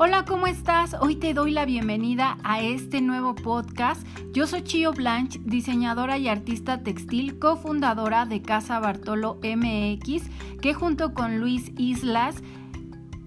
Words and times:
Hola, 0.00 0.24
¿cómo 0.24 0.46
estás? 0.46 0.94
Hoy 1.00 1.16
te 1.16 1.34
doy 1.34 1.50
la 1.50 1.64
bienvenida 1.64 2.38
a 2.44 2.60
este 2.60 3.00
nuevo 3.00 3.34
podcast. 3.34 4.06
Yo 4.32 4.46
soy 4.46 4.62
Chio 4.62 4.92
Blanche, 4.92 5.40
diseñadora 5.44 6.18
y 6.18 6.28
artista 6.28 6.84
textil, 6.84 7.40
cofundadora 7.40 8.24
de 8.24 8.40
Casa 8.40 8.78
Bartolo 8.78 9.40
MX, 9.42 10.30
que 10.62 10.72
junto 10.72 11.14
con 11.14 11.40
Luis 11.40 11.72
Islas 11.76 12.36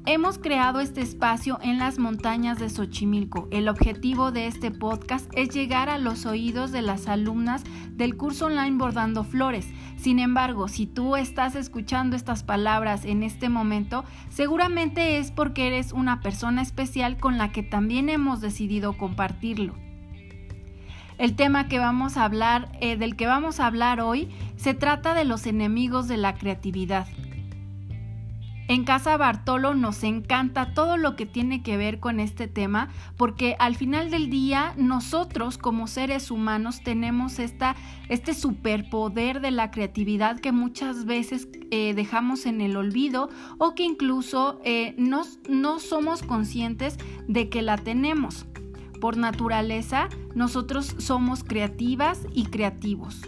Hemos 0.07 0.39
creado 0.39 0.79
este 0.79 1.01
espacio 1.01 1.59
en 1.61 1.77
las 1.77 1.99
montañas 1.99 2.57
de 2.57 2.71
Xochimilco. 2.71 3.47
El 3.51 3.69
objetivo 3.69 4.31
de 4.31 4.47
este 4.47 4.71
podcast 4.71 5.31
es 5.35 5.49
llegar 5.49 5.89
a 5.89 5.99
los 5.99 6.25
oídos 6.25 6.71
de 6.71 6.81
las 6.81 7.07
alumnas 7.07 7.63
del 7.91 8.17
curso 8.17 8.47
online 8.47 8.79
Bordando 8.79 9.23
Flores. 9.23 9.67
Sin 9.97 10.17
embargo, 10.17 10.67
si 10.67 10.87
tú 10.87 11.17
estás 11.17 11.55
escuchando 11.55 12.15
estas 12.15 12.41
palabras 12.41 13.05
en 13.05 13.21
este 13.21 13.47
momento, 13.47 14.03
seguramente 14.29 15.19
es 15.19 15.29
porque 15.29 15.67
eres 15.67 15.91
una 15.91 16.19
persona 16.19 16.63
especial 16.63 17.17
con 17.17 17.37
la 17.37 17.51
que 17.51 17.61
también 17.61 18.09
hemos 18.09 18.41
decidido 18.41 18.97
compartirlo. 18.97 19.75
El 21.19 21.35
tema 21.35 21.67
que 21.67 21.77
vamos 21.77 22.17
a 22.17 22.25
hablar, 22.25 22.71
eh, 22.81 22.97
del 22.97 23.15
que 23.15 23.27
vamos 23.27 23.59
a 23.59 23.67
hablar 23.67 24.01
hoy, 24.01 24.29
se 24.55 24.73
trata 24.73 25.13
de 25.13 25.25
los 25.25 25.45
enemigos 25.45 26.07
de 26.07 26.17
la 26.17 26.33
creatividad. 26.33 27.05
En 28.71 28.85
Casa 28.85 29.17
Bartolo 29.17 29.73
nos 29.73 30.01
encanta 30.01 30.73
todo 30.73 30.95
lo 30.95 31.17
que 31.17 31.25
tiene 31.25 31.61
que 31.61 31.75
ver 31.75 31.99
con 31.99 32.21
este 32.21 32.47
tema 32.47 32.87
porque 33.17 33.57
al 33.59 33.75
final 33.75 34.09
del 34.09 34.29
día 34.29 34.73
nosotros 34.77 35.57
como 35.57 35.87
seres 35.87 36.31
humanos 36.31 36.81
tenemos 36.81 37.39
esta, 37.39 37.75
este 38.07 38.33
superpoder 38.33 39.41
de 39.41 39.51
la 39.51 39.71
creatividad 39.71 40.39
que 40.39 40.53
muchas 40.53 41.03
veces 41.03 41.49
eh, 41.69 41.93
dejamos 41.93 42.45
en 42.45 42.61
el 42.61 42.77
olvido 42.77 43.29
o 43.57 43.75
que 43.75 43.83
incluso 43.83 44.61
eh, 44.63 44.95
no, 44.97 45.23
no 45.49 45.81
somos 45.81 46.23
conscientes 46.23 46.97
de 47.27 47.49
que 47.49 47.61
la 47.61 47.75
tenemos. 47.75 48.45
Por 49.01 49.17
naturaleza, 49.17 50.07
nosotros 50.33 50.95
somos 50.97 51.43
creativas 51.43 52.25
y 52.33 52.45
creativos. 52.45 53.19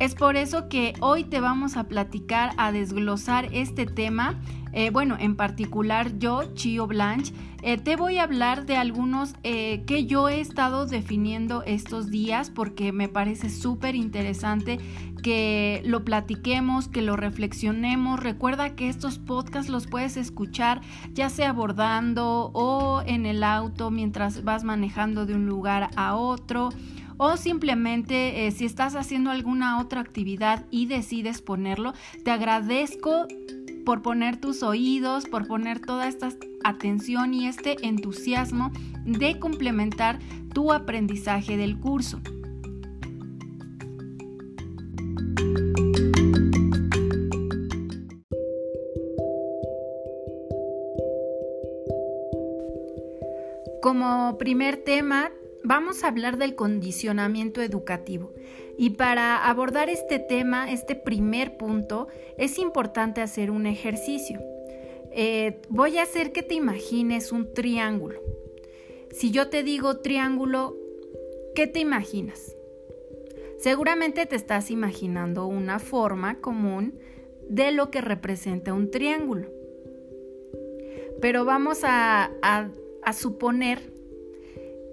Es 0.00 0.14
por 0.14 0.36
eso 0.36 0.66
que 0.70 0.94
hoy 1.00 1.24
te 1.24 1.40
vamos 1.40 1.76
a 1.76 1.84
platicar, 1.84 2.52
a 2.56 2.72
desglosar 2.72 3.50
este 3.52 3.84
tema. 3.84 4.40
Eh, 4.72 4.88
bueno, 4.88 5.18
en 5.20 5.36
particular 5.36 6.18
yo, 6.18 6.54
Chio 6.54 6.86
Blanche, 6.86 7.34
eh, 7.60 7.76
te 7.76 7.96
voy 7.96 8.16
a 8.16 8.22
hablar 8.22 8.64
de 8.64 8.78
algunos 8.78 9.34
eh, 9.42 9.82
que 9.86 10.06
yo 10.06 10.30
he 10.30 10.40
estado 10.40 10.86
definiendo 10.86 11.62
estos 11.64 12.10
días 12.10 12.48
porque 12.48 12.92
me 12.92 13.08
parece 13.08 13.50
súper 13.50 13.94
interesante 13.94 14.78
que 15.22 15.82
lo 15.84 16.02
platiquemos, 16.02 16.88
que 16.88 17.02
lo 17.02 17.16
reflexionemos. 17.16 18.20
Recuerda 18.20 18.74
que 18.76 18.88
estos 18.88 19.18
podcasts 19.18 19.70
los 19.70 19.86
puedes 19.86 20.16
escuchar 20.16 20.80
ya 21.12 21.28
sea 21.28 21.50
abordando 21.50 22.50
o 22.54 23.02
en 23.04 23.26
el 23.26 23.44
auto 23.44 23.90
mientras 23.90 24.44
vas 24.44 24.64
manejando 24.64 25.26
de 25.26 25.34
un 25.34 25.44
lugar 25.44 25.90
a 25.96 26.14
otro 26.14 26.70
o 27.22 27.36
simplemente 27.36 28.46
eh, 28.46 28.50
si 28.50 28.64
estás 28.64 28.96
haciendo 28.96 29.30
alguna 29.30 29.78
otra 29.78 30.00
actividad 30.00 30.64
y 30.70 30.86
decides 30.86 31.42
ponerlo, 31.42 31.92
te 32.24 32.30
agradezco 32.30 33.28
por 33.84 34.00
poner 34.00 34.38
tus 34.38 34.62
oídos, 34.62 35.26
por 35.26 35.46
poner 35.46 35.80
toda 35.80 36.08
esta 36.08 36.30
atención 36.64 37.34
y 37.34 37.46
este 37.46 37.76
entusiasmo 37.86 38.72
de 39.04 39.38
complementar 39.38 40.18
tu 40.54 40.72
aprendizaje 40.72 41.58
del 41.58 41.78
curso. 41.78 42.22
Como 53.82 54.38
primer 54.38 54.78
tema, 54.78 55.30
vamos 55.64 56.04
a 56.04 56.08
hablar 56.08 56.36
del 56.36 56.54
condicionamiento 56.54 57.60
educativo. 57.62 58.32
Y 58.76 58.90
para 58.90 59.48
abordar 59.48 59.88
este 59.88 60.18
tema, 60.18 60.72
este 60.72 60.94
primer 60.94 61.56
punto, 61.56 62.08
es 62.38 62.58
importante 62.58 63.20
hacer 63.20 63.50
un 63.50 63.66
ejercicio. 63.66 64.40
Eh, 65.12 65.60
voy 65.68 65.98
a 65.98 66.04
hacer 66.04 66.32
que 66.32 66.42
te 66.42 66.54
imagines 66.54 67.32
un 67.32 67.52
triángulo. 67.52 68.20
Si 69.10 69.30
yo 69.30 69.48
te 69.48 69.62
digo 69.62 69.98
triángulo, 69.98 70.76
¿qué 71.54 71.66
te 71.66 71.80
imaginas? 71.80 72.56
Seguramente 73.58 74.24
te 74.24 74.36
estás 74.36 74.70
imaginando 74.70 75.46
una 75.46 75.78
forma 75.78 76.40
común 76.40 76.98
de 77.48 77.72
lo 77.72 77.90
que 77.90 78.00
representa 78.00 78.72
un 78.72 78.90
triángulo. 78.90 79.48
Pero 81.20 81.44
vamos 81.44 81.80
a, 81.82 82.30
suponer 83.12 83.92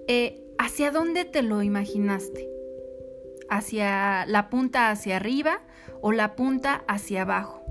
eh, 0.08 0.47
¿Hacia 0.58 0.90
dónde 0.90 1.24
te 1.24 1.42
lo 1.42 1.62
imaginaste? 1.62 2.48
¿Hacia 3.48 4.26
la 4.26 4.50
punta 4.50 4.90
hacia 4.90 5.16
arriba 5.16 5.60
o 6.00 6.12
la 6.12 6.36
punta 6.36 6.84
hacia 6.86 7.22
abajo? 7.22 7.62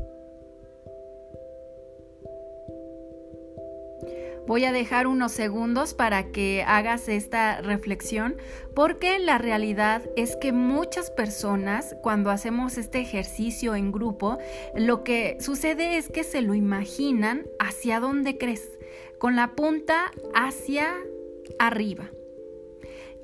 Voy 4.48 4.64
a 4.64 4.72
dejar 4.72 5.08
unos 5.08 5.34
segundos 5.34 5.94
para 5.94 6.32
que 6.32 6.64
hagas 6.66 7.10
esta 7.10 7.60
reflexión 7.60 8.38
porque 8.74 9.20
la 9.20 9.38
realidad 9.38 10.04
es 10.16 10.38
que 10.38 10.54
muchas 10.54 11.12
personas 11.12 11.98
cuando 12.02 12.32
hacemos 12.32 12.78
este 12.78 13.00
ejercicio 13.00 13.76
en 13.76 13.92
grupo, 13.92 14.38
lo 14.74 15.04
que 15.04 15.38
sucede 15.42 15.98
es 15.98 16.08
que 16.08 16.24
se 16.24 16.42
lo 16.42 16.54
imaginan 16.54 17.46
hacia 17.60 18.00
dónde 18.00 18.38
crees, 18.38 18.80
con 19.20 19.36
la 19.36 19.54
punta 19.54 20.12
hacia 20.34 20.96
arriba. 21.60 22.10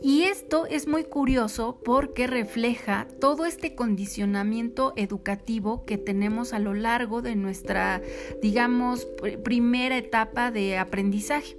Y 0.04 0.24
esto 0.24 0.66
es 0.66 0.86
muy 0.86 1.06
curioso 1.06 1.80
porque 1.82 2.28
refleja 2.28 3.08
todo 3.22 3.46
este 3.46 3.74
condicionamiento 3.74 4.92
educativo 4.98 5.86
que 5.86 5.98
tenemos 5.98 6.52
a 6.52 6.60
lo 6.60 6.74
largo 6.74 7.22
de 7.22 7.38
nuestra, 7.38 8.02
digamos, 8.42 9.08
primera 9.46 9.98
etapa 9.98 10.52
de 10.52 10.78
aprendizaje. 10.78 11.56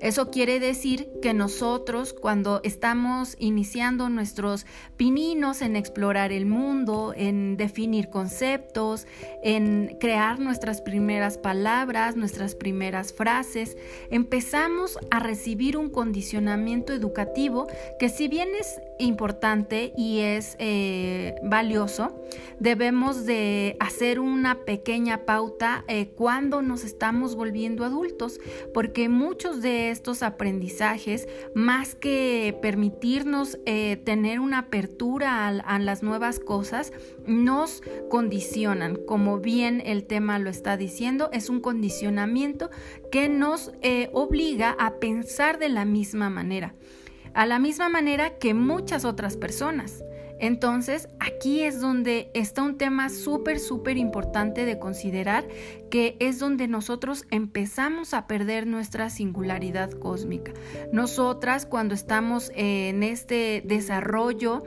Eso 0.00 0.30
quiere 0.30 0.60
decir 0.60 1.08
que 1.22 1.34
nosotros 1.34 2.12
cuando 2.12 2.60
estamos 2.64 3.36
iniciando 3.38 4.08
nuestros 4.08 4.66
pininos 4.96 5.62
en 5.62 5.76
explorar 5.76 6.32
el 6.32 6.46
mundo, 6.46 7.14
en 7.16 7.56
definir 7.56 8.08
conceptos, 8.08 9.06
en 9.42 9.96
crear 10.00 10.38
nuestras 10.38 10.80
primeras 10.80 11.38
palabras, 11.38 12.16
nuestras 12.16 12.54
primeras 12.54 13.12
frases, 13.12 13.76
empezamos 14.10 14.98
a 15.10 15.18
recibir 15.18 15.76
un 15.76 15.90
condicionamiento 15.90 16.92
educativo 16.92 17.66
que 17.98 18.08
si 18.08 18.28
bien 18.28 18.48
es 18.58 18.80
importante 18.98 19.92
y 19.96 20.20
es 20.20 20.56
eh, 20.58 21.34
valioso, 21.42 22.24
debemos 22.58 23.26
de 23.26 23.76
hacer 23.80 24.20
una 24.20 24.64
pequeña 24.64 25.24
pauta 25.24 25.84
eh, 25.88 26.08
cuando 26.14 26.62
nos 26.62 26.84
estamos 26.84 27.36
volviendo 27.36 27.84
adultos, 27.84 28.40
porque 28.72 29.08
muchos 29.08 29.62
de 29.62 29.90
estos 29.90 30.22
aprendizajes, 30.22 31.28
más 31.54 31.94
que 31.94 32.56
permitirnos 32.62 33.58
eh, 33.66 33.96
tener 34.04 34.40
una 34.40 34.58
apertura 34.58 35.46
a, 35.48 35.78
las 35.78 36.02
nuevas 36.02 36.40
cosas, 36.40 36.92
nos 37.26 37.82
condicionan. 38.08 38.96
Como 38.96 39.38
bien 39.38 39.82
el 39.84 40.04
tema 40.04 40.38
lo 40.38 40.50
está 40.50 40.76
diciendo, 40.76 41.28
es 41.32 41.50
un 41.50 41.60
condicionamiento 41.60 42.70
que 43.12 43.28
nos 43.28 43.72
obliga 44.12 44.74
a 44.78 44.98
pensar 44.98 45.58
de 45.58 45.68
la 45.68 45.84
misma 45.84 46.30
manera, 46.30 46.74
a 47.36 47.44
la 47.44 47.58
misma 47.58 47.90
manera 47.90 48.38
que 48.38 48.54
muchas 48.54 49.04
otras 49.04 49.36
personas. 49.36 50.02
Entonces, 50.38 51.08
aquí 51.18 51.62
es 51.62 51.80
donde 51.80 52.30
está 52.34 52.62
un 52.62 52.76
tema 52.76 53.08
súper, 53.08 53.58
súper 53.58 53.96
importante 53.96 54.64
de 54.64 54.78
considerar, 54.78 55.46
que 55.90 56.16
es 56.18 56.38
donde 56.38 56.66
nosotros 56.66 57.24
empezamos 57.30 58.12
a 58.14 58.26
perder 58.26 58.66
nuestra 58.66 59.08
singularidad 59.08 59.90
cósmica. 59.92 60.52
Nosotras, 60.92 61.64
cuando 61.66 61.94
estamos 61.94 62.50
en 62.54 63.02
este 63.02 63.62
desarrollo, 63.64 64.62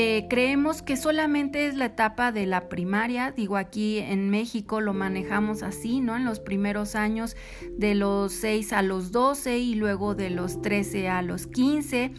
eh, 0.00 0.28
creemos 0.30 0.80
que 0.80 0.96
solamente 0.96 1.66
es 1.66 1.74
la 1.74 1.86
etapa 1.86 2.30
de 2.30 2.46
la 2.46 2.68
primaria, 2.68 3.32
digo 3.32 3.56
aquí 3.56 3.98
en 3.98 4.30
México 4.30 4.80
lo 4.80 4.94
manejamos 4.94 5.64
así, 5.64 6.00
¿no? 6.00 6.14
En 6.14 6.24
los 6.24 6.38
primeros 6.38 6.94
años 6.94 7.34
de 7.72 7.96
los 7.96 8.32
6 8.34 8.74
a 8.74 8.82
los 8.82 9.10
12 9.10 9.58
y 9.58 9.74
luego 9.74 10.14
de 10.14 10.30
los 10.30 10.62
13 10.62 11.08
a 11.08 11.20
los 11.22 11.48
15 11.48 12.12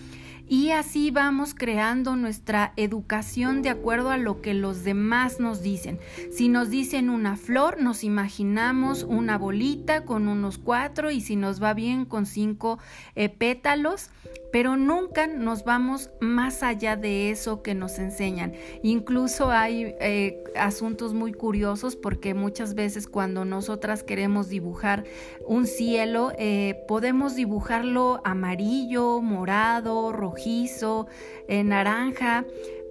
y 0.50 0.72
así 0.72 1.10
vamos 1.10 1.54
creando 1.54 2.18
nuestra 2.18 2.74
educación 2.76 3.62
de 3.62 3.70
acuerdo 3.70 4.10
a 4.10 4.18
lo 4.18 4.42
que 4.42 4.56
los 4.56 4.84
demás 4.84 5.40
nos 5.40 5.62
dicen. 5.62 6.00
Si 6.32 6.50
nos 6.50 6.72
dicen 6.72 7.10
una 7.10 7.38
flor, 7.38 7.80
nos 7.80 8.04
imaginamos 8.04 9.04
una 9.04 9.38
bolita 9.38 10.04
con 10.04 10.28
unos 10.28 10.58
cuatro 10.58 11.12
y 11.12 11.22
si 11.22 11.38
nos 11.38 11.62
va 11.62 11.76
bien 11.76 12.04
con 12.04 12.26
cinco 12.26 12.80
eh, 13.16 13.30
pétalos. 13.30 14.10
Pero 14.52 14.78
nunca 14.78 15.28
nos 15.28 15.64
vamos 15.64 16.10
más 16.20 16.64
allá 16.64 16.96
de 16.96 17.32
eso 17.32 17.62
que 17.62 17.76
nos 17.76 18.00
enseñan. 18.00 18.54
Incluso 18.82 19.52
hay 19.52 19.96
eh, 20.00 20.44
asuntos 20.56 21.14
muy 21.14 21.34
curiosos 21.34 21.96
porque 21.96 22.34
muchas 22.34 22.74
veces 22.74 23.08
cuando 23.08 23.46
nosotras 23.46 24.04
queremos 24.04 24.50
dibujar 24.50 25.04
un 25.46 25.68
cielo, 25.68 26.32
eh, 26.38 26.84
podemos 26.88 27.36
dibujarlo 27.36 28.22
amarillo, 28.24 29.22
morado, 29.22 30.12
rojizo, 30.12 31.08
eh, 31.48 31.64
naranja. 31.64 32.46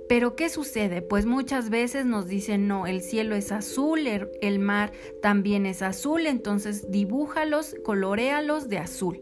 Pero 0.08 0.37
¿qué 0.37 0.49
sucede? 0.49 1.02
Pues 1.02 1.26
muchas 1.26 1.69
veces 1.69 2.06
nos 2.06 2.28
dicen, 2.28 2.66
no, 2.66 2.87
el 2.87 3.02
cielo 3.02 3.37
es 3.37 3.52
azul, 3.52 4.06
el 4.06 4.58
mar 4.58 4.90
también 5.20 5.66
es 5.66 5.82
azul, 5.82 6.26
entonces 6.26 6.90
dibújalos, 6.90 7.76
coloréalos 7.84 8.70
de 8.70 8.78
azul. 8.78 9.20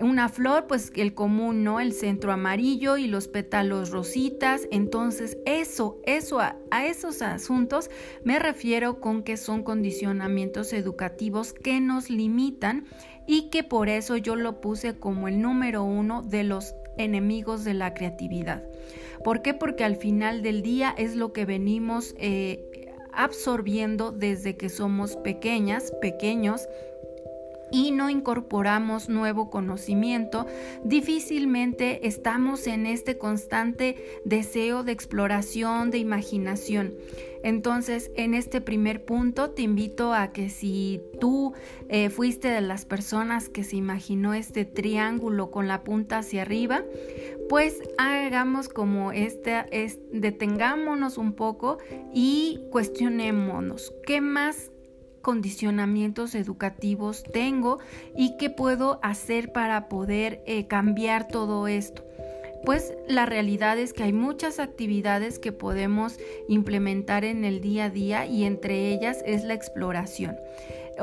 Una 0.00 0.28
flor, 0.28 0.66
pues 0.66 0.92
el 0.94 1.14
común, 1.14 1.64
¿no? 1.64 1.80
El 1.80 1.92
centro 1.92 2.30
amarillo 2.30 2.98
y 2.98 3.06
los 3.06 3.28
pétalos 3.28 3.90
rositas. 3.90 4.68
Entonces, 4.70 5.38
eso, 5.46 5.98
eso, 6.04 6.40
a, 6.40 6.56
esos 6.84 7.22
asuntos 7.22 7.90
me 8.22 8.38
refiero 8.38 9.00
con 9.00 9.22
que 9.22 9.36
son 9.36 9.62
condicionamientos 9.62 10.72
educativos 10.72 11.54
que 11.54 11.80
nos 11.80 12.10
limitan 12.10 12.84
y 13.26 13.48
que 13.48 13.64
por 13.64 13.88
eso 13.88 14.16
yo 14.16 14.36
lo 14.36 14.60
puse 14.60 14.98
como 14.98 15.28
el 15.28 15.40
número 15.40 15.82
uno 15.82 16.22
de 16.22 16.44
los 16.44 16.74
enemigos 16.98 17.64
de 17.64 17.74
la 17.74 17.94
creatividad. 17.94 18.64
¿Por 19.24 19.42
qué? 19.42 19.54
Porque 19.54 19.84
al 19.84 19.96
final 19.96 20.42
del 20.42 20.62
día 20.62 20.94
es 20.96 21.16
lo 21.16 21.32
que 21.32 21.44
venimos 21.46 22.14
eh, 22.18 22.92
absorbiendo 23.12 24.12
desde 24.12 24.56
que 24.56 24.68
somos 24.68 25.16
pequeñas, 25.16 25.92
pequeños 26.00 26.68
y 27.70 27.90
no 27.90 28.10
incorporamos 28.10 29.08
nuevo 29.08 29.50
conocimiento, 29.50 30.46
difícilmente 30.84 32.06
estamos 32.06 32.66
en 32.66 32.86
este 32.86 33.18
constante 33.18 33.96
deseo 34.24 34.84
de 34.84 34.92
exploración, 34.92 35.90
de 35.90 35.98
imaginación. 35.98 36.94
Entonces, 37.42 38.10
en 38.16 38.34
este 38.34 38.60
primer 38.60 39.04
punto, 39.04 39.50
te 39.50 39.62
invito 39.62 40.12
a 40.12 40.32
que 40.32 40.48
si 40.48 41.00
tú 41.20 41.52
eh, 41.88 42.10
fuiste 42.10 42.48
de 42.48 42.60
las 42.60 42.84
personas 42.84 43.48
que 43.48 43.62
se 43.62 43.76
imaginó 43.76 44.34
este 44.34 44.64
triángulo 44.64 45.50
con 45.50 45.68
la 45.68 45.84
punta 45.84 46.18
hacia 46.18 46.42
arriba, 46.42 46.82
pues 47.48 47.80
hagamos 47.98 48.68
como 48.68 49.12
este, 49.12 49.64
es, 49.70 50.00
detengámonos 50.10 51.18
un 51.18 51.34
poco 51.34 51.78
y 52.12 52.62
cuestionémonos, 52.72 53.92
¿qué 54.04 54.20
más 54.20 54.72
condicionamientos 55.26 56.36
educativos 56.36 57.24
tengo 57.24 57.80
y 58.16 58.36
qué 58.36 58.48
puedo 58.48 59.00
hacer 59.02 59.50
para 59.50 59.88
poder 59.88 60.40
eh, 60.46 60.68
cambiar 60.68 61.26
todo 61.26 61.66
esto. 61.66 62.04
Pues 62.64 62.94
la 63.08 63.26
realidad 63.26 63.76
es 63.76 63.92
que 63.92 64.04
hay 64.04 64.12
muchas 64.12 64.60
actividades 64.60 65.40
que 65.40 65.50
podemos 65.50 66.20
implementar 66.48 67.24
en 67.24 67.44
el 67.44 67.60
día 67.60 67.86
a 67.86 67.90
día 67.90 68.24
y 68.24 68.44
entre 68.44 68.92
ellas 68.92 69.20
es 69.26 69.42
la 69.42 69.54
exploración. 69.54 70.36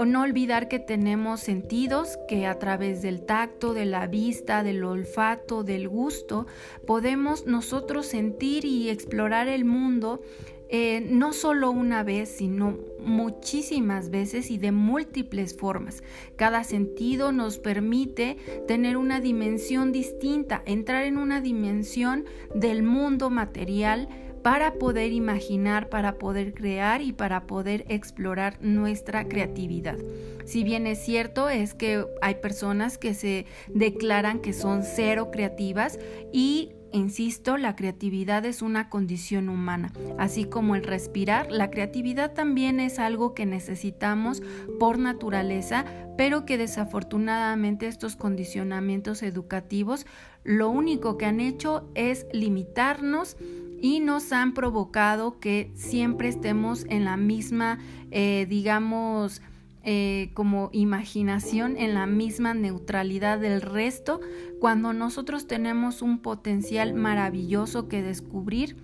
No 0.05 0.21
olvidar 0.21 0.69
que 0.69 0.79
tenemos 0.79 1.41
sentidos 1.41 2.17
que 2.29 2.47
a 2.47 2.57
través 2.59 3.01
del 3.01 3.25
tacto, 3.25 3.73
de 3.73 3.85
la 3.85 4.07
vista, 4.07 4.63
del 4.63 4.85
olfato, 4.85 5.63
del 5.63 5.89
gusto, 5.89 6.47
podemos 6.87 7.45
nosotros 7.45 8.05
sentir 8.05 8.63
y 8.63 8.89
explorar 8.89 9.49
el 9.49 9.65
mundo 9.65 10.21
eh, 10.69 11.06
no 11.07 11.33
solo 11.33 11.71
una 11.71 12.04
vez, 12.04 12.30
sino 12.30 12.77
muchísimas 13.00 14.10
veces 14.10 14.50
y 14.50 14.57
de 14.57 14.71
múltiples 14.71 15.56
formas. 15.56 16.04
Cada 16.36 16.63
sentido 16.63 17.31
nos 17.31 17.60
permite 17.60 18.38
tener 18.68 18.98
una 18.98 19.19
dimensión 19.19 19.92
distinta, 19.92 20.63
entrar 20.65 21.04
en 21.04 21.18
una 21.18 21.42
dimensión 21.42 22.25
del 22.56 22.83
mundo 22.83 23.30
material 23.30 24.07
para 24.44 24.74
poder 24.74 25.13
imaginar, 25.13 25.89
para 25.89 26.18
poder 26.18 26.54
crear 26.54 27.01
y 27.01 27.13
para 27.13 27.48
poder 27.48 27.86
explorar 27.88 28.57
nuestra 28.62 29.27
creatividad. 29.27 29.98
Si 30.45 30.63
bien 30.63 30.86
es 30.86 31.00
cierto, 31.00 31.50
es 31.50 31.74
que 31.74 32.06
hay 32.21 32.36
personas 32.36 32.98
que 32.98 33.13
se 33.13 33.45
declaran 33.69 34.39
que 34.39 34.51
son 34.51 34.83
cero 34.83 35.30
creativas 35.31 35.98
y 36.33 36.74
Insisto, 36.93 37.57
la 37.57 37.75
creatividad 37.75 38.45
es 38.45 38.61
una 38.61 38.87
condición 38.87 39.49
humana, 39.49 39.91
así 40.19 40.45
como 40.45 40.75
el 40.75 40.83
respirar, 40.83 41.51
la 41.51 41.71
creatividad 41.71 42.33
también 42.33 42.79
es 42.79 42.99
algo 42.99 43.33
que 43.33 43.47
necesitamos 43.47 44.43
por 44.79 44.99
naturaleza, 44.99 45.85
pero 46.17 46.45
que 46.45 46.59
desafortunadamente 46.59 47.87
estos 47.87 48.15
condicionamientos 48.15 49.23
educativos 49.23 50.05
lo 50.43 50.69
único 50.69 51.17
que 51.17 51.25
han 51.25 51.39
hecho 51.39 51.89
es 51.95 52.27
limitarnos 52.31 53.37
y 53.81 53.99
nos 53.99 54.31
han 54.31 54.53
provocado 54.53 55.39
que 55.39 55.71
siempre 55.73 56.27
estemos 56.27 56.85
en 56.89 57.05
la 57.05 57.17
misma, 57.17 57.79
eh, 58.11 58.45
digamos, 58.47 59.41
eh, 59.83 60.31
como 60.33 60.69
imaginación 60.71 61.75
en 61.77 61.94
la 61.94 62.06
misma 62.06 62.53
neutralidad 62.53 63.39
del 63.39 63.62
resto 63.62 64.21
cuando 64.59 64.94
nosotros 64.94 65.45
tenemos 65.45 66.01
un 66.01 66.19
potencial 66.19 66.94
maravilloso 66.94 67.89
que 67.89 68.01
descubrir 68.01 68.77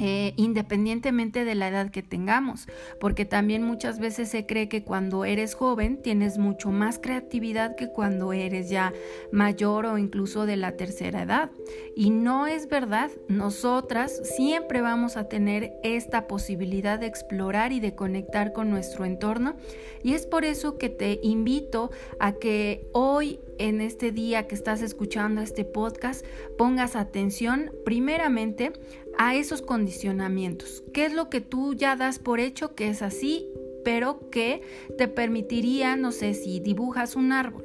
eh, 0.00 0.32
independientemente 0.36 1.44
de 1.44 1.54
la 1.54 1.68
edad 1.68 1.90
que 1.90 2.02
tengamos, 2.02 2.66
porque 3.00 3.24
también 3.24 3.62
muchas 3.62 3.98
veces 3.98 4.28
se 4.28 4.46
cree 4.46 4.68
que 4.68 4.84
cuando 4.84 5.24
eres 5.24 5.54
joven 5.54 6.00
tienes 6.02 6.38
mucho 6.38 6.70
más 6.70 6.98
creatividad 6.98 7.76
que 7.76 7.88
cuando 7.88 8.32
eres 8.32 8.70
ya 8.70 8.92
mayor 9.32 9.86
o 9.86 9.98
incluso 9.98 10.46
de 10.46 10.56
la 10.56 10.76
tercera 10.76 11.22
edad. 11.22 11.50
Y 11.96 12.10
no 12.10 12.46
es 12.46 12.68
verdad, 12.68 13.10
nosotras 13.28 14.20
siempre 14.36 14.80
vamos 14.80 15.16
a 15.16 15.28
tener 15.28 15.72
esta 15.82 16.26
posibilidad 16.26 16.98
de 16.98 17.06
explorar 17.06 17.72
y 17.72 17.80
de 17.80 17.94
conectar 17.94 18.52
con 18.52 18.70
nuestro 18.70 19.04
entorno 19.04 19.56
y 20.02 20.14
es 20.14 20.26
por 20.26 20.44
eso 20.44 20.78
que 20.78 20.88
te 20.88 21.20
invito 21.22 21.90
a 22.20 22.32
que 22.32 22.88
hoy 22.92 23.40
en 23.58 23.80
este 23.80 24.12
día 24.12 24.46
que 24.46 24.54
estás 24.54 24.82
escuchando 24.82 25.40
este 25.40 25.64
podcast 25.64 26.24
pongas 26.56 26.94
atención 26.94 27.72
primeramente 27.84 28.72
a 29.18 29.34
esos 29.34 29.62
condicionamientos. 29.62 30.84
¿Qué 30.94 31.04
es 31.04 31.12
lo 31.12 31.28
que 31.28 31.40
tú 31.40 31.74
ya 31.74 31.96
das 31.96 32.18
por 32.18 32.40
hecho 32.40 32.74
que 32.74 32.88
es 32.88 33.02
así, 33.02 33.46
pero 33.84 34.30
que 34.30 34.62
te 34.96 35.08
permitiría, 35.08 35.96
no 35.96 36.12
sé, 36.12 36.34
si 36.34 36.60
dibujas 36.60 37.16
un 37.16 37.32
árbol, 37.32 37.64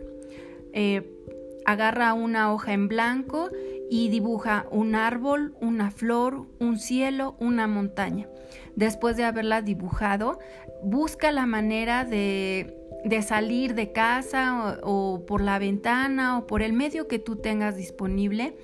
eh, 0.73 1.09
agarra 1.65 2.13
una 2.13 2.53
hoja 2.53 2.73
en 2.73 2.88
blanco 2.88 3.50
y 3.89 4.09
dibuja 4.09 4.65
un 4.71 4.95
árbol, 4.95 5.55
una 5.61 5.91
flor, 5.91 6.47
un 6.59 6.79
cielo, 6.79 7.35
una 7.39 7.67
montaña. 7.67 8.28
Después 8.75 9.18
de 9.18 9.23
haberla 9.23 9.61
dibujado, 9.61 10.39
busca 10.83 11.31
la 11.31 11.45
manera 11.45 12.06
de 12.06 12.83
de 13.04 13.21
salir 13.21 13.75
de 13.75 13.92
casa 13.92 14.80
o, 14.81 15.25
por 15.25 15.42
la 15.42 15.59
ventana 15.59 16.37
o 16.37 16.47
por 16.47 16.61
el 16.61 16.73
medio 16.73 17.07
que 17.07 17.19
tú 17.19 17.35
tengas 17.35 17.75
disponible, 17.75 18.56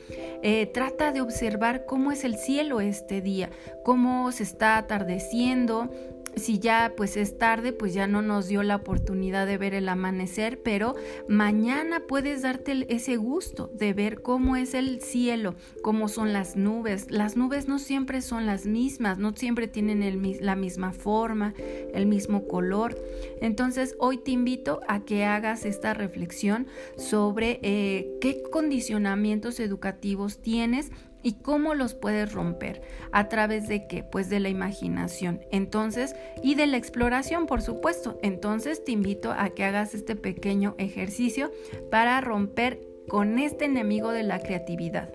eh, 0.41 0.65
trata 0.67 1.11
de 1.11 1.21
observar 1.21 1.85
cómo 1.85 2.11
es 2.11 2.23
el 2.23 2.37
cielo 2.37 2.79
este 2.79 3.21
día, 3.21 3.49
cómo 3.83 4.31
se 4.31 4.43
está 4.43 4.77
atardeciendo, 4.77 5.91
si 6.39 6.59
ya 6.59 6.93
pues 6.95 7.17
es 7.17 7.37
tarde, 7.37 7.73
pues 7.73 7.93
ya 7.93 8.07
no 8.07 8.21
nos 8.21 8.47
dio 8.47 8.63
la 8.63 8.77
oportunidad 8.77 9.45
de 9.45 9.57
ver 9.57 9.73
el 9.73 9.89
amanecer, 9.89 10.61
pero 10.61 10.95
mañana 11.27 12.03
puedes 12.07 12.41
darte 12.41 12.85
ese 12.93 13.17
gusto 13.17 13.71
de 13.73 13.93
ver 13.93 14.21
cómo 14.21 14.55
es 14.55 14.73
el 14.73 15.01
cielo, 15.01 15.55
cómo 15.81 16.07
son 16.07 16.33
las 16.33 16.55
nubes. 16.55 17.11
Las 17.11 17.35
nubes 17.35 17.67
no 17.67 17.79
siempre 17.79 18.21
son 18.21 18.45
las 18.45 18.65
mismas, 18.65 19.17
no 19.17 19.35
siempre 19.35 19.67
tienen 19.67 19.99
la 20.41 20.55
misma 20.55 20.91
forma, 20.91 21.53
el 21.93 22.05
mismo 22.05 22.47
color. 22.47 22.97
Entonces 23.41 23.95
hoy 23.99 24.17
te 24.17 24.31
invito 24.31 24.81
a 24.87 25.01
que 25.05 25.25
hagas 25.25 25.65
esta 25.65 25.93
reflexión 25.93 26.67
sobre 26.97 27.59
eh, 27.61 28.17
qué 28.21 28.43
condicionamientos 28.49 29.59
educativos 29.59 30.39
tienes 30.39 30.91
¿Y 31.21 31.33
cómo 31.33 31.75
los 31.75 31.93
puedes 31.93 32.31
romper? 32.31 32.81
¿A 33.11 33.27
través 33.27 33.67
de 33.67 33.87
qué? 33.87 34.03
Pues 34.03 34.29
de 34.29 34.39
la 34.39 34.49
imaginación. 34.49 35.41
Entonces, 35.51 36.15
y 36.41 36.55
de 36.55 36.67
la 36.67 36.77
exploración, 36.77 37.45
por 37.45 37.61
supuesto. 37.61 38.17
Entonces, 38.23 38.83
te 38.83 38.93
invito 38.93 39.31
a 39.31 39.49
que 39.49 39.65
hagas 39.65 39.93
este 39.93 40.15
pequeño 40.15 40.75
ejercicio 40.77 41.51
para 41.91 42.21
romper 42.21 42.79
con 43.09 43.39
este 43.39 43.65
enemigo 43.65 44.11
de 44.11 44.23
la 44.23 44.39
creatividad. 44.39 45.09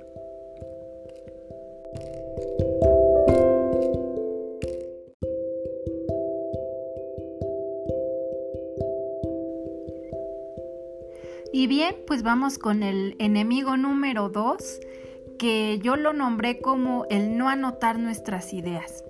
Y 11.53 11.69
bien, 11.69 11.95
pues 12.07 12.25
vamos 12.25 12.59
con 12.59 12.83
el 12.83 13.15
enemigo 13.21 13.77
número 13.77 14.29
2 14.29 14.81
que 15.39 15.79
yo 15.83 15.97
lo 15.97 16.13
nombré 16.13 16.59
como 16.61 17.07
el 17.11 17.37
no 17.37 17.49
anotar 17.49 17.99
nuestras 17.99 18.53
ideas. 18.53 19.05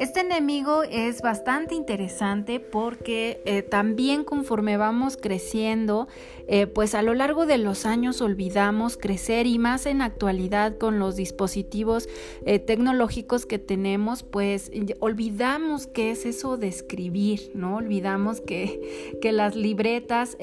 Este 0.00 0.20
enemigo 0.20 0.82
es 0.82 1.20
bastante 1.20 1.74
interesante 1.74 2.58
porque 2.58 3.42
eh, 3.44 3.60
también 3.60 4.24
conforme 4.24 4.78
vamos 4.78 5.18
creciendo, 5.18 6.08
eh, 6.46 6.66
pues 6.66 6.94
a 6.94 7.02
lo 7.02 7.14
largo 7.14 7.46
de 7.46 7.58
los 7.58 7.86
años 7.86 8.20
olvidamos 8.20 8.96
crecer 8.96 9.46
y 9.46 9.58
más 9.58 9.86
en 9.86 10.02
actualidad 10.02 10.78
con 10.78 10.98
los 10.98 11.16
dispositivos 11.16 12.08
eh, 12.46 12.58
tecnológicos 12.58 13.46
que 13.46 13.58
tenemos, 13.58 14.22
pues 14.22 14.70
olvidamos 15.00 15.86
qué 15.86 16.10
es 16.10 16.26
eso 16.26 16.56
de 16.56 16.68
escribir, 16.68 17.50
¿no? 17.54 17.76
Olvidamos 17.76 18.40
que, 18.40 19.18
que 19.20 19.32
las 19.32 19.56
libretas 19.56 20.36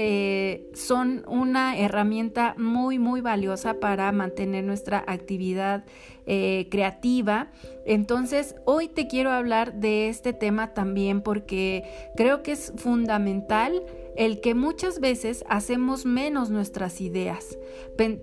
son 0.73 1.23
una 1.27 1.77
herramienta 1.77 2.55
muy, 2.57 2.99
muy 2.99 3.21
valiosa 3.21 3.75
para 3.75 4.11
mantener 4.11 4.63
nuestra 4.63 5.03
actividad 5.07 5.83
eh, 6.29 6.67
creativa. 6.69 7.47
Entonces, 7.85 8.55
hoy 8.65 8.89
te 8.89 9.07
quiero 9.07 9.31
hablar 9.31 9.75
de 9.75 10.09
este 10.09 10.33
tema 10.33 10.73
también 10.73 11.21
porque 11.21 11.85
creo 12.17 12.43
que 12.43 12.51
es 12.51 12.73
fundamental 12.75 13.81
el 14.17 14.41
que 14.41 14.55
muchas 14.55 14.99
veces 14.99 15.45
hacemos 15.47 16.05
menos 16.05 16.49
nuestras 16.49 16.99
ideas. 17.01 17.57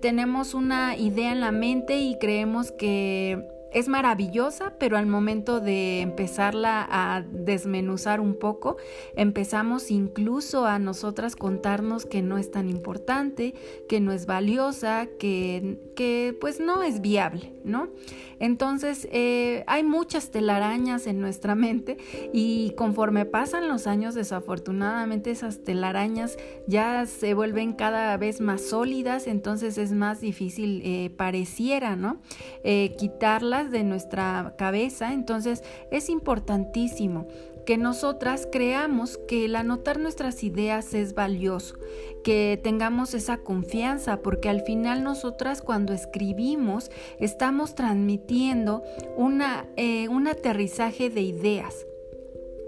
tenemos 0.01 0.53
una 0.53 0.97
idea 0.97 1.31
en 1.31 1.39
la 1.39 1.51
mente 1.51 1.97
y 1.97 2.17
creemos 2.19 2.71
que 2.71 3.49
es 3.75 3.89
maravillosa, 3.89 4.73
pero 4.79 4.95
al 4.95 5.05
momento 5.05 5.59
de 5.59 5.99
empezarla 5.99 6.87
a 6.89 7.23
desmenuzar 7.29 8.21
un 8.21 8.35
poco, 8.35 8.77
empezamos 9.17 9.91
incluso 9.91 10.65
a 10.65 10.79
nosotras 10.79 11.35
contarnos 11.35 12.05
que 12.05 12.21
no 12.21 12.37
es 12.37 12.51
tan 12.51 12.69
importante, 12.69 13.53
que 13.89 13.99
no 13.99 14.13
es 14.13 14.27
valiosa, 14.27 15.07
que, 15.19 15.77
que 15.93 16.37
pues 16.39 16.61
no 16.61 16.83
es 16.83 17.01
viable, 17.01 17.51
¿no? 17.65 17.89
Entonces, 18.39 19.07
eh, 19.11 19.63
hay 19.67 19.83
muchas 19.83 20.31
telarañas 20.31 21.07
en 21.07 21.21
nuestra 21.21 21.55
mente 21.55 21.97
y 22.33 22.71
conforme 22.71 23.25
pasan 23.25 23.67
los 23.67 23.87
años, 23.87 24.15
desafortunadamente 24.15 25.31
esas 25.31 25.63
telarañas 25.63 26.37
ya 26.67 27.05
se 27.05 27.33
vuelven 27.33 27.73
cada 27.73 28.15
vez 28.17 28.41
más 28.41 28.61
sólidas, 28.61 29.27
entonces 29.27 29.77
es 29.77 29.91
más 29.91 30.21
difícil, 30.21 30.81
eh, 30.83 31.09
pareciera, 31.15 31.95
¿no? 31.95 32.17
Eh, 32.63 32.95
quitarlas 32.97 33.71
de 33.71 33.83
nuestra 33.83 34.55
cabeza, 34.57 35.13
entonces 35.13 35.63
es 35.91 36.09
importantísimo 36.09 37.27
que 37.65 37.77
nosotras 37.77 38.47
creamos 38.51 39.17
que 39.27 39.45
el 39.45 39.55
anotar 39.55 39.99
nuestras 39.99 40.43
ideas 40.43 40.93
es 40.93 41.13
valioso, 41.13 41.75
que 42.23 42.59
tengamos 42.63 43.13
esa 43.13 43.37
confianza, 43.37 44.21
porque 44.21 44.49
al 44.49 44.61
final 44.61 45.03
nosotras 45.03 45.61
cuando 45.61 45.93
escribimos 45.93 46.91
estamos 47.19 47.75
transmitiendo 47.75 48.83
una, 49.17 49.67
eh, 49.75 50.07
un 50.09 50.27
aterrizaje 50.27 51.09
de 51.09 51.21
ideas. 51.21 51.85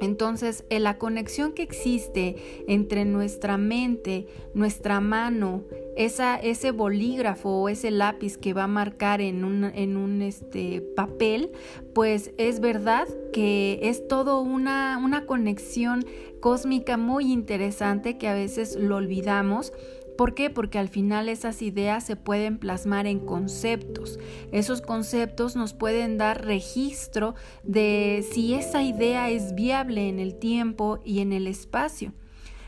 Entonces, 0.02 0.64
la 0.70 0.98
conexión 0.98 1.54
que 1.54 1.64
existe 1.64 2.36
entre 2.68 3.06
nuestra 3.06 3.58
mente, 3.58 4.28
nuestra 4.54 5.00
mano, 5.00 5.64
esa, 5.96 6.36
ese 6.36 6.72
bolígrafo 6.72 7.50
o 7.50 7.70
ese 7.70 7.90
lápiz 7.90 8.38
que 8.38 8.54
va 8.54 8.66
a 8.66 8.68
marcar 8.68 9.20
en 9.22 9.44
un, 9.44 9.64
en 9.66 9.98
un 9.98 10.22
este, 10.22 10.82
papel, 10.96 11.52
pues 11.94 12.32
es 12.38 12.60
verdad 12.60 13.08
que 13.34 13.80
es 13.82 14.08
todo 14.08 14.42
una, 14.42 15.00
una 15.04 15.26
conexión 15.26 16.06
cósmica 16.40 16.98
muy 16.98 17.32
interesante 17.32 18.18
que 18.18 18.28
a 18.28 18.36
veces 18.36 18.76
lo 18.76 18.98
olvidamos 18.98 19.74
¿Por 20.18 20.34
qué? 20.34 20.50
Porque 20.50 20.80
al 20.80 20.90
final 20.90 21.30
esas 21.30 21.62
ideas 21.62 22.04
se 22.04 22.16
pueden 22.16 22.58
plasmar 22.58 23.06
en 23.06 23.20
conceptos. 23.20 24.20
Esos 24.52 24.82
conceptos 24.82 25.56
nos 25.56 25.74
pueden 25.74 26.18
dar 26.18 26.44
registro 26.44 27.36
de 27.64 28.26
si 28.32 28.56
esa 28.56 28.82
idea 28.82 29.30
es 29.30 29.54
viable 29.54 30.10
en 30.10 30.20
el 30.20 30.36
tiempo 30.36 31.00
y 31.06 31.20
en 31.20 31.34
el 31.34 31.46
espacio. 31.46 32.14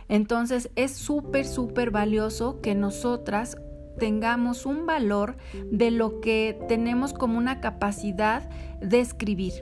Entonces 0.08 0.70
es 0.76 0.92
súper, 0.92 1.46
súper 1.46 1.92
valioso 1.92 2.62
que 2.62 2.76
nosotras 2.76 3.58
tengamos 3.98 4.66
un 4.66 4.86
valor 4.86 5.38
de 5.72 5.92
lo 5.92 6.22
que 6.22 6.58
tenemos 6.68 7.14
como 7.14 7.38
una 7.38 7.62
capacidad 7.62 8.50
de 8.80 9.00
escribir. 9.00 9.54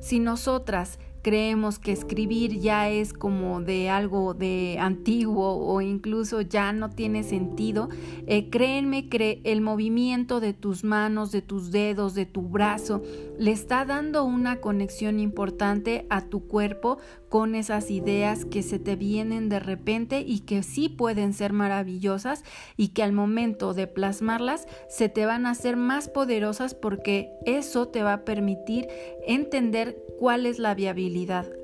Si 0.00 0.20
nosotras 0.20 0.98
creemos 1.22 1.78
que 1.78 1.92
escribir 1.92 2.58
ya 2.60 2.88
es 2.88 3.12
como 3.12 3.60
de 3.60 3.90
algo 3.90 4.34
de 4.34 4.76
antiguo 4.80 5.56
o 5.56 5.80
incluso 5.80 6.40
ya 6.40 6.72
no 6.72 6.90
tiene 6.90 7.22
sentido, 7.22 7.88
eh, 8.26 8.50
créenme 8.50 9.08
que 9.08 9.40
el 9.44 9.60
movimiento 9.60 10.40
de 10.40 10.54
tus 10.54 10.84
manos, 10.84 11.32
de 11.32 11.42
tus 11.42 11.70
dedos, 11.70 12.14
de 12.14 12.26
tu 12.26 12.42
brazo, 12.42 13.02
le 13.38 13.52
está 13.52 13.84
dando 13.84 14.24
una 14.24 14.60
conexión 14.60 15.20
importante 15.20 16.06
a 16.10 16.22
tu 16.22 16.46
cuerpo 16.46 16.98
con 17.28 17.54
esas 17.54 17.90
ideas 17.90 18.44
que 18.44 18.62
se 18.62 18.78
te 18.78 18.96
vienen 18.96 19.48
de 19.48 19.60
repente 19.60 20.24
y 20.26 20.40
que 20.40 20.62
sí 20.62 20.88
pueden 20.88 21.32
ser 21.34 21.52
maravillosas 21.52 22.42
y 22.76 22.88
que 22.88 23.02
al 23.02 23.12
momento 23.12 23.74
de 23.74 23.86
plasmarlas 23.86 24.66
se 24.88 25.08
te 25.08 25.26
van 25.26 25.46
a 25.46 25.50
hacer 25.50 25.76
más 25.76 26.08
poderosas 26.08 26.74
porque 26.74 27.30
eso 27.44 27.88
te 27.88 28.02
va 28.02 28.14
a 28.14 28.24
permitir 28.24 28.88
entender 29.26 29.96
cuál 30.18 30.46
es 30.46 30.58
la 30.58 30.74
viabilidad. 30.74 31.07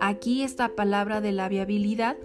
Aquí 0.00 0.42
esta 0.42 0.74
palabra 0.74 1.20
de 1.20 1.32
la 1.32 1.48
viabilidad 1.48 2.16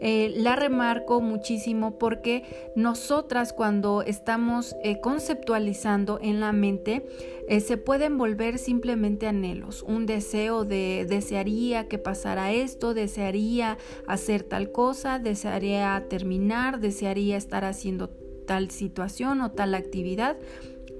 eh, 0.00 0.32
la 0.36 0.54
remarco 0.54 1.20
muchísimo 1.20 1.98
porque 1.98 2.44
nosotras 2.76 3.52
cuando 3.52 4.02
estamos 4.02 4.76
eh, 4.84 5.00
conceptualizando 5.00 6.20
en 6.22 6.38
la 6.38 6.52
mente 6.52 7.04
eh, 7.48 7.60
se 7.60 7.78
pueden 7.78 8.16
volver 8.16 8.58
simplemente 8.58 9.26
anhelos, 9.26 9.82
un 9.82 10.06
deseo 10.06 10.64
de 10.64 11.04
desearía 11.08 11.88
que 11.88 11.98
pasara 11.98 12.52
esto, 12.52 12.94
desearía 12.94 13.76
hacer 14.06 14.44
tal 14.44 14.70
cosa, 14.70 15.18
desearía 15.18 16.06
terminar, 16.08 16.78
desearía 16.78 17.36
estar 17.36 17.64
haciendo 17.64 18.10
tal 18.46 18.70
situación 18.70 19.40
o 19.40 19.50
tal 19.50 19.74
actividad 19.74 20.36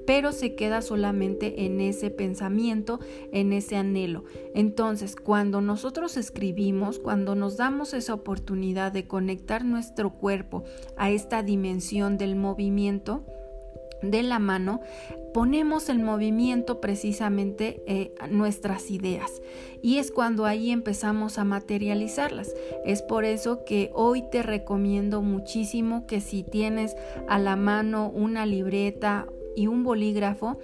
pero 0.09 0.33
se 0.33 0.55
queda 0.55 0.81
solamente 0.81 1.67
en 1.67 1.83
ese 1.83 2.09
pensamiento, 2.09 2.99
en 3.31 3.53
ese 3.53 3.77
anhelo. 3.77 4.25
Entonces, 4.55 5.15
cuando 5.15 5.61
nosotros 5.61 6.17
escribimos, 6.17 6.99
cuando 6.99 7.35
nos 7.35 7.59
damos 7.59 7.93
esa 7.93 8.15
oportunidad 8.15 8.91
de 8.91 9.07
conectar 9.07 9.67
nuestro 9.67 10.15
cuerpo 10.15 10.65
a 10.97 11.11
esta 11.11 11.43
dimensión 11.43 12.17
del 12.17 12.37
movimiento, 12.37 13.27
de 14.00 14.23
la 14.23 14.38
mano, 14.38 14.81
ponemos 15.35 15.91
el 15.91 15.99
movimiento 15.99 16.81
precisamente 16.81 17.83
eh, 17.87 18.15
nuestras 18.31 18.91
ideas 18.91 19.43
y 19.83 19.99
es 19.99 20.11
cuando 20.11 20.47
ahí 20.47 20.71
empezamos 20.71 21.37
a 21.37 21.45
materializarlas. 21.45 22.55
Es 22.87 23.03
por 23.03 23.27
eso 23.27 23.65
que 23.67 23.91
hoy 23.93 24.25
te 24.31 24.43
recomiendo 24.43 25.21
muchísimo 25.21 26.07
que 26.07 26.23
si 26.23 26.45
tienes 26.45 26.97
a 27.29 27.38
la 27.38 27.57
mano 27.57 28.09
una 28.09 28.47
libreta 28.47 29.27
y 29.59 29.67
un 29.67 29.83
bolígrafo, 29.83 30.59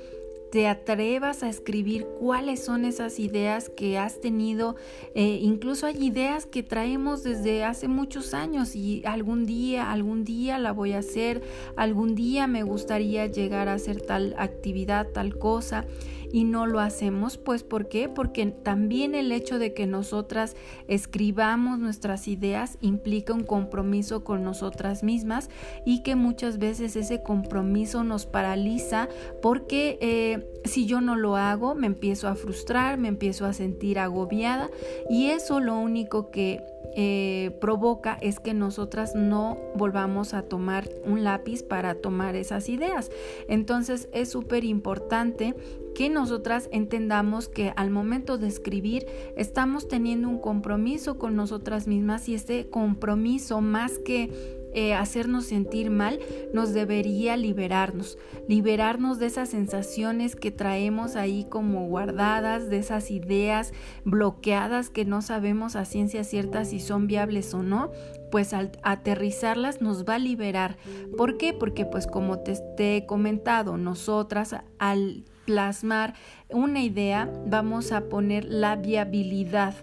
te 0.55 0.69
atrevas 0.69 1.43
a 1.43 1.49
escribir 1.49 2.07
cuáles 2.21 2.65
son 2.65 2.85
esas 2.85 3.19
ideas 3.19 3.69
que 3.69 3.99
has 3.99 4.21
tenido. 4.21 4.77
Eh, 5.17 5.41
incluso 5.43 5.87
hay 5.87 5.97
ideas 5.97 6.47
que 6.47 6.63
traemos 6.63 7.25
desde 7.25 7.65
hace 7.65 7.89
muchos 7.89 8.35
años 8.35 8.77
y 8.77 9.03
algún 9.05 9.47
día, 9.47 9.91
algún 9.91 10.23
día 10.23 10.61
la 10.61 10.71
voy 10.71 10.93
a 10.93 10.99
hacer, 10.99 11.43
algún 11.75 12.15
día 12.15 12.47
me 12.47 12.63
gustaría 12.63 13.27
llegar 13.27 13.69
a 13.69 13.75
hacer 13.75 14.01
tal 14.01 14.37
actividad, 14.39 15.09
tal 15.09 15.37
cosa 15.37 15.87
y 16.35 16.43
no 16.43 16.67
lo 16.67 16.81
hacemos, 16.81 17.38
pues 17.38 17.62
¿por 17.62 17.87
qué? 17.87 18.09
Porque 18.09 18.45
también 18.47 19.14
el 19.14 19.31
hecho 19.31 19.61
de 19.61 19.73
que 19.73 19.87
nosotras 19.87 20.57
escribamos 20.88 21.79
nuestras 21.79 22.26
ideas 22.26 22.76
implica 22.81 23.33
un 23.33 23.45
compromiso 23.45 24.25
con 24.25 24.43
nosotras 24.43 25.05
mismas 25.05 25.49
y 25.87 26.03
que 26.03 26.17
muchas 26.17 26.59
veces 26.59 26.97
ese 26.97 27.23
compromiso 27.23 28.03
nos 28.03 28.26
paraliza 28.26 29.09
porque 29.43 29.97
eh, 30.00 30.45
si 30.64 30.87
yo 30.87 31.00
no 31.00 31.14
lo 31.14 31.37
hago 31.37 31.76
me 31.76 31.87
empiezo 31.87 32.26
a 32.26 32.35
frustrar, 32.35 32.99
me 32.99 33.07
empiezo 33.07 33.47
a 33.47 33.53
sentir 33.53 34.00
agobiada 34.00 34.71
y 35.09 35.26
eso 35.26 35.61
lo 35.61 35.79
único 35.79 36.33
que 36.33 36.64
eh, 36.97 37.57
provoca 37.61 38.19
es 38.21 38.38
que 38.38 38.55
nosotras 38.55 39.14
no 39.17 39.59
volvamos 39.75 40.33
a 40.33 40.43
tomar 40.43 40.88
un 41.05 41.25
lápiz 41.25 41.62
para 41.64 41.97
tomar 41.97 42.37
esas 42.37 42.69
ideas. 42.69 43.11
Entonces 43.49 44.09
es 44.12 44.31
súper 44.31 44.64
importante 44.64 45.57
que 45.95 46.11
nosotras 46.11 46.69
entendamos 46.73 47.49
que 47.49 47.73
al 47.77 47.91
momento 47.91 48.39
de 48.39 48.49
escribir 48.49 49.07
estamos 49.37 49.89
teniendo 49.89 50.29
un 50.29 50.39
compromiso 50.39 51.19
con 51.19 51.37
nosotras 51.37 51.87
mismas 51.87 52.29
y 52.29 52.35
este 52.35 52.69
compromiso 52.69 53.61
más 53.61 53.99
que 53.99 54.65
eh, 54.77 54.93
hacernos 54.93 55.45
sentir 55.45 55.89
mal, 55.89 56.19
nos 56.53 56.75
debería 56.75 57.37
liberarnos, 57.37 58.19
liberarnos 58.49 59.21
de 59.21 59.27
esas 59.27 59.51
sensaciones 59.51 60.35
que 60.35 60.51
traemos 60.51 61.15
ahí 61.15 61.47
como 61.49 61.87
guardadas, 61.87 62.69
de 62.69 62.79
esas 62.79 63.13
ideas 63.13 63.73
bloqueadas 64.05 64.91
que 64.91 65.05
no 65.05 65.23
sabemos 65.23 65.77
a 65.77 65.85
ciencia 65.85 66.25
cierta 66.25 66.65
si 66.65 66.81
son 66.81 67.07
viables 67.07 67.55
o 67.55 67.63
no, 67.63 67.93
pues 68.33 68.53
al 68.53 68.73
aterrizarlas 68.83 69.81
nos 69.81 70.05
va 70.05 70.17
a 70.17 70.19
liberar. 70.19 70.77
¿Por 71.17 71.37
qué? 71.37 71.53
Porque 71.53 71.87
pues 71.87 72.09
como 72.09 72.41
te, 72.41 72.55
te 72.77 72.97
he 72.97 73.07
comentado, 73.07 73.77
nosotras 73.77 74.57
al 74.81 75.25
plasmar 75.45 76.15
una 76.51 76.83
idea, 76.83 77.31
vamos 77.47 77.93
a 77.93 78.09
poner 78.09 78.45
la 78.45 78.77
viabilidad 78.77 79.75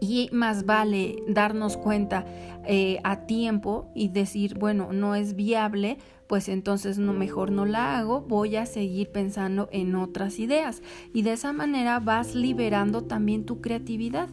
y 0.00 0.28
más 0.32 0.66
vale 0.66 1.16
darnos 1.28 1.76
cuenta 1.76 2.26
eh, 2.66 2.98
a 3.04 3.26
tiempo 3.26 3.90
y 3.94 4.08
decir, 4.08 4.58
bueno, 4.58 4.92
no 4.92 5.14
es 5.14 5.36
viable, 5.36 5.98
pues 6.26 6.48
entonces 6.48 6.98
no 6.98 7.12
mejor 7.12 7.52
no 7.52 7.66
la 7.66 7.98
hago, 7.98 8.20
voy 8.22 8.56
a 8.56 8.66
seguir 8.66 9.10
pensando 9.12 9.68
en 9.70 9.94
otras 9.94 10.38
ideas 10.38 10.82
y 11.14 11.22
de 11.22 11.34
esa 11.34 11.52
manera 11.52 12.00
vas 12.00 12.34
liberando 12.34 13.02
también 13.02 13.44
tu 13.44 13.60
creatividad. 13.60 14.28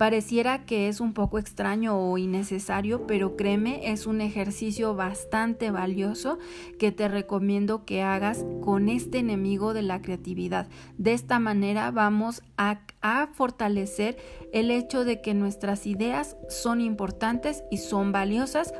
Pareciera 0.00 0.64
que 0.64 0.88
es 0.88 0.98
un 0.98 1.12
poco 1.12 1.38
extraño 1.38 1.94
o 1.94 2.16
innecesario, 2.16 3.06
pero 3.06 3.36
créeme, 3.36 3.92
es 3.92 4.06
un 4.06 4.22
ejercicio 4.22 4.94
bastante 4.94 5.70
valioso 5.70 6.38
que 6.78 6.90
te 6.90 7.06
recomiendo 7.06 7.84
que 7.84 8.00
hagas 8.00 8.46
con 8.62 8.88
este 8.88 9.18
enemigo 9.18 9.74
de 9.74 9.82
la 9.82 10.00
creatividad. 10.00 10.68
De 10.96 11.12
esta 11.12 11.38
manera 11.38 11.90
vamos 11.90 12.42
a, 12.56 12.80
a 13.02 13.28
fortalecer 13.34 14.16
el 14.52 14.70
hecho 14.70 15.04
de 15.04 15.20
que 15.20 15.34
nuestras 15.34 15.86
ideas 15.86 16.36
son 16.48 16.80
importantes 16.80 17.64
y 17.70 17.78
son 17.78 18.12
valiosas 18.12 18.72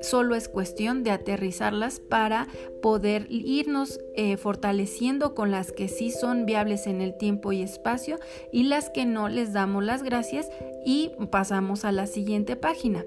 Solo 0.00 0.34
es 0.34 0.48
cuestión 0.48 1.04
de 1.04 1.10
aterrizarlas 1.10 2.00
para 2.00 2.48
poder 2.82 3.26
irnos 3.30 3.98
eh, 4.14 4.36
fortaleciendo 4.36 5.34
con 5.34 5.50
las 5.50 5.72
que 5.72 5.88
sí 5.88 6.10
son 6.10 6.44
viables 6.44 6.86
en 6.86 7.00
el 7.00 7.16
tiempo 7.16 7.52
y 7.52 7.62
espacio 7.62 8.18
y 8.52 8.64
las 8.64 8.90
que 8.90 9.06
no 9.06 9.28
les 9.28 9.52
damos 9.52 9.84
las 9.84 10.02
gracias 10.02 10.50
y 10.84 11.12
pasamos 11.30 11.84
a 11.84 11.92
la 11.92 12.06
siguiente 12.06 12.56
página. 12.56 13.04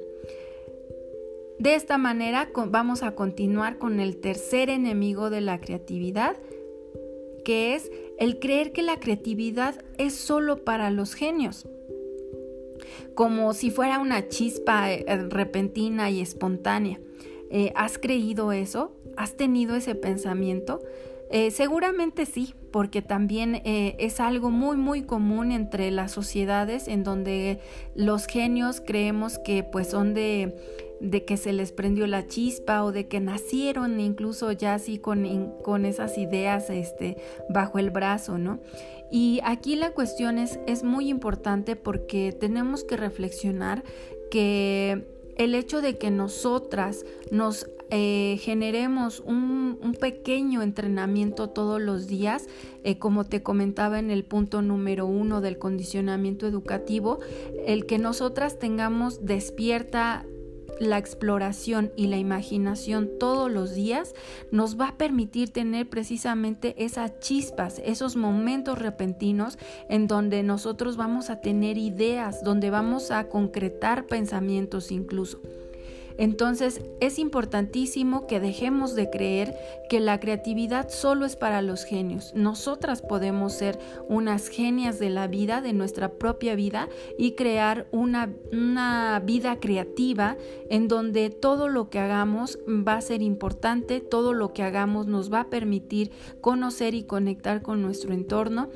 De 1.60 1.76
esta 1.76 1.98
manera 1.98 2.50
vamos 2.68 3.04
a 3.04 3.16
continuar 3.16 3.78
con 3.78 4.00
el 4.00 4.18
tercer 4.18 4.70
enemigo 4.70 5.30
de 5.30 5.42
la 5.42 5.60
creatividad, 5.60 6.38
que 7.44 7.76
es 7.76 7.92
el 8.20 8.40
creer 8.40 8.72
que 8.72 8.84
la 8.84 9.00
creatividad 9.00 9.84
es 9.98 10.14
solo 10.16 10.64
para 10.64 10.92
los 10.92 11.14
genios 11.14 11.66
como 13.16 13.54
si 13.54 13.72
fuera 13.72 14.00
una 14.00 14.28
chispa 14.30 14.92
eh, 14.92 15.06
repentina 15.30 16.10
y 16.10 16.22
espontánea. 16.22 17.00
Eh, 17.50 17.72
¿Has 17.76 17.98
creído 17.98 18.52
eso? 18.52 18.96
¿Has 19.18 19.36
tenido 19.36 19.76
ese 19.76 19.96
pensamiento? 19.96 20.82
Eh, 21.32 21.52
seguramente 21.52 22.26
sí, 22.26 22.56
porque 22.72 23.02
también 23.02 23.62
es 23.66 24.20
algo 24.20 24.50
muy 24.50 24.78
muy 24.78 25.04
común 25.04 25.52
entre 25.52 25.92
las 25.92 26.12
sociedades 26.12 26.88
en 26.88 27.04
donde 27.04 27.60
los 27.94 28.26
genios 28.26 28.82
creemos 28.82 29.38
que 29.38 29.64
pues 29.64 29.90
son 29.90 30.14
de, 30.14 30.56
de 31.00 31.26
que 31.26 31.38
se 31.38 31.54
les 31.54 31.72
prendió 31.72 32.08
la 32.08 32.28
chispa 32.28 32.84
o 32.84 32.92
de 32.92 33.08
que 33.08 33.20
nacieron 33.20 34.00
incluso 34.00 34.52
ya 34.52 34.74
así 34.74 34.98
con, 35.00 35.54
con 35.64 35.86
esas 35.86 36.18
ideas 36.18 36.70
este, 36.70 37.18
bajo 37.50 37.80
el 37.80 37.90
brazo, 37.90 38.38
¿no? 38.38 38.60
Y 39.12 39.40
aquí 39.44 39.76
la 39.76 39.92
cuestión 39.92 40.38
es, 40.38 40.60
es 40.68 40.84
muy 40.84 41.10
importante 41.10 41.76
porque 41.76 42.32
tenemos 42.32 42.84
que 42.84 42.98
reflexionar 42.98 43.84
que 44.30 45.08
el 45.38 45.56
hecho 45.56 45.82
de 45.82 45.98
que 45.98 46.12
nosotras 46.12 47.06
nos 47.32 47.68
eh, 47.92 48.38
generemos 48.42 49.20
un, 49.22 49.80
un, 49.82 49.94
pequeño 49.94 50.62
entrenamiento 50.62 51.50
todos 51.50 51.82
los 51.82 52.06
días, 52.06 52.46
eh, 52.84 53.00
como 53.00 53.24
te 53.24 53.42
comentaba 53.42 53.98
en 53.98 54.12
el 54.12 54.24
punto 54.26 54.62
número 54.62 55.08
uno 55.08 55.42
del 55.42 55.58
condicionamiento 55.58 56.46
educativo, 56.46 57.20
el 57.66 57.88
que 57.88 57.98
nosotras 57.98 58.60
tengamos 58.60 59.26
despierta 59.26 60.24
la 60.80 60.98
exploración 60.98 61.92
y 61.96 62.08
la 62.08 62.18
imaginación 62.18 63.10
todos 63.20 63.52
los 63.52 63.74
días 63.74 64.14
nos 64.52 64.80
va 64.80 64.90
a 64.90 64.98
permitir 64.98 65.52
tener 65.52 65.90
precisamente 65.90 66.76
esas 66.84 67.20
chispas, 67.20 67.82
esos 67.86 68.16
momentos 68.16 68.80
repentinos 68.80 69.58
en 69.90 70.08
donde 70.08 70.44
nosotros 70.44 70.98
vamos 70.98 71.30
a 71.30 71.42
tener 71.42 71.78
ideas, 71.78 72.44
donde 72.44 72.70
vamos 72.70 73.12
a 73.12 73.28
concretar 73.28 74.06
pensamientos 74.06 74.92
incluso. 74.92 75.42
Entonces 76.20 76.82
es 77.00 77.18
importantísimo 77.18 78.28
que 78.28 78.42
dejemos 78.42 78.94
de 78.94 79.10
creer 79.10 79.56
que 79.90 80.02
la 80.02 80.20
creatividad 80.20 80.90
solo 80.90 81.26
es 81.26 81.38
para 81.38 81.62
los 81.62 81.86
genios. 81.86 82.34
Nosotras 82.36 83.02
podemos 83.02 83.54
ser 83.54 83.80
unas 84.10 84.50
genias 84.50 85.00
de 85.00 85.10
la 85.10 85.28
vida, 85.28 85.62
de 85.62 85.72
nuestra 85.72 86.12
propia 86.12 86.56
vida 86.56 86.90
y 87.18 87.32
crear 87.32 87.88
una, 87.92 88.30
una 88.52 89.22
vida 89.26 89.62
creativa 89.62 90.36
en 90.70 90.90
donde 90.90 91.30
todo 91.30 91.70
lo 91.70 91.90
que 91.90 92.00
hagamos 92.00 92.60
va 92.68 92.96
a 92.96 93.02
ser 93.02 93.22
importante, 93.22 94.02
todo 94.02 94.34
lo 94.34 94.52
que 94.52 94.64
hagamos 94.64 95.08
nos 95.08 95.32
va 95.32 95.40
a 95.40 95.50
permitir 95.50 96.12
conocer 96.42 96.96
y 96.96 97.04
conectar 97.04 97.62
con 97.62 97.82
nuestro 97.82 98.14
entorno 98.14 98.68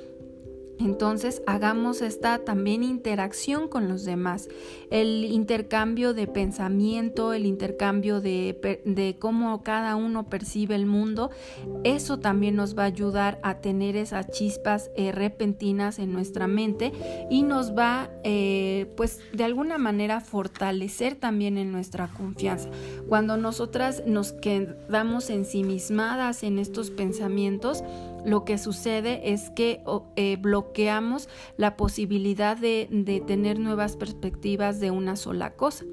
entonces 0.79 1.41
hagamos 1.45 2.01
esta 2.01 2.39
también 2.39 2.83
interacción 2.83 3.67
con 3.67 3.87
los 3.87 4.03
demás, 4.05 4.49
el 4.89 5.25
intercambio 5.25 6.13
de 6.13 6.27
pensamiento, 6.27 7.33
el 7.33 7.45
intercambio 7.45 8.21
de, 8.21 9.15
cómo 9.19 9.63
cada 9.63 9.95
uno 9.95 10.29
percibe 10.29 10.75
el 10.75 10.85
mundo, 10.85 11.29
eso 11.83 12.19
también 12.19 12.55
nos 12.55 12.77
va 12.77 12.83
a 12.83 12.87
ayudar 12.87 13.39
a 13.43 13.59
tener 13.59 13.95
esas 13.95 14.29
chispas 14.29 14.89
eh, 14.95 15.11
repentinas 15.11 15.99
en 15.99 16.11
nuestra 16.11 16.47
mente 16.47 16.91
y 17.29 17.43
nos 17.43 17.77
va 17.77 18.09
eh, 18.23 18.91
pues 18.97 19.19
de 19.31 19.43
alguna 19.43 19.77
manera 19.77 20.21
fortalecer 20.21 21.15
también 21.15 21.57
en 21.57 21.71
nuestra 21.71 22.07
confianza. 22.07 22.69
Cuando 23.07 23.37
nosotras 23.37 24.03
nos 24.05 24.33
quedamos 24.33 25.29
ensimismadas 25.29 26.43
en 26.43 26.59
estos 26.59 26.89
pensamientos, 26.89 27.83
lo 28.25 28.45
que 28.45 28.57
sucede 28.57 29.33
es 29.33 29.49
que 29.49 29.83
eh, 30.15 30.37
bloqueamos 30.39 31.29
la 31.57 31.75
posibilidad 31.75 32.57
de, 32.57 32.87
tener 33.27 33.59
nuevas 33.59 33.95
perspectivas 33.97 34.79
de 34.79 34.91
una 34.91 35.15
sola 35.15 35.51
cosa. 35.51 35.85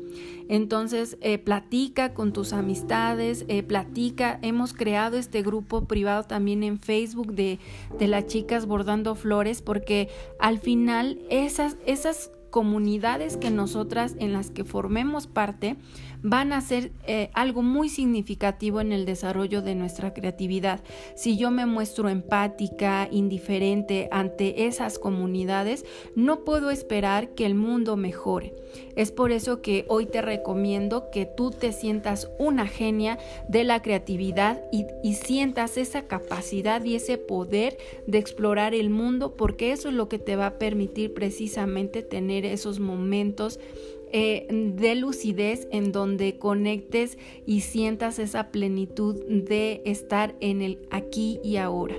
Entonces, 0.49 1.17
eh, 1.21 1.39
platica 1.39 2.15
con 2.15 2.33
tus 2.33 2.53
amistades, 2.53 3.45
eh, 3.49 3.63
platica. 3.63 4.39
Hemos 4.43 4.73
creado 4.73 5.17
este 5.17 5.43
grupo 5.43 5.85
privado 5.85 6.25
también 6.25 6.63
en 6.63 6.79
Facebook 6.79 7.35
de, 7.35 7.59
de 7.99 8.09
las 8.09 8.27
chicas 8.27 8.67
bordando 8.67 9.15
flores 9.15 9.63
porque 9.63 10.09
al 10.39 10.59
final 10.59 11.21
esas, 11.31 11.77
esas 11.87 12.31
comunidades 12.51 13.37
que 13.37 13.51
nosotras 13.51 14.17
en 14.19 14.33
las 14.33 14.51
que 14.51 14.65
formemos 14.65 15.27
parte 15.27 15.77
van 16.23 16.53
a 16.53 16.61
ser 16.61 16.93
eh, 17.07 17.31
algo 17.35 17.63
muy 17.63 17.89
significativo 17.89 18.81
en 18.81 18.93
el 18.93 19.05
desarrollo 19.05 19.63
de 19.63 19.75
nuestra 19.75 20.13
creatividad. 20.13 20.81
Si 21.15 21.37
yo 21.37 21.51
me 21.51 21.67
muestro 21.67 22.09
empática, 22.09 23.09
indiferente 23.11 24.09
ante 24.11 24.67
esas 24.67 24.99
comunidades, 24.99 25.85
no 26.15 26.45
puedo 26.45 26.71
esperar 26.71 27.31
que 27.35 27.47
el 27.47 27.55
mundo 27.55 27.97
mejore. 27.97 28.55
Es 28.97 29.13
por 29.13 29.33
eso 29.33 29.63
que 29.63 29.85
hoy 29.89 30.07
te 30.07 30.23
recomiendo 30.23 31.11
que 31.11 31.27
tú 31.27 31.51
te 31.51 31.73
sientas 31.73 32.31
una 32.39 32.67
genia 32.67 33.19
de 33.49 33.65
la 33.65 33.83
creatividad 33.83 34.63
y, 34.71 34.87
y 35.03 35.15
sientas 35.15 35.77
esa 35.77 36.03
capacidad 36.07 36.85
y 36.85 36.95
ese 36.95 37.19
poder 37.19 37.79
de 38.07 38.19
explorar 38.19 38.75
el 38.75 38.91
mundo 38.91 39.37
porque 39.37 39.73
eso 39.73 39.89
es 39.89 39.95
lo 39.95 40.09
que 40.09 40.19
te 40.19 40.37
va 40.37 40.47
a 40.47 40.59
permitir 40.59 41.15
precisamente 41.15 42.03
tener 42.03 42.45
esos 42.45 42.79
momentos 42.79 43.59
eh, 44.13 44.47
de 44.51 44.95
lucidez 44.95 45.69
en 45.71 45.93
donde 45.93 46.39
conectes 46.39 47.19
y 47.47 47.61
sientas 47.61 48.19
esa 48.19 48.51
plenitud 48.51 49.17
de 49.27 49.83
estar 49.85 50.35
en 50.41 50.63
el 50.63 50.79
aquí 50.91 51.41
y 51.43 51.57
ahora. 51.57 51.97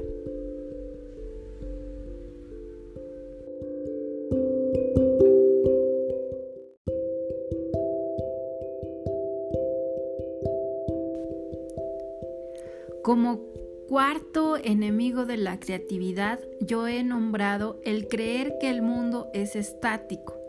Como 13.04 13.42
cuarto 13.90 14.58
enemigo 14.58 15.26
de 15.26 15.36
la 15.36 15.60
creatividad, 15.60 16.40
yo 16.62 16.88
he 16.88 17.04
nombrado 17.04 17.82
el 17.84 18.08
creer 18.08 18.58
que 18.60 18.70
el 18.70 18.82
mundo 18.82 19.30
es 19.34 19.56
estático. 19.56 20.41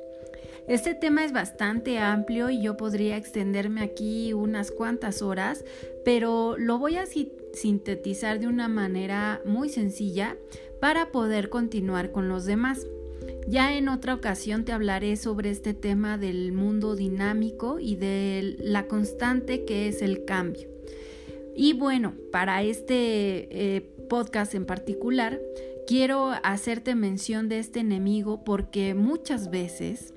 Este 0.68 0.94
tema 0.94 1.24
es 1.24 1.32
bastante 1.32 1.98
amplio 1.98 2.48
y 2.48 2.62
yo 2.62 2.76
podría 2.76 3.16
extenderme 3.16 3.82
aquí 3.82 4.32
unas 4.32 4.70
cuantas 4.70 5.20
horas, 5.20 5.64
pero 6.04 6.56
lo 6.56 6.78
voy 6.78 6.96
a 6.96 7.04
sintetizar 7.52 8.38
de 8.38 8.46
una 8.46 8.68
manera 8.68 9.40
muy 9.44 9.68
sencilla 9.68 10.36
para 10.80 11.10
poder 11.10 11.48
continuar 11.48 12.12
con 12.12 12.28
los 12.28 12.44
demás. 12.44 12.86
Ya 13.48 13.76
en 13.76 13.88
otra 13.88 14.14
ocasión 14.14 14.64
te 14.64 14.72
hablaré 14.72 15.16
sobre 15.16 15.50
este 15.50 15.74
tema 15.74 16.16
del 16.16 16.52
mundo 16.52 16.94
dinámico 16.94 17.80
y 17.80 17.96
de 17.96 18.56
la 18.60 18.86
constante 18.86 19.64
que 19.64 19.88
es 19.88 20.00
el 20.00 20.24
cambio. 20.24 20.68
Y 21.56 21.72
bueno, 21.72 22.14
para 22.30 22.62
este 22.62 23.48
eh, 23.50 23.80
podcast 24.08 24.54
en 24.54 24.64
particular, 24.64 25.40
quiero 25.86 26.30
hacerte 26.42 26.94
mención 26.94 27.48
de 27.48 27.58
este 27.58 27.80
enemigo 27.80 28.44
porque 28.44 28.94
muchas 28.94 29.50
veces 29.50 30.14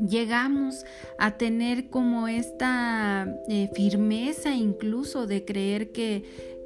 llegamos 0.00 0.84
a 1.18 1.32
tener 1.32 1.88
como 1.88 2.28
esta 2.28 3.26
eh, 3.48 3.70
firmeza 3.74 4.54
incluso 4.54 5.26
de 5.26 5.44
creer 5.44 5.92
que, 5.92 6.24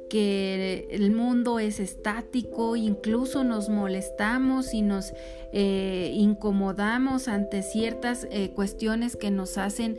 que 0.09 0.87
el 0.91 1.11
mundo 1.11 1.59
es 1.59 1.79
estático, 1.79 2.75
incluso 2.75 3.43
nos 3.43 3.69
molestamos 3.69 4.73
y 4.73 4.81
nos 4.81 5.13
eh, 5.53 6.13
incomodamos 6.15 7.27
ante 7.27 7.63
ciertas 7.63 8.27
eh, 8.31 8.51
cuestiones 8.51 9.15
que 9.15 9.31
nos 9.31 9.57
hacen 9.57 9.97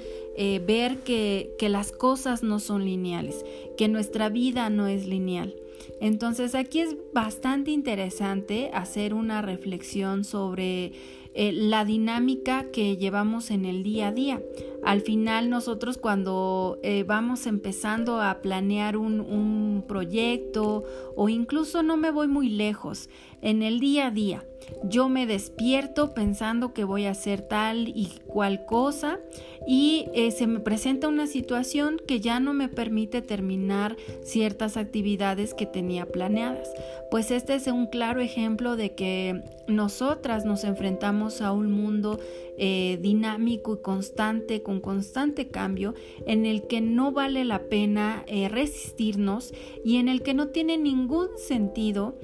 ver 0.66 0.98
que, 0.98 1.56
que 1.58 1.68
las 1.68 1.90
cosas 1.90 2.44
no 2.44 2.60
son 2.60 2.84
lineales, 2.84 3.44
que 3.76 3.88
nuestra 3.88 4.28
vida 4.28 4.70
no 4.70 4.86
es 4.86 5.04
lineal. 5.04 5.56
Entonces 6.00 6.54
aquí 6.54 6.80
es 6.80 6.96
bastante 7.12 7.72
interesante 7.72 8.70
hacer 8.72 9.14
una 9.14 9.42
reflexión 9.42 10.22
sobre 10.22 10.92
eh, 11.40 11.52
la 11.52 11.84
dinámica 11.84 12.64
que 12.72 12.96
llevamos 12.96 13.52
en 13.52 13.64
el 13.64 13.84
día 13.84 14.08
a 14.08 14.12
día. 14.12 14.42
Al 14.82 15.02
final 15.02 15.50
nosotros 15.50 15.96
cuando 15.96 16.80
eh, 16.82 17.04
vamos 17.04 17.46
empezando 17.46 18.20
a 18.20 18.42
planear 18.42 18.96
un, 18.96 19.20
un 19.20 19.84
proyecto 19.86 20.82
o 21.14 21.28
incluso 21.28 21.84
no 21.84 21.96
me 21.96 22.10
voy 22.10 22.26
muy 22.26 22.48
lejos, 22.48 23.08
en 23.42 23.62
el 23.62 23.80
día 23.80 24.08
a 24.08 24.10
día, 24.10 24.44
yo 24.84 25.08
me 25.08 25.26
despierto 25.26 26.14
pensando 26.14 26.72
que 26.72 26.84
voy 26.84 27.06
a 27.06 27.10
hacer 27.10 27.42
tal 27.42 27.88
y 27.88 28.10
cual 28.26 28.64
cosa 28.66 29.18
y 29.66 30.06
eh, 30.14 30.30
se 30.30 30.46
me 30.46 30.60
presenta 30.60 31.08
una 31.08 31.26
situación 31.26 32.00
que 32.06 32.20
ya 32.20 32.40
no 32.40 32.54
me 32.54 32.68
permite 32.68 33.22
terminar 33.22 33.96
ciertas 34.22 34.76
actividades 34.76 35.54
que 35.54 35.66
tenía 35.66 36.06
planeadas. 36.06 36.70
Pues 37.10 37.30
este 37.30 37.54
es 37.54 37.66
un 37.66 37.86
claro 37.86 38.20
ejemplo 38.20 38.76
de 38.76 38.94
que 38.94 39.42
nosotras 39.66 40.44
nos 40.44 40.64
enfrentamos 40.64 41.40
a 41.40 41.52
un 41.52 41.70
mundo 41.70 42.18
eh, 42.56 42.98
dinámico 43.00 43.74
y 43.74 43.82
constante, 43.82 44.62
con 44.62 44.80
constante 44.80 45.48
cambio, 45.48 45.94
en 46.26 46.46
el 46.46 46.66
que 46.66 46.80
no 46.80 47.12
vale 47.12 47.44
la 47.44 47.64
pena 47.68 48.24
eh, 48.26 48.48
resistirnos 48.48 49.52
y 49.84 49.96
en 49.96 50.08
el 50.08 50.22
que 50.22 50.34
no 50.34 50.48
tiene 50.48 50.76
ningún 50.76 51.28
sentido 51.36 52.18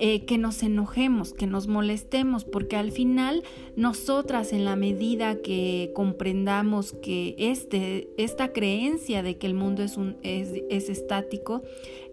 eh, 0.00 0.24
que 0.24 0.38
nos 0.38 0.62
enojemos, 0.62 1.32
que 1.32 1.46
nos 1.46 1.68
molestemos, 1.68 2.44
porque 2.44 2.76
al 2.76 2.90
final 2.90 3.44
nosotras 3.76 4.52
en 4.52 4.64
la 4.64 4.74
medida 4.74 5.36
que 5.42 5.92
comprendamos 5.94 6.92
que 6.92 7.34
este, 7.38 8.08
esta 8.16 8.52
creencia 8.52 9.22
de 9.22 9.36
que 9.38 9.46
el 9.46 9.54
mundo 9.54 9.82
es, 9.82 9.96
un, 9.96 10.16
es, 10.22 10.50
es 10.70 10.88
estático 10.88 11.62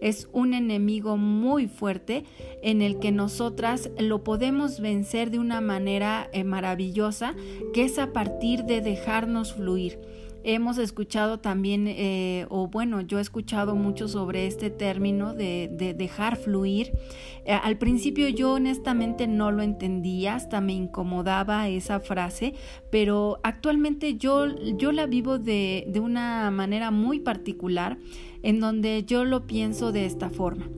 es 0.00 0.28
un 0.32 0.54
enemigo 0.54 1.16
muy 1.16 1.66
fuerte 1.66 2.24
en 2.62 2.82
el 2.82 2.98
que 2.98 3.12
nosotras 3.12 3.90
lo 3.98 4.24
podemos 4.24 4.80
vencer 4.80 5.30
de 5.30 5.38
una 5.38 5.60
manera 5.60 6.28
eh, 6.32 6.44
maravillosa, 6.44 7.34
que 7.72 7.84
es 7.84 7.98
a 7.98 8.12
partir 8.12 8.64
de 8.64 8.80
dejarnos 8.80 9.54
fluir. 9.54 9.98
Hemos 10.50 10.78
escuchado 10.78 11.40
también, 11.40 11.84
eh, 11.88 12.46
o 12.48 12.68
bueno, 12.68 13.02
yo 13.02 13.18
he 13.18 13.20
escuchado 13.20 13.74
mucho 13.74 14.08
sobre 14.08 14.46
este 14.46 14.70
término 14.70 15.34
de, 15.34 15.68
dejar 15.94 16.36
fluir. 16.36 16.90
Eh, 17.44 17.52
al 17.52 17.76
principio 17.76 18.30
yo 18.30 18.54
honestamente 18.54 19.26
no 19.26 19.52
lo 19.52 19.60
entendía, 19.60 20.36
hasta 20.36 20.62
me 20.62 20.72
incomodaba 20.72 21.68
esa 21.68 22.00
frase, 22.00 22.54
pero 22.90 23.40
actualmente 23.42 24.16
yo, 24.16 24.46
yo 24.78 24.90
la 24.90 25.04
vivo 25.04 25.38
de, 25.38 25.84
de 25.86 26.00
una 26.00 26.50
manera 26.50 26.90
muy 26.90 27.20
particular 27.20 27.98
en 28.42 28.58
donde 28.58 29.04
yo 29.04 29.26
lo 29.26 29.46
pienso 29.46 29.92
de 29.92 30.06
esta 30.06 30.30
forma 30.30 30.70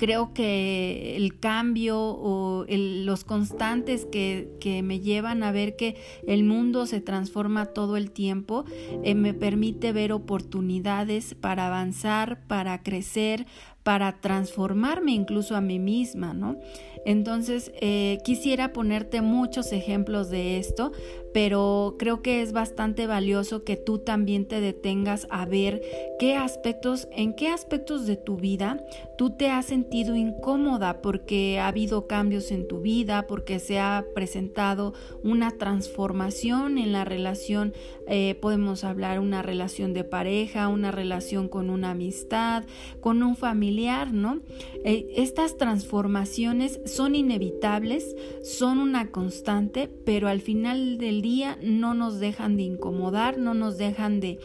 creo 0.00 0.32
que 0.32 1.14
el 1.14 1.38
cambio 1.38 2.00
o 2.00 2.64
los 2.66 3.24
constantes 3.24 4.06
que, 4.06 4.48
me 4.82 5.00
llevan 5.00 5.42
a 5.42 5.52
ver 5.52 5.76
que 5.76 5.98
el 6.26 6.42
mundo 6.42 6.86
se 6.86 7.02
transforma 7.02 7.66
todo 7.66 7.98
el 7.98 8.10
tiempo 8.10 8.64
eh, 9.04 9.14
me 9.14 9.34
permite 9.34 9.92
ver 9.92 10.12
oportunidades 10.12 11.34
para 11.34 11.66
avanzar, 11.66 12.46
para 12.46 12.82
crecer, 12.82 13.46
para 13.82 14.20
transformarme 14.20 15.12
incluso 15.12 15.56
a 15.56 15.60
mí 15.60 15.78
misma, 15.78 16.34
¿no? 16.34 16.58
Entonces, 17.06 17.72
eh, 17.80 18.18
quisiera 18.24 18.72
ponerte 18.72 19.22
muchos 19.22 19.72
ejemplos 19.72 20.28
de 20.28 20.58
esto, 20.58 20.92
pero 21.32 21.96
creo 21.98 22.20
que 22.22 22.42
es 22.42 22.52
bastante 22.52 23.06
valioso 23.06 23.64
que 23.64 23.76
tú 23.76 23.98
también 23.98 24.46
te 24.46 24.60
detengas 24.60 25.26
a 25.30 25.46
ver 25.46 25.80
qué 26.18 26.36
aspectos, 26.36 27.08
en 27.12 27.34
qué 27.34 27.48
aspectos 27.48 28.06
de 28.06 28.16
tu 28.16 28.36
vida 28.36 28.76
tú 29.20 29.28
te 29.28 29.50
has 29.50 29.66
sentido 29.66 30.16
incómoda 30.16 31.02
porque 31.02 31.58
ha 31.58 31.68
habido 31.68 32.06
cambios 32.06 32.50
en 32.50 32.66
tu 32.66 32.80
vida, 32.80 33.26
porque 33.26 33.58
se 33.58 33.78
ha 33.78 34.02
presentado 34.14 34.94
una 35.22 35.50
transformación 35.58 36.78
en 36.78 36.92
la 36.92 37.04
relación, 37.04 37.74
eh, 38.08 38.38
podemos 38.40 38.82
hablar 38.82 39.20
una 39.20 39.42
relación 39.42 39.92
de 39.92 40.04
pareja, 40.04 40.68
una 40.68 40.90
relación 40.90 41.48
con 41.48 41.68
una 41.68 41.90
amistad, 41.90 42.64
con 43.00 43.22
un 43.22 43.36
familiar, 43.36 43.69
¿no? 44.12 44.40
Eh, 44.84 45.12
estas 45.16 45.56
transformaciones 45.56 46.80
son 46.86 47.14
inevitables, 47.14 48.16
son 48.42 48.78
una 48.78 49.10
constante, 49.10 49.88
pero 50.04 50.28
al 50.28 50.40
final 50.40 50.98
del 50.98 51.22
día 51.22 51.58
no 51.62 51.94
nos 51.94 52.18
dejan 52.20 52.56
de 52.56 52.64
incomodar, 52.64 53.38
no 53.38 53.54
nos 53.54 53.78
dejan 53.78 54.20
de 54.20 54.38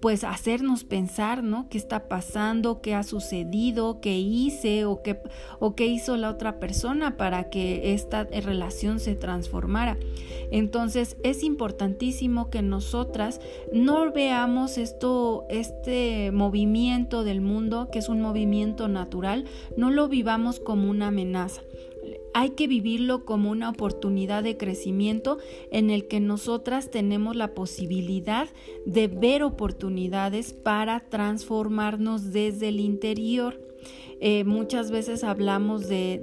pues 0.00 0.24
hacernos 0.24 0.84
pensar, 0.84 1.42
¿no? 1.44 1.68
¿Qué 1.68 1.78
está 1.78 2.08
pasando? 2.08 2.80
¿Qué 2.80 2.94
ha 2.94 3.02
sucedido? 3.02 4.00
¿Qué 4.00 4.18
hice? 4.18 4.86
¿O 4.86 5.02
qué, 5.02 5.20
o 5.58 5.74
qué 5.74 5.86
hizo 5.86 6.16
la 6.16 6.30
otra 6.30 6.58
persona 6.58 7.16
para 7.16 7.50
que 7.50 7.92
esta 7.92 8.24
relación 8.24 8.98
se 8.98 9.14
transformara? 9.14 9.98
Entonces 10.50 11.16
es 11.22 11.44
importantísimo 11.44 12.50
que 12.50 12.62
nosotras 12.62 13.40
no 13.72 14.10
veamos 14.10 14.78
esto, 14.78 15.46
este 15.48 16.32
movimiento 16.32 17.22
del 17.22 17.40
mundo, 17.40 17.88
que 17.92 18.00
es 18.00 18.08
un 18.08 18.20
movimiento 18.20 18.88
natural, 18.88 19.44
no 19.76 19.90
lo 19.90 20.08
vivamos 20.08 20.60
como 20.60 20.90
una 20.90 21.08
amenaza 21.08 21.62
hay 22.34 22.50
que 22.50 22.66
vivirlo 22.66 23.24
como 23.24 23.50
una 23.50 23.68
oportunidad 23.68 24.42
de 24.42 24.56
crecimiento 24.56 25.38
en 25.70 25.90
el 25.90 26.06
que 26.08 26.20
nosotras 26.20 26.90
tenemos 26.90 27.36
la 27.36 27.54
posibilidad 27.54 28.48
de 28.86 29.08
ver 29.08 29.42
oportunidades 29.42 30.52
para 30.52 31.00
transformarnos 31.00 32.32
desde 32.32 32.68
el 32.68 32.80
interior. 32.80 33.69
Eh, 34.22 34.44
muchas 34.44 34.90
veces 34.90 35.24
hablamos 35.24 35.88
de, 35.88 36.20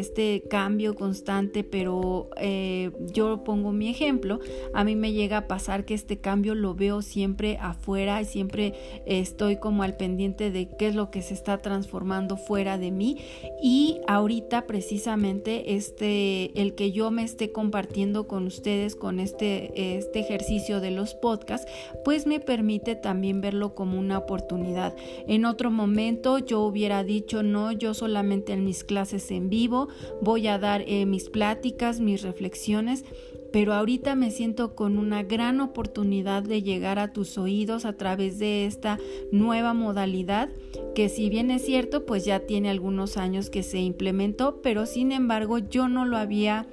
este 0.00 0.42
cambio 0.50 0.94
constante, 0.94 1.62
pero 1.62 2.28
eh, 2.36 2.90
yo 3.12 3.44
pongo 3.44 3.72
mi 3.72 3.88
ejemplo. 3.88 4.40
A 4.74 4.82
mí 4.82 4.96
me 4.96 5.12
llega 5.12 5.38
a 5.38 5.46
pasar 5.46 5.84
que 5.84 5.94
este 5.94 6.18
cambio 6.18 6.54
lo 6.54 6.74
veo 6.74 7.02
siempre 7.02 7.56
afuera 7.60 8.20
y 8.20 8.24
siempre 8.24 8.74
estoy 9.06 9.56
como 9.56 9.84
al 9.84 9.96
pendiente 9.96 10.50
de 10.50 10.68
qué 10.76 10.88
es 10.88 10.96
lo 10.96 11.10
que 11.10 11.22
se 11.22 11.34
está 11.34 11.58
transformando 11.58 12.36
fuera 12.36 12.78
de 12.78 12.90
mí. 12.90 13.18
Y 13.62 14.00
ahorita 14.08 14.66
precisamente 14.66 15.76
este, 15.76 16.60
el 16.60 16.74
que 16.74 16.90
yo 16.90 17.12
me 17.12 17.22
esté 17.22 17.52
compartiendo 17.52 18.26
con 18.26 18.46
ustedes 18.46 18.96
con 18.96 19.20
este, 19.20 19.96
este 19.98 20.18
ejercicio 20.18 20.80
de 20.80 20.90
los 20.90 21.14
podcasts, 21.14 21.70
pues 22.04 22.26
me 22.26 22.40
permite 22.40 22.96
también 22.96 23.40
verlo 23.40 23.74
como 23.74 23.98
una 23.98 24.18
oportunidad. 24.18 24.94
En 25.28 25.44
otro 25.44 25.70
momento 25.70 26.38
yo 26.38 26.62
hubiera 26.62 26.95
dicho, 27.04 27.42
no, 27.42 27.72
yo 27.72 27.94
solamente 27.94 28.52
en 28.52 28.64
mis 28.64 28.84
clases 28.84 29.30
en 29.30 29.48
vivo 29.48 29.88
voy 30.20 30.46
a 30.46 30.58
dar 30.58 30.82
eh, 30.86 31.06
mis 31.06 31.28
pláticas, 31.30 32.00
mis 32.00 32.22
reflexiones, 32.22 33.04
pero 33.52 33.72
ahorita 33.72 34.14
me 34.14 34.30
siento 34.30 34.74
con 34.74 34.98
una 34.98 35.22
gran 35.22 35.60
oportunidad 35.60 36.42
de 36.42 36.62
llegar 36.62 36.98
a 36.98 37.12
tus 37.12 37.38
oídos 37.38 37.84
a 37.84 37.94
través 37.94 38.38
de 38.38 38.66
esta 38.66 38.98
nueva 39.32 39.72
modalidad 39.72 40.50
que 40.94 41.08
si 41.08 41.28
bien 41.28 41.50
es 41.50 41.62
cierto, 41.62 42.06
pues 42.06 42.24
ya 42.24 42.40
tiene 42.40 42.70
algunos 42.70 43.18
años 43.18 43.50
que 43.50 43.62
se 43.62 43.78
implementó, 43.78 44.62
pero 44.62 44.86
sin 44.86 45.12
embargo 45.12 45.58
yo 45.58 45.88
no 45.88 46.06
lo 46.06 46.16
había 46.16 46.66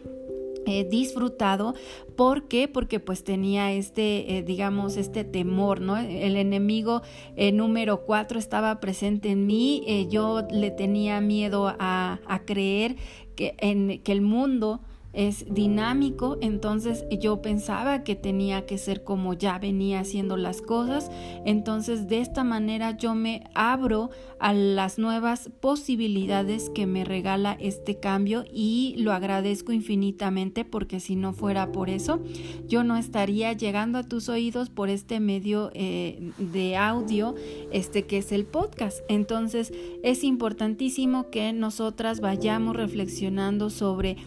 He 0.65 0.83
disfrutado. 0.83 1.75
¿Por 2.15 2.47
qué? 2.47 2.67
Porque 2.67 2.99
pues 2.99 3.23
tenía 3.23 3.71
este, 3.71 4.37
eh, 4.37 4.43
digamos, 4.43 4.97
este 4.97 5.23
temor, 5.23 5.81
¿no? 5.81 5.97
El 5.97 6.35
enemigo 6.35 7.01
eh, 7.35 7.51
número 7.51 8.01
cuatro 8.05 8.39
estaba 8.39 8.79
presente 8.79 9.29
en 9.29 9.45
mí. 9.45 9.83
Eh, 9.87 10.07
yo 10.09 10.47
le 10.51 10.71
tenía 10.71 11.21
miedo 11.21 11.73
a, 11.79 12.19
a 12.25 12.45
creer 12.45 12.95
que, 13.35 13.55
en, 13.59 14.01
que 14.01 14.11
el 14.11 14.21
mundo 14.21 14.81
es 15.13 15.45
dinámico, 15.47 16.37
entonces 16.41 17.05
yo 17.21 17.41
pensaba 17.41 18.03
que 18.03 18.15
tenía 18.15 18.65
que 18.65 18.77
ser 18.77 19.03
como 19.03 19.33
ya 19.33 19.59
venía 19.59 19.99
haciendo 19.99 20.37
las 20.37 20.61
cosas, 20.61 21.11
entonces 21.45 22.07
de 22.07 22.19
esta 22.19 22.43
manera 22.43 22.97
yo 22.97 23.15
me 23.15 23.43
abro 23.53 24.09
a 24.39 24.53
las 24.53 24.97
nuevas 24.97 25.49
posibilidades 25.59 26.69
que 26.69 26.87
me 26.87 27.05
regala 27.05 27.55
este 27.59 27.99
cambio 27.99 28.43
y 28.51 28.95
lo 28.97 29.13
agradezco 29.13 29.71
infinitamente 29.71 30.65
porque 30.65 30.99
si 30.99 31.15
no 31.15 31.33
fuera 31.33 31.71
por 31.71 31.89
eso 31.89 32.19
yo 32.67 32.83
no 32.83 32.97
estaría 32.97 33.53
llegando 33.53 33.99
a 33.99 34.03
tus 34.03 34.29
oídos 34.29 34.69
por 34.69 34.89
este 34.89 35.19
medio 35.19 35.71
eh, 35.73 36.31
de 36.37 36.75
audio 36.75 37.35
este 37.71 38.03
que 38.03 38.17
es 38.17 38.31
el 38.31 38.45
podcast. 38.45 38.99
Entonces 39.07 39.73
es 40.03 40.23
importantísimo 40.23 41.29
que 41.29 41.53
nosotras 41.53 42.19
vayamos 42.19 42.75
reflexionando 42.75 43.69
sobre 43.69 44.17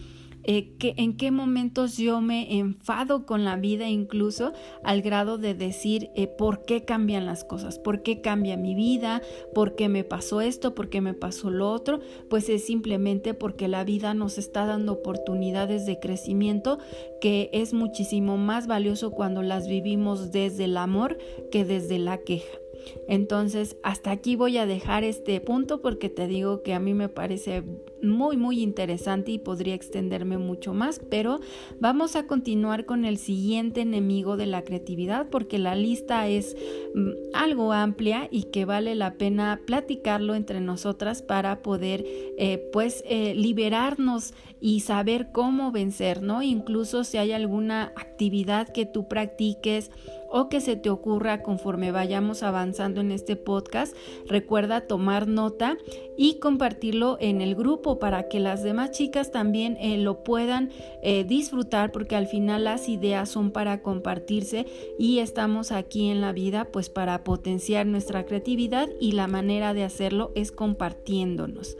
eh, 0.47 0.77
que, 0.77 0.93
en 0.97 1.17
qué 1.17 1.29
momentos 1.29 1.97
yo 1.97 2.21
me 2.21 2.57
enfado 2.57 3.25
con 3.25 3.43
la 3.43 3.57
vida 3.57 3.89
incluso 3.89 4.53
al 4.81 5.01
grado 5.01 5.37
de 5.37 5.53
decir 5.53 6.09
eh, 6.15 6.27
por 6.27 6.63
qué 6.65 6.85
cambian 6.85 7.25
las 7.25 7.43
cosas, 7.43 7.79
por 7.79 8.01
qué 8.01 8.21
cambia 8.21 8.55
mi 8.55 8.73
vida, 8.73 9.21
por 9.53 9.75
qué 9.75 9.89
me 9.89 10.05
pasó 10.05 10.39
esto, 10.39 10.73
por 10.73 10.89
qué 10.89 11.01
me 11.01 11.13
pasó 11.13 11.49
lo 11.49 11.69
otro, 11.71 11.99
pues 12.29 12.47
es 12.47 12.65
simplemente 12.65 13.33
porque 13.33 13.67
la 13.67 13.83
vida 13.83 14.13
nos 14.13 14.37
está 14.37 14.65
dando 14.65 14.93
oportunidades 14.93 15.85
de 15.85 15.99
crecimiento 15.99 16.79
que 17.19 17.49
es 17.51 17.73
muchísimo 17.73 18.37
más 18.37 18.67
valioso 18.67 19.11
cuando 19.11 19.41
las 19.43 19.67
vivimos 19.67 20.31
desde 20.31 20.63
el 20.65 20.77
amor 20.77 21.17
que 21.51 21.65
desde 21.65 21.99
la 21.99 22.19
queja. 22.19 22.66
Entonces, 23.07 23.77
hasta 23.83 24.11
aquí 24.11 24.35
voy 24.35 24.57
a 24.57 24.65
dejar 24.65 25.03
este 25.03 25.39
punto 25.41 25.81
porque 25.81 26.09
te 26.09 26.27
digo 26.27 26.61
que 26.63 26.73
a 26.73 26.79
mí 26.79 26.93
me 26.93 27.09
parece 27.09 27.63
muy, 28.01 28.37
muy 28.37 28.61
interesante 28.61 29.31
y 29.31 29.39
podría 29.39 29.73
extenderme 29.73 30.37
mucho 30.37 30.73
más, 30.73 31.01
pero 31.09 31.39
vamos 31.79 32.15
a 32.15 32.27
continuar 32.27 32.85
con 32.85 33.05
el 33.05 33.17
siguiente 33.17 33.81
enemigo 33.81 34.37
de 34.37 34.45
la 34.45 34.63
creatividad 34.63 35.27
porque 35.29 35.57
la 35.57 35.75
lista 35.75 36.27
es 36.27 36.55
mm, 36.93 37.09
algo 37.33 37.73
amplia 37.73 38.27
y 38.31 38.43
que 38.43 38.65
vale 38.65 38.95
la 38.95 39.13
pena 39.15 39.61
platicarlo 39.65 40.35
entre 40.35 40.61
nosotras 40.61 41.21
para 41.21 41.61
poder, 41.61 42.05
eh, 42.37 42.69
pues, 42.71 43.03
eh, 43.07 43.33
liberarnos 43.35 44.33
y 44.59 44.81
saber 44.81 45.31
cómo 45.31 45.71
vencer, 45.71 46.21
¿no? 46.21 46.41
Incluso 46.41 47.03
si 47.03 47.17
hay 47.17 47.31
alguna 47.31 47.93
actividad 47.95 48.67
que 48.69 48.85
tú 48.85 49.07
practiques, 49.07 49.91
o 50.29 50.49
que 50.49 50.61
se 50.61 50.75
te 50.75 50.89
ocurra 50.89 51.43
conforme 51.43 51.91
vayamos 51.91 52.43
avanzando 52.43 53.01
en 53.01 53.11
este 53.11 53.35
podcast. 53.35 53.95
Recuerda 54.27 54.81
tomar 54.81 55.27
nota 55.27 55.77
y 56.17 56.39
compartirlo 56.39 57.17
en 57.19 57.41
el 57.41 57.55
grupo 57.55 57.99
para 57.99 58.27
que 58.27 58.39
las 58.39 58.63
demás 58.63 58.91
chicas 58.91 59.31
también 59.31 59.77
eh, 59.79 59.97
lo 59.97 60.23
puedan 60.23 60.71
eh, 61.03 61.23
disfrutar 61.23 61.91
porque 61.91 62.15
al 62.15 62.27
final 62.27 62.63
las 62.63 62.89
ideas 62.89 63.29
son 63.29 63.51
para 63.51 63.81
compartirse 63.81 64.65
y 64.97 65.19
estamos 65.19 65.71
aquí 65.71 66.09
en 66.09 66.21
la 66.21 66.31
vida 66.31 66.65
pues 66.65 66.89
para 66.89 67.23
potenciar 67.23 67.85
nuestra 67.85 68.25
creatividad 68.25 68.89
y 68.99 69.13
la 69.13 69.27
manera 69.27 69.73
de 69.73 69.83
hacerlo 69.83 70.31
es 70.35 70.51
compartiéndonos. 70.51 71.77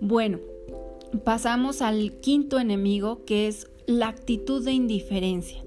Bueno, 0.00 0.40
pasamos 1.24 1.82
al 1.82 2.12
quinto 2.20 2.58
enemigo 2.58 3.24
que 3.24 3.46
es 3.46 3.68
la 3.86 4.08
actitud 4.08 4.64
de 4.64 4.72
indiferencia. 4.72 5.62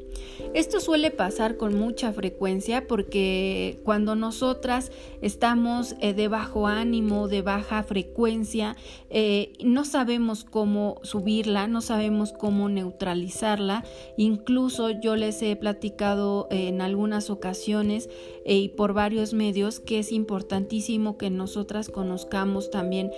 Esto 0.53 0.79
suele 0.79 1.11
pasar 1.11 1.57
con 1.57 1.77
mucha 1.77 2.13
frecuencia 2.13 2.88
porque 2.88 3.79
cuando 3.83 4.15
nosotras 4.15 4.91
estamos 5.21 5.95
eh, 5.99 6.13
de 6.13 6.27
bajo 6.27 6.67
ánimo, 6.67 7.27
de 7.27 7.41
baja 7.41 7.83
frecuencia, 7.83 8.75
eh, 9.09 9.53
no 9.63 9.85
sabemos 9.85 10.43
cómo 10.43 10.99
subirla, 11.03 11.67
no 11.67 11.81
sabemos 11.81 12.31
cómo 12.31 12.69
neutralizarla. 12.69 13.83
Incluso 14.17 14.91
yo 14.91 15.15
les 15.15 15.41
he 15.41 15.55
platicado 15.55 16.47
en 16.51 16.81
algunas 16.81 17.29
ocasiones 17.29 18.09
eh, 18.45 18.55
y 18.55 18.69
por 18.69 18.93
varios 18.93 19.33
medios 19.33 19.79
que 19.79 19.99
es 19.99 20.11
importantísimo 20.11 21.17
que 21.17 21.29
nosotras 21.29 21.89
conozcamos 21.89 22.71
también 22.71 23.11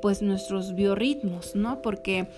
pues 0.00 0.22
nuestros 0.22 0.74
biorritmos, 0.74 1.54
¿no? 1.54 1.82
Porque 1.82 2.28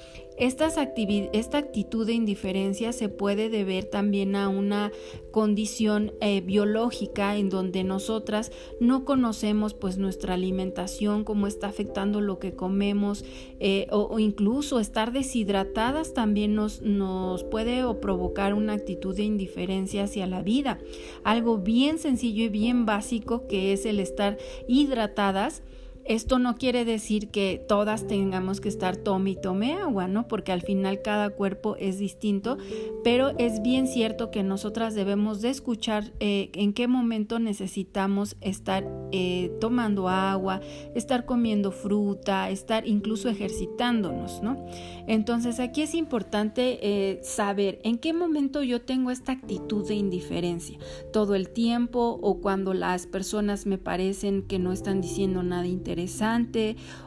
esta 0.40 1.58
actitud 1.58 2.06
de 2.06 2.14
indiferencia 2.14 2.92
se 2.92 3.08
puede 3.08 3.50
deber 3.50 3.84
también 3.84 4.36
a 4.36 4.48
una 4.48 4.90
condición 5.30 6.12
eh, 6.20 6.40
biológica 6.40 7.36
en 7.36 7.50
donde 7.50 7.84
nosotras 7.84 8.50
no 8.80 9.04
conocemos 9.04 9.74
pues 9.74 9.98
nuestra 9.98 10.34
alimentación, 10.34 11.24
cómo 11.24 11.46
está 11.46 11.68
afectando 11.68 12.20
lo 12.20 12.38
que 12.38 12.54
comemos 12.54 13.24
eh, 13.60 13.86
o, 13.90 14.18
incluso 14.18 14.80
estar 14.80 15.12
deshidratadas 15.12 16.14
también 16.14 16.54
nos, 16.54 16.80
nos 16.82 17.44
puede 17.44 17.84
o 17.84 18.00
provocar 18.00 18.54
una 18.54 18.72
actitud 18.72 19.14
de 19.14 19.24
indiferencia 19.24 20.04
hacia 20.04 20.26
la 20.26 20.42
vida. 20.42 20.78
Algo 21.22 21.58
bien 21.58 21.98
sencillo 21.98 22.44
y 22.44 22.48
bien 22.48 22.86
básico 22.86 23.46
que 23.46 23.72
es 23.72 23.84
el 23.84 24.00
estar 24.00 24.38
hidratadas 24.66 25.62
esto 26.10 26.40
no 26.40 26.56
quiere 26.56 26.84
decir 26.84 27.28
que 27.28 27.64
todas 27.68 28.08
tengamos 28.08 28.60
que 28.60 28.68
estar 28.68 28.96
tome 28.96 29.30
y 29.30 29.36
tome 29.36 29.74
agua, 29.74 30.08
¿no? 30.08 30.26
Porque 30.26 30.50
al 30.50 30.60
final 30.60 31.02
cada 31.02 31.30
cuerpo 31.30 31.76
es 31.76 32.00
distinto, 32.00 32.58
pero 33.04 33.30
es 33.38 33.62
bien 33.62 33.86
cierto 33.86 34.32
que 34.32 34.42
nosotras 34.42 34.96
debemos 34.96 35.40
de 35.40 35.50
escuchar 35.50 36.12
eh, 36.18 36.50
en 36.54 36.72
qué 36.72 36.88
momento 36.88 37.38
necesitamos 37.38 38.36
estar 38.40 38.84
eh, 39.12 39.52
tomando 39.60 40.08
agua, 40.08 40.60
estar 40.96 41.26
comiendo 41.26 41.70
fruta, 41.70 42.50
estar 42.50 42.88
incluso 42.88 43.28
ejercitándonos, 43.28 44.42
¿no? 44.42 44.66
Entonces 45.06 45.60
aquí 45.60 45.82
es 45.82 45.94
importante 45.94 46.80
eh, 46.82 47.20
saber 47.22 47.78
en 47.84 47.98
qué 47.98 48.12
momento 48.12 48.64
yo 48.64 48.80
tengo 48.82 49.12
esta 49.12 49.30
actitud 49.30 49.86
de 49.86 49.94
indiferencia, 49.94 50.76
todo 51.12 51.36
el 51.36 51.50
tiempo 51.50 52.18
o 52.20 52.40
cuando 52.40 52.74
las 52.74 53.06
personas 53.06 53.64
me 53.64 53.78
parecen 53.78 54.42
que 54.42 54.58
no 54.58 54.72
están 54.72 55.00
diciendo 55.00 55.44
nada 55.44 55.68
interesante 55.68 55.99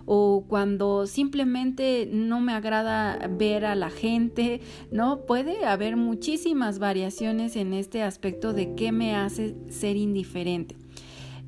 o 0.06 0.46
cuando 0.48 1.08
simplemente 1.08 2.08
no 2.12 2.42
me 2.42 2.54
agrada 2.54 3.28
ver 3.28 3.66
a 3.66 3.76
la 3.76 3.90
gente, 3.90 4.62
¿no? 4.92 5.26
Puede 5.26 5.66
haber 5.66 5.96
muchísimas 5.96 6.80
variaciones 6.80 7.56
en 7.56 7.74
este 7.74 8.04
aspecto 8.04 8.54
de 8.54 8.76
qué 8.76 8.92
me 8.92 9.16
hace 9.16 9.56
ser 9.70 9.96
indiferente. 9.96 10.76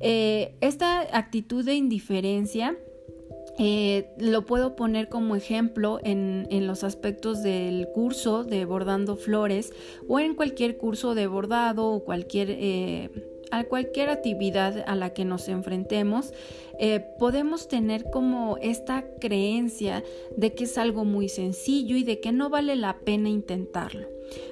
Eh, 0.00 0.56
esta 0.60 1.00
actitud 1.16 1.64
de 1.64 1.74
indiferencia 1.74 2.76
eh, 3.58 4.10
lo 4.18 4.44
puedo 4.44 4.76
poner 4.76 5.08
como 5.08 5.34
ejemplo 5.34 5.98
en, 6.04 6.46
en, 6.50 6.66
los 6.66 6.84
aspectos 6.84 7.42
del 7.42 7.88
curso 7.94 8.44
de 8.44 8.66
bordando 8.66 9.16
flores 9.16 9.72
o 10.06 10.20
en 10.20 10.34
cualquier 10.34 10.76
curso 10.76 11.14
de 11.14 11.26
bordado 11.26 11.86
o 11.86 12.04
cualquier 12.04 12.50
eh, 12.50 13.10
a 13.50 13.64
cualquier 13.64 14.10
actividad 14.10 14.84
a 14.86 14.94
la 14.94 15.10
que 15.10 15.24
nos 15.24 15.48
enfrentemos, 15.48 16.32
eh, 16.78 17.00
podemos 17.18 17.68
tener 17.68 18.04
como 18.10 18.58
esta 18.60 19.06
creencia 19.20 20.04
de 20.36 20.54
que 20.54 20.64
es 20.64 20.78
algo 20.78 21.04
muy 21.04 21.28
sencillo 21.28 21.96
y 21.96 22.04
de 22.04 22.20
que 22.20 22.32
no 22.32 22.50
vale 22.50 22.76
la 22.76 22.98
pena 23.00 23.28
intentarlo. 23.28 24.08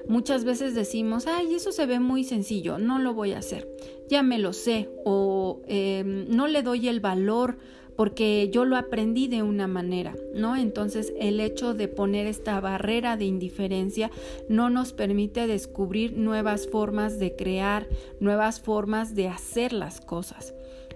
Muchas 0.07 0.45
veces 0.45 0.75
decimos, 0.75 1.27
ay, 1.27 1.55
eso 1.55 1.73
se 1.73 1.87
ve 1.87 1.99
muy 1.99 2.25
sencillo, 2.25 2.79
no 2.79 2.99
lo 2.99 3.15
voy 3.15 3.33
a 3.33 3.39
hacer, 3.39 3.69
ya 4.09 4.23
me 4.23 4.39
lo 4.39 4.53
sé, 4.53 4.89
o 5.05 5.63
em, 5.67 6.27
no 6.29 6.47
le 6.47 6.63
doy 6.63 6.89
el 6.89 7.01
valor 7.01 7.59
porque 7.97 8.51
yo 8.53 8.65
lo 8.65 8.77
aprendí 8.77 9.29
de 9.29 9.43
una 9.43 9.67
manera, 9.67 10.15
¿no? 10.35 10.57
Entonces 10.57 11.13
el 11.19 11.41
hecho 11.41 11.75
de 11.75 11.89
poner 11.89 12.27
esta 12.27 12.61
barrera 12.61 13.17
de 13.17 13.25
indiferencia 13.25 14.11
no 14.49 14.71
nos 14.71 14.93
permite 14.93 15.47
descubrir 15.47 16.17
nuevas 16.17 16.69
formas 16.69 17.19
de 17.19 17.35
crear, 17.37 17.87
nuevas 18.21 18.61
formas 18.61 19.15
de 19.15 19.29
hacer 19.29 19.73
las 19.73 20.01
cosas. 20.01 20.54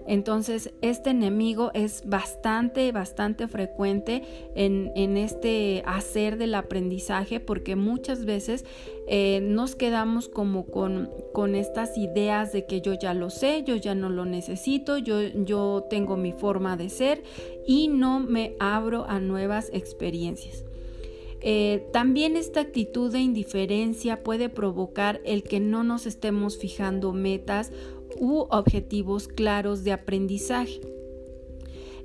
Entonces, 0.09 0.71
este 0.81 1.11
enemigo 1.11 1.69
es 1.75 2.01
bastante, 2.03 2.91
bastante 2.91 3.47
frecuente 3.47 4.23
en, 4.55 5.17
este 5.17 5.83
hacer 5.85 6.39
del 6.39 6.55
aprendizaje 6.55 7.39
porque 7.39 7.75
muchas 7.75 8.25
veces 8.25 8.65
eh, 9.07 9.39
nos 9.43 9.75
quedamos 9.75 10.27
como 10.27 10.65
con, 10.65 11.11
con, 11.31 11.53
estas 11.53 11.95
ideas 11.95 12.51
de 12.51 12.65
que 12.65 12.81
yo 12.81 12.95
ya 12.95 13.13
lo 13.13 13.29
sé, 13.29 13.63
yo 13.63 13.75
ya 13.75 13.93
no 13.93 14.09
lo 14.09 14.25
necesito, 14.25 14.97
yo, 14.97 15.21
yo 15.21 15.85
tengo 15.91 16.17
mi 16.17 16.31
forma 16.31 16.75
de 16.75 16.89
ser 16.89 17.21
y 17.67 17.87
no 17.87 18.19
me 18.19 18.55
abro 18.59 19.05
a 19.07 19.19
nuevas 19.19 19.69
experiencias. 19.73 20.63
Eh, 21.41 21.87
también 21.93 22.35
esta 22.35 22.59
actitud 22.59 23.11
de 23.11 23.19
indiferencia 23.19 24.23
puede 24.23 24.49
provocar 24.49 25.21
el 25.23 25.43
que 25.43 25.59
no 25.59 25.83
nos 25.83 26.05
estemos 26.05 26.57
fijando 26.57 27.13
metas 27.13 27.71
u 28.19 28.45
objetivos 28.49 29.27
claros 29.27 29.83
de 29.83 29.93
aprendizaje. 29.93 30.81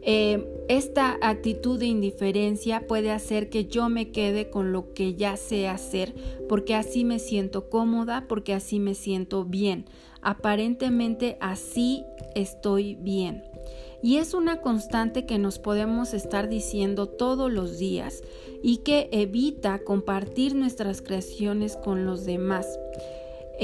Eh, 0.06 0.46
esta 0.68 1.16
actitud 1.22 1.78
de 1.78 1.86
indiferencia 1.86 2.86
puede 2.86 3.10
hacer 3.10 3.48
que 3.48 3.64
yo 3.64 3.88
me 3.88 4.10
quede 4.10 4.50
con 4.50 4.70
lo 4.70 4.92
que 4.92 5.14
ya 5.14 5.38
sé 5.38 5.66
hacer, 5.66 6.14
porque 6.46 6.74
así 6.74 7.04
me 7.04 7.18
siento 7.18 7.70
cómoda, 7.70 8.26
porque 8.28 8.52
así 8.52 8.80
me 8.80 8.94
siento 8.94 9.44
bien. 9.44 9.86
Aparentemente 10.20 11.38
así 11.40 12.04
estoy 12.34 12.96
bien. 12.96 13.44
Y 14.02 14.18
es 14.18 14.34
una 14.34 14.60
constante 14.60 15.24
que 15.24 15.38
nos 15.38 15.58
podemos 15.58 16.12
estar 16.12 16.50
diciendo 16.50 17.08
todos 17.08 17.50
los 17.50 17.78
días 17.78 18.22
y 18.62 18.78
que 18.78 19.08
evita 19.12 19.78
compartir 19.78 20.54
nuestras 20.54 21.00
creaciones 21.00 21.78
con 21.78 22.04
los 22.04 22.26
demás. 22.26 22.66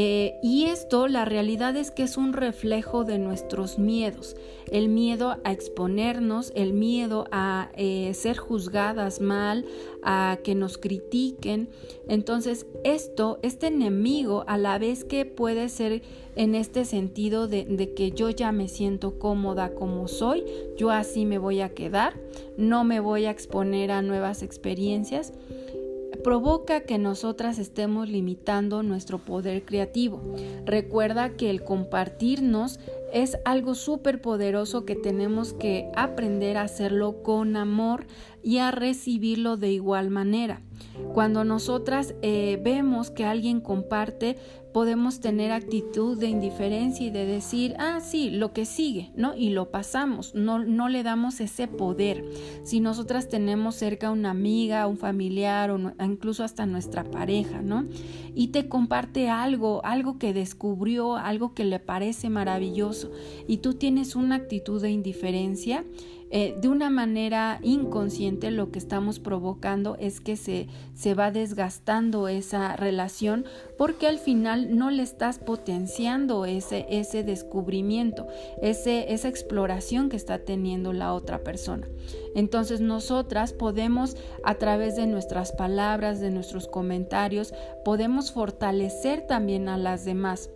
Eh, 0.03 0.39
y 0.43 0.65
esto, 0.65 1.09
la 1.09 1.27
realidad 1.27 1.77
es 1.77 1.91
que 1.91 2.05
es 2.05 2.17
un 2.17 2.33
reflejo 2.33 3.05
de 3.05 3.19
nuestros 3.19 3.79
miedos, 3.79 4.35
el 4.73 4.89
miedo 4.89 5.37
a 5.45 5.53
exponernos, 5.53 6.53
el 6.55 6.73
miedo 6.73 7.27
a 7.33 7.69
eh, 7.75 8.15
ser 8.15 8.39
juzgadas 8.39 9.21
mal, 9.21 9.67
a 10.03 10.39
que 10.43 10.55
nos 10.55 10.79
critiquen. 10.79 11.69
Entonces, 12.09 12.65
esto, 12.83 13.41
este 13.43 13.67
enemigo, 13.67 14.45
a 14.47 14.57
la 14.57 14.79
vez 14.79 15.05
que 15.05 15.27
puede 15.27 15.69
ser 15.69 16.01
en 16.35 16.55
este 16.55 16.87
sentido 16.87 17.47
de, 17.47 17.67
de 17.67 17.93
que 17.93 18.11
yo 18.11 18.31
ya 18.31 18.53
me 18.53 18.69
siento 18.69 19.19
cómoda 19.19 19.75
como 19.75 20.09
soy, 20.09 20.45
yo 20.79 20.89
así 20.89 21.27
me 21.27 21.37
voy 21.37 21.61
a 21.61 21.75
quedar, 21.75 22.15
no 22.57 22.85
me 22.85 23.01
voy 23.01 23.27
a 23.27 23.31
exponer 23.31 23.91
a 23.91 24.01
nuevas 24.01 24.43
experiencias 24.43 25.35
provoca 26.23 26.81
que 26.81 26.99
nosotras 26.99 27.59
estemos 27.59 28.09
limitando 28.09 28.83
nuestro 28.83 29.19
poder 29.19 29.65
creativo. 29.65 30.23
Recuerda 30.65 31.37
que 31.37 31.51
el 31.51 31.65
compartirnos 31.65 32.79
es 33.13 33.39
algo 33.45 33.75
súper 33.75 34.21
poderoso 34.21 34.85
que 34.85 34.97
tenemos 34.97 35.53
que 35.53 35.91
aprender 35.97 36.57
a 36.57 36.63
hacerlo 36.63 37.23
con 37.23 37.57
amor 37.57 38.07
y 38.43 38.59
a 38.59 38.71
recibirlo 38.71 39.57
de 39.57 39.73
igual 39.73 40.11
manera. 40.11 40.63
Cuando 41.13 41.45
nosotras 41.45 42.15
eh, 42.23 42.61
vemos 42.63 43.11
que 43.11 43.25
alguien 43.25 43.61
comparte, 43.61 44.37
podemos 44.73 45.21
tener 45.21 45.51
actitud 45.51 46.17
de 46.19 46.29
indiferencia 46.29 47.07
y 47.07 47.11
de 47.11 47.27
decir, 47.27 47.75
ah, 47.79 48.01
sí, 48.01 48.31
lo 48.31 48.53
que 48.53 48.65
sigue, 48.65 49.11
¿no? 49.17 49.35
Y 49.37 49.51
lo 49.51 49.71
pasamos, 49.71 50.35
no, 50.35 50.59
no 50.61 50.89
le 50.89 51.03
damos 51.03 51.41
ese 51.41 51.67
poder. 51.67 52.25
Si 52.63 52.81
nosotras 52.81 53.29
tenemos 53.29 53.75
cerca 53.75 54.11
una 54.11 54.31
amiga, 54.31 54.87
un 54.87 54.97
familiar 54.97 55.71
o 55.71 55.93
incluso 56.03 56.45
hasta 56.45 56.67
nuestra 56.67 57.05
pareja, 57.05 57.63
¿no? 57.63 57.87
Y 58.35 58.49
te 58.49 58.69
comparte 58.69 59.29
algo, 59.29 59.85
algo 59.85 60.19
que 60.19 60.33
descubrió, 60.33 61.17
algo 61.17 61.55
que 61.55 61.65
le 61.65 61.81
parece 61.81 62.31
maravilloso, 62.31 63.00
y 63.47 63.59
tú 63.59 63.75
tienes 63.75 64.17
una 64.17 64.37
actitud 64.37 64.81
de 64.81 64.91
indiferencia, 64.91 65.85
eh, 66.33 66.57
de 66.61 66.69
una 66.69 66.91
manera 66.91 67.59
inconsciente 67.61 68.53
lo 68.53 68.71
que 68.71 68.79
estamos 68.79 69.19
provocando 69.19 69.97
es 69.99 70.21
que 70.21 70.37
se, 70.37 70.69
se 70.95 71.15
va 71.15 71.33
desgastando 71.33 72.29
esa 72.29 72.77
relación 72.77 73.47
porque 73.77 74.07
al 74.07 74.19
final 74.21 74.77
no 74.77 74.93
le 74.93 75.03
estás 75.03 75.41
potenciando 75.41 76.45
ese, 76.45 76.87
ese 76.89 77.25
descubrimiento, 77.25 78.29
ese, 78.63 79.13
esa 79.13 79.27
exploración 79.27 80.09
que 80.09 80.17
está 80.17 80.39
teniendo 80.39 80.93
la 80.93 81.15
otra 81.15 81.43
persona. 81.43 81.89
Entonces 82.37 82.81
nosotras 82.81 83.53
podemos 83.53 84.17
a 84.45 84.55
través 84.55 84.95
de 84.95 85.09
nuestras 85.09 85.51
palabras, 85.51 86.21
de 86.21 86.31
nuestros 86.31 86.69
comentarios, 86.69 87.53
podemos 87.85 88.31
fortalecer 88.31 89.27
también 89.27 89.69
a 89.69 89.77
las 89.77 90.05
demás. 90.05 90.49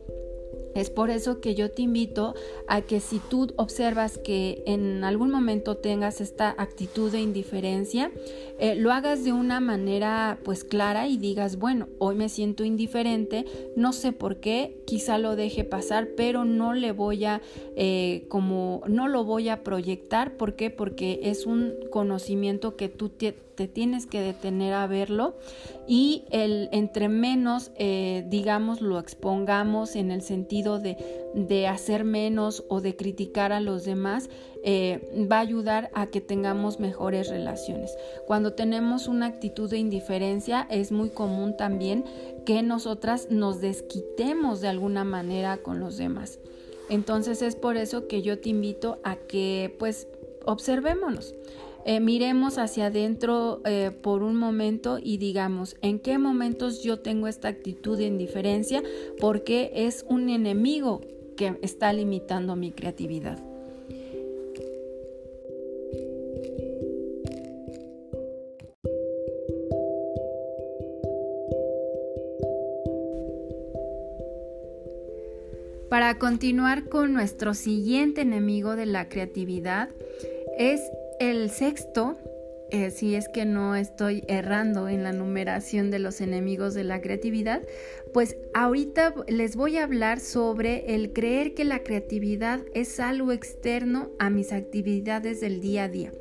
Es 0.74 0.90
por 0.90 1.10
eso 1.10 1.40
que 1.40 1.54
yo 1.54 1.70
te 1.70 1.82
invito 1.82 2.34
a 2.66 2.82
que 2.82 3.00
si 3.00 3.18
tú 3.18 3.48
observas 3.56 4.18
que 4.18 4.62
en 4.66 5.04
algún 5.04 5.30
momento 5.30 5.76
tengas 5.76 6.20
esta 6.20 6.54
actitud 6.58 7.10
de 7.10 7.20
indiferencia, 7.20 8.10
eh, 8.58 8.74
lo 8.74 8.92
hagas 8.92 9.24
de 9.24 9.32
una 9.32 9.60
manera 9.60 10.38
pues 10.44 10.64
clara 10.64 11.08
y 11.08 11.16
digas, 11.16 11.56
bueno, 11.56 11.88
hoy 11.98 12.14
me 12.14 12.28
siento 12.28 12.64
indiferente, 12.64 13.44
no 13.76 13.92
sé 13.92 14.12
por 14.12 14.36
qué, 14.36 14.82
quizá 14.86 15.18
lo 15.18 15.36
deje 15.36 15.64
pasar, 15.64 16.08
pero 16.16 16.44
no 16.44 16.74
le 16.74 16.92
voy 16.92 17.24
a 17.24 17.42
eh, 17.76 18.26
como 18.28 18.82
no 18.86 19.08
lo 19.08 19.24
voy 19.24 19.48
a 19.48 19.62
proyectar, 19.62 20.36
¿por 20.36 20.54
qué? 20.54 20.70
Porque 20.70 21.20
es 21.24 21.46
un 21.46 21.74
conocimiento 21.90 22.76
que 22.76 22.88
tú 22.88 23.08
te, 23.08 23.34
tienes 23.54 24.06
que 24.06 24.20
detener 24.20 24.74
a 24.74 24.86
verlo 24.86 25.34
y 25.86 26.24
el 26.30 26.68
entre 26.72 27.08
menos 27.08 27.70
eh, 27.76 28.24
digamos 28.28 28.80
lo 28.80 28.98
expongamos 28.98 29.96
en 29.96 30.10
el 30.10 30.22
sentido 30.22 30.78
de, 30.78 30.96
de, 31.34 31.66
hacer 31.66 32.04
menos 32.04 32.64
o 32.68 32.80
de 32.80 32.96
criticar 32.96 33.52
a 33.52 33.60
los 33.60 33.84
demás 33.84 34.28
eh, 34.64 35.26
va 35.30 35.36
a 35.36 35.40
ayudar 35.40 35.90
a 35.94 36.06
que 36.06 36.20
tengamos 36.20 36.80
mejores 36.80 37.28
relaciones. 37.28 37.96
Cuando 38.26 38.54
tenemos 38.54 39.08
una 39.08 39.26
actitud 39.26 39.70
de 39.70 39.78
indiferencia 39.78 40.66
es 40.70 40.90
muy 40.90 41.10
común 41.10 41.56
también 41.56 42.04
que 42.44 42.62
nosotras 42.62 43.28
nos 43.30 43.60
desquitemos 43.60 44.60
de 44.60 44.68
alguna 44.68 45.04
manera 45.04 45.58
con 45.58 45.80
los 45.80 45.96
demás. 45.96 46.38
Entonces 46.88 47.42
es 47.42 47.56
por 47.56 47.76
eso 47.76 48.08
que 48.08 48.22
yo 48.22 48.38
te 48.40 48.50
invito 48.50 48.98
a 49.04 49.16
que 49.16 49.74
pues 49.78 50.08
observémonos 50.44 51.34
eh, 51.84 52.00
miremos 52.00 52.58
hacia 52.58 52.86
adentro 52.86 53.60
eh, 53.64 53.90
por 53.90 54.22
un 54.22 54.36
momento 54.36 54.98
y 55.02 55.18
digamos 55.18 55.76
en 55.82 55.98
qué 55.98 56.18
momentos 56.18 56.82
yo 56.82 57.00
tengo 57.00 57.28
esta 57.28 57.48
actitud 57.48 57.98
de 57.98 58.06
indiferencia 58.06 58.82
porque 59.20 59.70
es 59.74 60.04
un 60.08 60.30
enemigo 60.30 61.02
que 61.36 61.58
está 61.62 61.92
limitando 61.92 62.56
mi 62.56 62.72
creatividad. 62.72 63.38
Para 75.90 76.18
continuar 76.18 76.88
con 76.88 77.12
nuestro 77.12 77.54
siguiente 77.54 78.22
enemigo 78.22 78.74
de 78.74 78.84
la 78.84 79.08
creatividad 79.08 79.90
es 80.58 80.80
el 81.20 81.50
sexto, 81.50 82.16
eh, 82.70 82.90
si 82.90 83.14
es 83.14 83.28
que 83.28 83.44
no 83.44 83.76
estoy 83.76 84.24
errando 84.26 84.88
en 84.88 85.04
la 85.04 85.12
numeración 85.12 85.90
de 85.90 85.98
los 85.98 86.20
enemigos 86.20 86.74
de 86.74 86.82
la 86.82 87.00
creatividad, 87.00 87.62
pues 88.12 88.36
ahorita 88.52 89.14
les 89.28 89.54
voy 89.54 89.76
a 89.76 89.84
hablar 89.84 90.18
sobre 90.18 90.94
el 90.94 91.12
creer 91.12 91.54
que 91.54 91.64
la 91.64 91.84
creatividad 91.84 92.60
es 92.74 92.98
algo 93.00 93.32
externo 93.32 94.10
a 94.18 94.30
mis 94.30 94.52
actividades 94.52 95.40
del 95.40 95.60
día 95.60 95.84
a 95.84 95.88
día, 95.88 96.12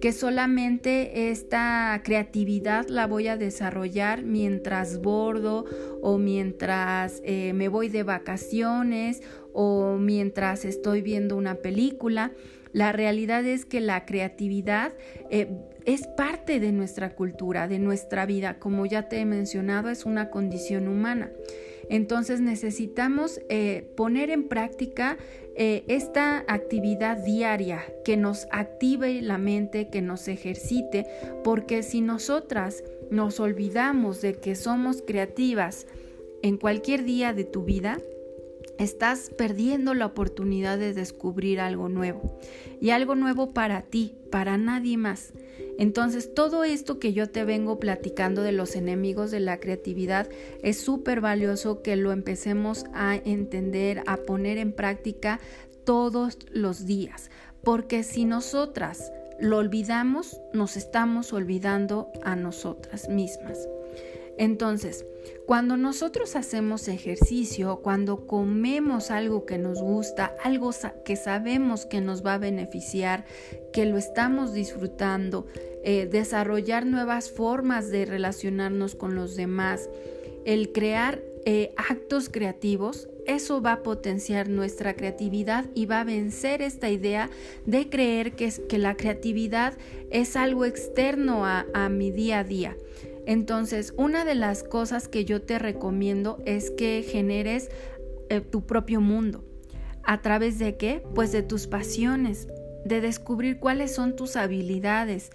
que 0.00 0.12
solamente 0.12 1.30
esta 1.30 2.00
creatividad 2.04 2.86
la 2.88 3.06
voy 3.06 3.28
a 3.28 3.36
desarrollar 3.36 4.22
mientras 4.22 5.00
bordo 5.00 5.64
o 6.02 6.18
mientras 6.18 7.20
eh, 7.24 7.52
me 7.52 7.68
voy 7.68 7.88
de 7.88 8.02
vacaciones 8.02 9.22
o 9.52 9.96
mientras 9.98 10.64
estoy 10.64 11.00
viendo 11.00 11.36
una 11.36 11.56
película. 11.56 12.32
La 12.76 12.92
realidad 12.92 13.46
es 13.46 13.64
que 13.64 13.80
la 13.80 14.04
creatividad 14.04 14.92
eh, 15.30 15.48
es 15.86 16.06
parte 16.08 16.60
de 16.60 16.72
nuestra 16.72 17.14
cultura, 17.14 17.68
de 17.68 17.78
nuestra 17.78 18.26
vida. 18.26 18.58
Como 18.58 18.84
ya 18.84 19.08
te 19.08 19.18
he 19.18 19.24
mencionado, 19.24 19.88
es 19.88 20.04
una 20.04 20.28
condición 20.28 20.86
humana. 20.86 21.30
Entonces 21.88 22.42
necesitamos 22.42 23.40
eh, 23.48 23.90
poner 23.96 24.28
en 24.28 24.48
práctica 24.48 25.16
eh, 25.54 25.84
esta 25.88 26.44
actividad 26.48 27.16
diaria 27.16 27.82
que 28.04 28.18
nos 28.18 28.46
active 28.50 29.22
la 29.22 29.38
mente, 29.38 29.88
que 29.88 30.02
nos 30.02 30.28
ejercite, 30.28 31.06
porque 31.44 31.82
si 31.82 32.02
nosotras 32.02 32.84
nos 33.10 33.40
olvidamos 33.40 34.20
de 34.20 34.34
que 34.34 34.54
somos 34.54 35.00
creativas 35.00 35.86
en 36.42 36.58
cualquier 36.58 37.04
día 37.04 37.32
de 37.32 37.44
tu 37.44 37.64
vida, 37.64 37.96
estás 38.78 39.30
perdiendo 39.36 39.94
la 39.94 40.06
oportunidad 40.06 40.78
de 40.78 40.92
descubrir 40.92 41.60
algo 41.60 41.88
nuevo 41.88 42.38
y 42.80 42.90
algo 42.90 43.14
nuevo 43.14 43.52
para 43.52 43.82
ti, 43.82 44.14
para 44.30 44.58
nadie 44.58 44.96
más. 44.96 45.32
Entonces 45.78 46.34
todo 46.34 46.64
esto 46.64 46.98
que 46.98 47.12
yo 47.12 47.28
te 47.28 47.44
vengo 47.44 47.78
platicando 47.78 48.42
de 48.42 48.52
los 48.52 48.76
enemigos 48.76 49.30
de 49.30 49.40
la 49.40 49.60
creatividad 49.60 50.28
es 50.62 50.78
súper 50.78 51.20
valioso 51.20 51.82
que 51.82 51.96
lo 51.96 52.12
empecemos 52.12 52.86
a 52.94 53.16
entender, 53.16 54.02
a 54.06 54.16
poner 54.16 54.58
en 54.58 54.72
práctica 54.72 55.40
todos 55.84 56.38
los 56.50 56.86
días, 56.86 57.30
porque 57.62 58.02
si 58.02 58.24
nosotras 58.24 59.12
lo 59.38 59.58
olvidamos, 59.58 60.40
nos 60.54 60.76
estamos 60.76 61.32
olvidando 61.32 62.10
a 62.24 62.36
nosotras 62.36 63.08
mismas. 63.08 63.68
Entonces, 64.38 65.06
cuando 65.46 65.76
nosotros 65.76 66.36
hacemos 66.36 66.88
ejercicio, 66.88 67.80
cuando 67.82 68.26
comemos 68.26 69.10
algo 69.10 69.46
que 69.46 69.58
nos 69.58 69.80
gusta, 69.80 70.34
algo 70.42 70.70
que 71.04 71.16
sabemos 71.16 71.86
que 71.86 72.00
nos 72.00 72.24
va 72.24 72.34
a 72.34 72.38
beneficiar, 72.38 73.24
que 73.72 73.86
lo 73.86 73.96
estamos 73.96 74.52
disfrutando, 74.52 75.46
eh, 75.84 76.06
desarrollar 76.10 76.84
nuevas 76.84 77.30
formas 77.30 77.90
de 77.90 78.04
relacionarnos 78.04 78.94
con 78.94 79.14
los 79.14 79.36
demás, 79.36 79.88
el 80.44 80.72
crear 80.72 81.22
eh, 81.44 81.72
actos 81.76 82.28
creativos, 82.28 83.08
eso 83.24 83.62
va 83.62 83.72
a 83.72 83.82
potenciar 83.82 84.48
nuestra 84.48 84.94
creatividad 84.94 85.66
y 85.74 85.86
va 85.86 86.00
a 86.00 86.04
vencer 86.04 86.60
esta 86.60 86.90
idea 86.90 87.30
de 87.64 87.88
creer 87.88 88.34
que, 88.34 88.52
que 88.68 88.78
la 88.78 88.96
creatividad 88.96 89.74
es 90.10 90.36
algo 90.36 90.64
externo 90.64 91.44
a 91.46 91.88
mi 91.88 92.10
día 92.10 92.40
a 92.40 92.44
día. 92.44 92.76
Entonces, 93.26 93.92
una 93.96 94.24
de 94.24 94.36
las 94.36 94.62
cosas 94.62 95.08
que 95.08 95.24
yo 95.24 95.42
te 95.42 95.58
recomiendo 95.58 96.42
es 96.46 96.70
que 96.70 97.04
generes 97.06 97.70
eh, 98.30 98.40
tu 98.40 98.66
propio 98.66 99.00
mundo. 99.00 99.44
¿A 100.04 100.22
través 100.22 100.58
de 100.60 100.76
qué? 100.76 101.02
Pues 101.14 101.32
de 101.32 101.42
tus 101.42 101.66
pasiones, 101.66 102.46
de 102.84 103.00
descubrir 103.00 103.58
cuáles 103.58 103.92
son 103.92 104.14
tus 104.14 104.36
habilidades. 104.36 105.30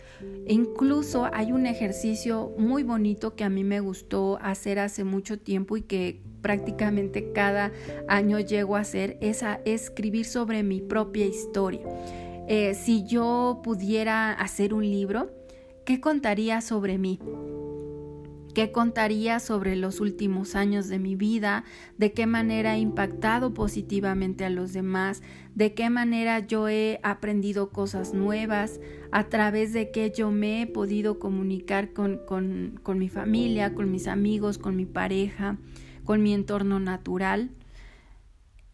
E 0.46 0.54
incluso 0.54 1.30
hay 1.34 1.52
un 1.52 1.66
ejercicio 1.66 2.54
muy 2.58 2.84
bonito 2.84 3.36
que 3.36 3.44
a 3.44 3.50
mí 3.50 3.66
me 3.66 3.82
gustó 3.82 4.40
hacer 4.42 4.80
hace 4.80 5.04
mucho 5.04 5.38
tiempo 5.38 5.76
y 5.76 5.82
que 5.82 6.22
prácticamente 6.42 7.34
cada 7.34 7.74
año 8.08 8.40
llego 8.40 8.78
a 8.78 8.80
hacer, 8.80 9.18
es 9.20 9.44
a 9.44 9.60
escribir 9.66 10.26
sobre 10.26 10.64
mi 10.64 10.80
propia 10.80 11.26
historia. 11.26 11.82
Eh, 12.48 12.74
si 12.74 13.06
yo 13.06 13.60
pudiera 13.64 14.32
hacer 14.32 14.74
un 14.74 14.90
libro, 14.90 15.32
¿qué 15.86 16.00
contaría 16.00 16.62
sobre 16.62 16.98
mí? 16.98 17.20
Qué 18.52 18.72
contaría 18.72 19.40
sobre 19.40 19.76
los 19.76 20.00
últimos 20.00 20.56
años 20.56 20.88
de 20.88 21.00
mi 21.00 21.16
vida, 21.16 21.64
de 21.98 22.14
qué 22.14 22.26
manera 22.26 22.76
he 22.76 22.80
impactado 22.80 23.54
positivamente 23.54 24.46
a 24.46 24.50
los 24.50 24.74
demás, 24.74 25.22
de 25.56 25.74
qué 25.74 25.90
manera 25.90 26.40
yo 26.40 26.70
he 26.70 27.00
aprendido 27.04 27.70
cosas 27.70 28.14
nuevas, 28.14 28.80
a 29.12 29.30
través 29.30 29.74
de 29.74 29.92
qué 29.92 30.12
yo 30.16 30.32
me 30.32 30.62
he 30.62 30.68
podido 30.68 31.20
comunicar 31.20 31.94
con, 31.94 32.20
con, 32.26 32.80
con 32.84 32.98
mi 32.98 33.10
familia, 33.10 33.74
con 33.74 33.92
mis 33.92 34.08
amigos, 34.08 34.58
con 34.58 34.76
mi 34.76 34.86
pareja, 34.86 35.58
con 36.06 36.24
mi 36.24 36.34
entorno 36.34 36.80
natural. 36.80 37.52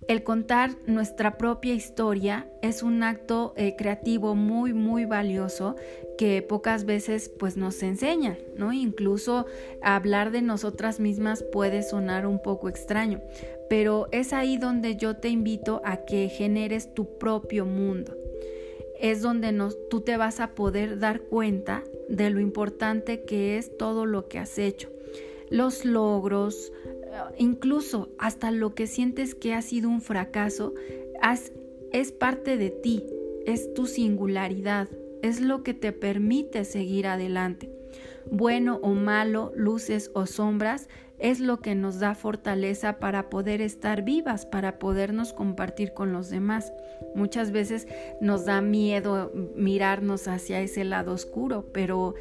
El 0.07 0.23
contar 0.23 0.71
nuestra 0.85 1.37
propia 1.37 1.73
historia 1.73 2.47
es 2.61 2.81
un 2.81 3.03
acto 3.03 3.53
eh, 3.57 3.75
creativo 3.77 4.35
muy 4.35 4.73
muy 4.73 5.03
valioso 5.03 5.75
que 6.17 6.41
pocas 6.41 6.85
veces 6.85 7.27
pues 7.27 7.57
nos 7.57 7.83
enseñan, 7.83 8.37
¿no? 8.55 8.71
Incluso 8.71 9.47
hablar 9.81 10.31
de 10.31 10.41
nosotras 10.41 11.01
mismas 11.01 11.43
puede 11.43 11.83
sonar 11.83 12.25
un 12.25 12.41
poco 12.41 12.69
extraño, 12.69 13.19
pero 13.69 14.07
es 14.13 14.31
ahí 14.31 14.57
donde 14.57 14.95
yo 14.95 15.17
te 15.17 15.27
invito 15.27 15.81
a 15.83 15.97
que 15.97 16.29
generes 16.29 16.93
tu 16.93 17.17
propio 17.17 17.65
mundo. 17.65 18.15
Es 19.01 19.21
donde 19.21 19.53
tú 19.89 20.01
te 20.01 20.15
vas 20.15 20.39
a 20.39 20.55
poder 20.55 20.99
dar 20.99 21.19
cuenta 21.23 21.83
de 22.07 22.29
lo 22.29 22.39
importante 22.39 23.25
que 23.25 23.57
es 23.57 23.77
todo 23.77 24.05
lo 24.05 24.29
que 24.29 24.39
has 24.39 24.57
hecho 24.57 24.89
los 25.49 25.85
logros, 25.85 26.71
incluso 27.37 28.09
hasta 28.17 28.51
lo 28.51 28.75
que 28.75 28.87
sientes 28.87 29.35
que 29.35 29.53
ha 29.53 29.61
sido 29.61 29.89
un 29.89 30.01
fracaso, 30.01 30.73
es 31.91 32.11
parte 32.11 32.57
de 32.57 32.69
ti, 32.69 33.03
es 33.45 33.73
tu 33.73 33.85
singularidad, 33.85 34.87
es 35.21 35.41
lo 35.41 35.63
que 35.63 35.73
te 35.73 35.91
permite 35.91 36.65
seguir 36.65 37.07
adelante. 37.07 37.71
Bueno 38.29 38.79
o 38.83 38.89
malo, 38.89 39.51
luces 39.55 40.11
o 40.13 40.25
sombras, 40.25 40.89
es 41.17 41.39
lo 41.39 41.59
que 41.61 41.73
nos 41.73 41.99
da 41.99 42.13
fortaleza 42.13 42.99
para 42.99 43.29
poder 43.29 43.61
estar 43.61 44.03
vivas, 44.03 44.45
para 44.45 44.77
podernos 44.77 45.33
compartir 45.33 45.93
con 45.93 46.13
los 46.13 46.29
demás. 46.29 46.71
Muchas 47.15 47.51
veces 47.51 47.87
nos 48.21 48.45
da 48.45 48.61
miedo 48.61 49.31
mirarnos 49.55 50.27
hacia 50.27 50.61
ese 50.61 50.83
lado 50.83 51.13
oscuro, 51.13 51.65
pero 51.73 52.13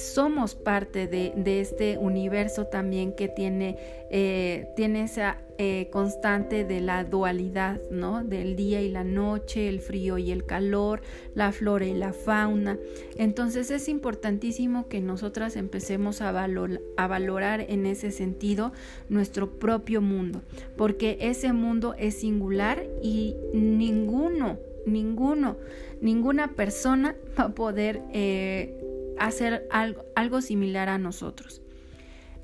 somos 0.00 0.54
parte 0.54 1.06
de, 1.06 1.60
este 1.60 1.98
universo 1.98 2.66
también 2.66 3.12
que 3.12 3.28
tiene, 3.28 3.76
eh, 4.10 4.68
tiene 4.76 5.04
esa 5.04 5.38
eh, 5.58 5.88
constante 5.92 6.64
de 6.64 6.80
la 6.80 7.04
dualidad, 7.04 7.80
¿no? 7.90 8.24
Del 8.24 8.56
día 8.56 8.80
y 8.80 8.88
la 8.88 9.04
noche, 9.04 9.68
el 9.68 9.80
frío 9.80 10.16
y 10.16 10.30
el 10.32 10.46
calor, 10.46 11.02
la 11.34 11.52
flora 11.52 11.86
y 11.86 11.92
la 11.92 12.14
fauna. 12.14 12.78
Entonces 13.16 13.70
es 13.70 13.88
importantísimo 13.88 14.88
que 14.88 15.00
nosotras 15.00 15.56
empecemos 15.56 16.22
a, 16.22 16.30
a 16.30 17.06
valorar 17.06 17.60
en 17.68 17.84
ese 17.84 18.10
sentido 18.10 18.72
nuestro 19.10 19.58
propio 19.58 20.00
mundo, 20.00 20.40
porque 20.76 21.18
ese 21.20 21.52
mundo 21.52 21.94
es 21.98 22.14
singular 22.20 22.86
y 23.02 23.36
ninguno, 23.52 24.58
ninguno, 24.86 25.58
ninguna 26.00 26.48
persona 26.54 27.16
va 27.38 27.44
a 27.44 27.54
poder 27.54 28.02
eh, 28.12 28.79
hacer 29.20 29.68
algo, 29.70 30.40
similar 30.40 30.88
a 30.88 30.98
nosotros. 30.98 31.62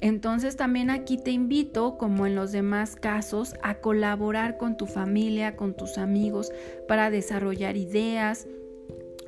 Entonces 0.01 0.57
también 0.57 0.91
aquí 0.91 1.17
te 1.17 1.31
invito, 1.31 1.97
como 1.97 2.27
en 2.27 2.35
los 2.35 2.53
demás 2.53 2.97
casos, 2.97 3.55
a 3.63 3.77
colaborar 3.77 4.59
con 4.59 4.77
tu 4.77 4.87
familia, 4.87 5.57
con 5.57 5.75
tus 5.75 5.97
amigos, 5.97 6.53
para 6.87 7.11
desarrollar 7.11 7.77
ideas. 7.77 8.47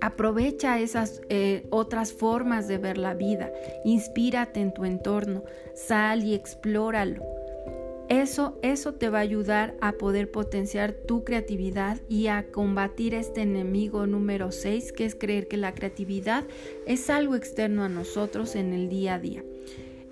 Aprovecha 0.00 0.78
esas 0.78 1.22
eh, 1.30 1.66
otras 1.70 2.12
formas 2.12 2.68
de 2.68 2.78
ver 2.78 2.98
la 2.98 3.14
vida, 3.14 3.50
inspírate 3.84 4.60
en 4.60 4.72
tu 4.72 4.84
entorno, 4.84 5.42
sal 5.74 6.22
y 6.22 6.34
explóralo. 6.34 7.37
Eso, 8.08 8.58
eso 8.62 8.94
te 8.94 9.10
va 9.10 9.18
a 9.18 9.22
ayudar 9.22 9.76
a 9.82 9.92
poder 9.92 10.30
potenciar 10.30 10.92
tu 10.92 11.24
creatividad 11.24 11.98
y 12.08 12.28
a 12.28 12.50
combatir 12.50 13.14
este 13.14 13.42
enemigo 13.42 14.06
número 14.06 14.50
6, 14.50 14.92
que 14.92 15.04
es 15.04 15.14
creer 15.14 15.46
que 15.46 15.58
la 15.58 15.74
creatividad 15.74 16.44
es 16.86 17.10
algo 17.10 17.34
externo 17.34 17.84
a 17.84 17.90
nosotros 17.90 18.54
en 18.54 18.72
el 18.72 18.88
día 18.88 19.14
a 19.14 19.18
día. 19.18 19.44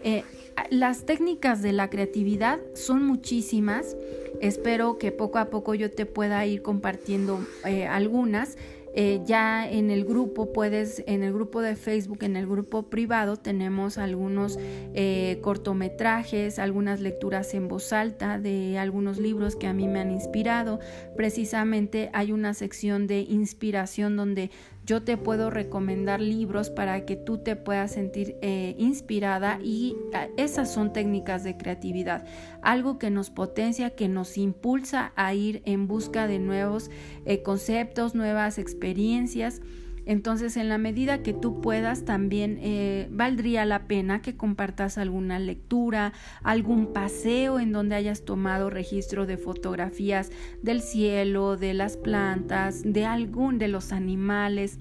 Eh, 0.03 0.25
las 0.69 1.07
técnicas 1.07 1.63
de 1.63 1.73
la 1.73 1.89
creatividad 1.89 2.61
son 2.75 3.03
muchísimas. 3.03 3.97
Espero 4.43 4.99
que 4.99 5.11
poco 5.11 5.39
a 5.39 5.47
poco 5.47 5.75
yo 5.75 5.91
te 5.91 6.05
pueda 6.05 6.45
ir 6.45 6.61
compartiendo 6.61 7.41
eh, 7.65 7.87
algunas. 7.87 8.59
Eh, 8.99 9.21
ya 9.27 9.71
en 9.71 9.91
el 9.91 10.07
grupo 10.07 10.55
puedes, 10.55 11.05
en 11.07 11.23
el 11.23 11.35
grupo 11.35 11.61
de 11.61 11.77
Facebook, 11.77 12.21
en 12.23 12.35
el 12.35 12.47
grupo 12.47 12.85
privado, 12.85 13.37
tenemos 13.37 13.99
algunos 13.99 14.59
eh, 14.59 15.39
cortometrajes, 15.43 16.59
algunas 16.59 17.01
lecturas 17.01 17.53
en 17.53 17.69
voz 17.69 17.93
alta 17.93 18.39
de 18.39 18.79
algunos 18.79 19.19
libros 19.19 19.55
que 19.55 19.67
a 19.67 19.75
mí 19.75 19.87
me 19.87 20.01
han 20.01 20.11
inspirado. 20.11 20.81
Precisamente 21.15 22.09
hay 22.15 22.33
una 22.33 22.55
sección 22.55 23.07
de 23.07 23.21
inspiración 23.21 24.17
donde 24.17 24.51
yo 24.87 25.03
te 25.03 25.17
puedo 25.17 25.51
recomendar 25.51 26.21
libros 26.21 26.71
para 26.71 27.05
que 27.05 27.17
tú 27.17 27.39
te 27.39 27.57
puedas 27.57 27.91
sentir 27.91 28.37
eh, 28.41 28.77
inspirada 28.79 29.59
y 29.61 29.97
ah, 30.15 30.29
esas 30.37 30.73
son 30.73 30.93
técnicas 30.93 31.43
de 31.43 31.57
creatividad, 31.57 32.25
algo 32.63 32.97
que 32.97 33.11
nos 33.11 33.31
potencia, 33.31 33.91
que 33.91 34.09
nos 34.09 34.39
impulsa 34.39 35.13
a 35.17 35.35
ir 35.35 35.61
en 35.65 35.89
busca 35.89 36.29
de 36.29 36.39
nuevos 36.39 36.89
eh, 37.25 37.43
conceptos, 37.43 38.15
nuevas 38.15 38.59
experiencias. 38.59 39.61
Entonces, 40.07 40.57
en 40.57 40.69
la 40.69 40.79
medida 40.79 41.23
que 41.23 41.33
tú 41.33 41.61
puedas, 41.61 42.05
también 42.05 42.59
eh, 42.63 43.09
valdría 43.11 43.65
la 43.65 43.89
pena 43.89 44.23
que 44.23 44.37
compartas 44.37 44.99
alguna 44.99 45.41
lectura, 45.41 46.13
algún 46.45 46.93
paseo 46.93 47.59
en 47.59 47.73
donde 47.73 47.97
hayas 47.97 48.25
tomado 48.25 48.71
registro 48.71 49.27
de 49.27 49.37
fotografías 49.37 50.31
del 50.63 50.81
cielo, 50.81 51.57
de 51.57 51.75
las 51.75 51.97
plantas, 51.97 52.83
de 52.85 53.05
algún 53.05 53.59
de 53.59 53.67
los 53.67 53.93
animales, 53.93 54.79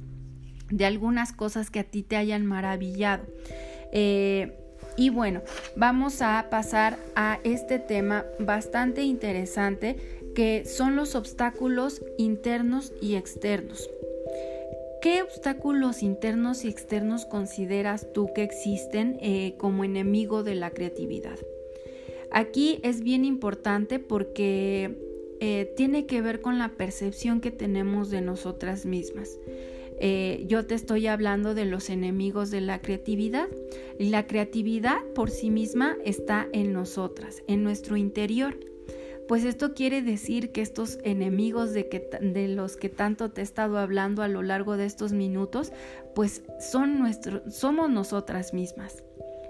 de 0.70 0.86
algunas 0.86 1.34
cosas 1.34 1.72
que 1.72 1.80
a 1.80 1.84
ti 1.84 2.04
te 2.04 2.18
hayan 2.18 2.46
maravillado. 2.46 3.26
Eh, 3.92 4.60
y 4.98 5.10
bueno, 5.10 5.42
vamos 5.76 6.22
a 6.22 6.48
pasar 6.52 6.98
a 7.16 7.40
este 7.44 7.80
tema 7.80 8.26
bastante 8.40 9.04
interesante 9.04 10.22
que 10.36 10.66
son 10.66 10.96
los 10.96 11.16
obstáculos 11.16 12.02
internos 12.18 12.94
y 13.02 13.16
externos. 13.16 13.90
¿Qué 15.06 15.22
obstáculos 15.22 16.02
internos 16.02 16.66
y 16.66 16.68
externos 16.68 17.26
consideras 17.26 18.12
tú 18.12 18.34
que 18.34 18.42
existen 18.42 19.20
eh, 19.22 19.54
como 19.60 19.84
enemigo 19.84 20.42
de 20.42 20.56
la 20.56 20.72
creatividad? 20.72 21.38
Aquí 22.32 22.80
es 22.82 23.02
bien 23.02 23.24
importante 23.24 24.00
porque 24.00 24.98
eh, 25.42 25.72
tiene 25.78 26.08
que 26.08 26.24
ver 26.24 26.42
con 26.42 26.58
la 26.58 26.70
percepción 26.70 27.40
que 27.40 27.52
tenemos 27.52 28.10
de 28.10 28.22
nosotras 28.22 28.88
mismas. 28.88 29.38
Eh, 30.00 30.44
yo 30.48 30.66
te 30.66 30.74
estoy 30.74 31.06
hablando 31.06 31.54
de 31.54 31.66
los 31.66 31.92
enemigos 31.92 32.50
de 32.50 32.62
la 32.62 32.82
creatividad. 32.82 33.48
La 34.00 34.26
creatividad 34.26 35.04
por 35.14 35.30
sí 35.30 35.52
misma 35.52 35.98
está 36.04 36.48
en 36.52 36.74
nosotras, 36.74 37.44
en 37.46 37.64
nuestro 37.64 37.96
interior. 37.96 38.58
Pues 39.28 39.44
esto 39.44 39.74
quiere 39.74 40.02
decir 40.02 40.52
que 40.52 40.62
estos 40.62 41.00
enemigos 41.04 41.74
de, 41.74 41.88
que, 41.90 42.10
de 42.22 42.48
los 42.48 42.78
que 42.78 42.90
tanto 42.90 43.32
te 43.32 43.42
he 43.42 43.44
estado 43.44 43.80
hablando 43.80 44.22
a 44.22 44.28
lo 44.28 44.44
largo 44.44 44.78
de 44.78 44.86
estos 44.86 45.14
minutos, 45.14 45.72
pues 46.14 46.44
son 46.60 47.00
nuestro, 47.00 47.42
somos 47.50 47.90
nosotras 47.90 48.54
mismas. 48.54 49.05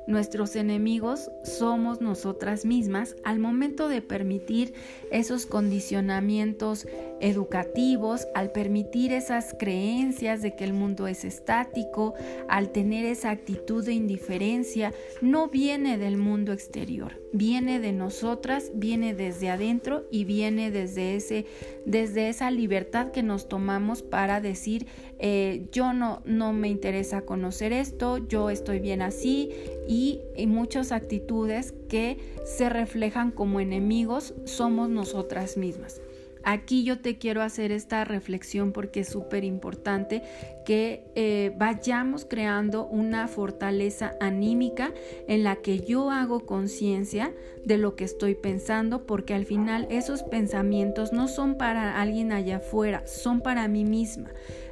Nuestros 0.07 0.55
enemigos 0.55 1.31
somos 1.43 1.99
nosotras 1.99 2.63
mismas 2.63 3.15
al 3.23 3.39
momento 3.39 3.89
de 3.89 4.01
permitir 4.01 4.73
esos 5.11 5.47
condicionamientos 5.47 6.87
educativos, 7.19 8.27
al 8.35 8.51
permitir 8.51 9.13
esas 9.13 9.55
creencias 9.57 10.43
de 10.43 10.55
que 10.55 10.63
el 10.63 10.73
mundo 10.73 11.07
es 11.07 11.25
estático, 11.25 12.13
al 12.47 12.71
tener 12.71 13.05
esa 13.05 13.31
actitud 13.31 13.83
de 13.83 13.93
indiferencia, 13.93 14.93
no 15.21 15.47
viene 15.47 15.97
del 15.97 16.17
mundo 16.17 16.53
exterior, 16.53 17.19
viene 17.33 17.79
de 17.79 17.91
nosotras, 17.91 18.71
viene 18.75 19.15
desde 19.15 19.49
adentro 19.49 20.05
y 20.11 20.25
viene 20.25 20.69
desde, 20.69 21.15
ese, 21.15 21.45
desde 21.85 22.29
esa 22.29 22.51
libertad 22.51 23.11
que 23.11 23.23
nos 23.23 23.47
tomamos 23.47 24.03
para 24.03 24.39
decir 24.39 24.85
eh, 25.17 25.67
yo 25.71 25.93
no, 25.93 26.21
no 26.25 26.51
me 26.51 26.67
interesa 26.67 27.21
conocer 27.21 27.71
esto, 27.71 28.17
yo 28.17 28.49
estoy 28.49 28.79
bien 28.79 29.01
así 29.01 29.51
y 29.95 30.45
muchas 30.47 30.91
actitudes 30.91 31.73
que 31.87 32.17
se 32.43 32.67
reflejan 32.67 33.31
como 33.31 33.61
enemigos 33.61 34.33
somos 34.43 34.89
nosotras 34.89 35.55
mismas. 35.55 36.01
Aquí 36.43 36.83
yo 36.83 36.99
te 36.99 37.17
quiero 37.17 37.41
hacer 37.41 37.71
esta 37.71 38.03
reflexión 38.03 38.73
porque 38.73 38.99
es 38.99 39.07
súper 39.07 39.45
importante 39.45 40.21
que 40.65 41.03
eh, 41.15 41.53
vayamos 41.57 42.25
creando 42.25 42.85
una 42.87 43.27
fortaleza 43.27 44.15
anímica 44.19 44.93
en 45.27 45.43
la 45.43 45.55
que 45.57 45.79
yo 45.79 46.11
hago 46.11 46.45
conciencia 46.45 47.33
de 47.63 47.77
lo 47.77 47.95
que 47.95 48.03
estoy 48.03 48.35
pensando, 48.35 49.05
porque 49.05 49.33
al 49.33 49.45
final 49.45 49.87
esos 49.89 50.23
pensamientos 50.23 51.13
no 51.13 51.27
son 51.27 51.57
para 51.57 52.01
alguien 52.01 52.31
allá 52.31 52.57
afuera, 52.57 53.07
son 53.07 53.41
para 53.41 53.67
mí 53.67 53.85
misma. 53.85 54.31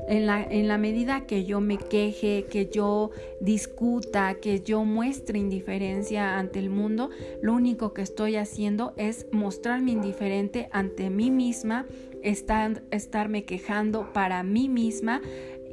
En 0.10 0.26
la, 0.26 0.44
en 0.44 0.68
la, 0.68 0.78
medida 0.78 1.26
que 1.26 1.46
yo 1.46 1.62
me 1.62 1.78
queje, 1.78 2.46
que 2.50 2.70
yo 2.70 3.12
discuta, 3.40 4.36
que 4.36 4.60
yo 4.60 4.84
muestre 4.84 5.40
indiferencia 5.40 6.38
ante 6.38 6.60
el 6.60 6.70
mundo, 6.70 7.10
lo 7.42 7.54
único 7.54 7.94
que 7.94 8.02
estoy 8.02 8.36
haciendo 8.36 8.94
es 8.98 9.28
mostrarme 9.32 9.92
indiferente 9.92 10.68
ante 10.74 11.10
mí 11.10 11.32
misma, 11.32 11.86
estar, 12.22 12.84
estarme 12.92 13.46
quejando 13.46 14.12
para 14.12 14.44
mí 14.44 14.68
misma 14.68 15.22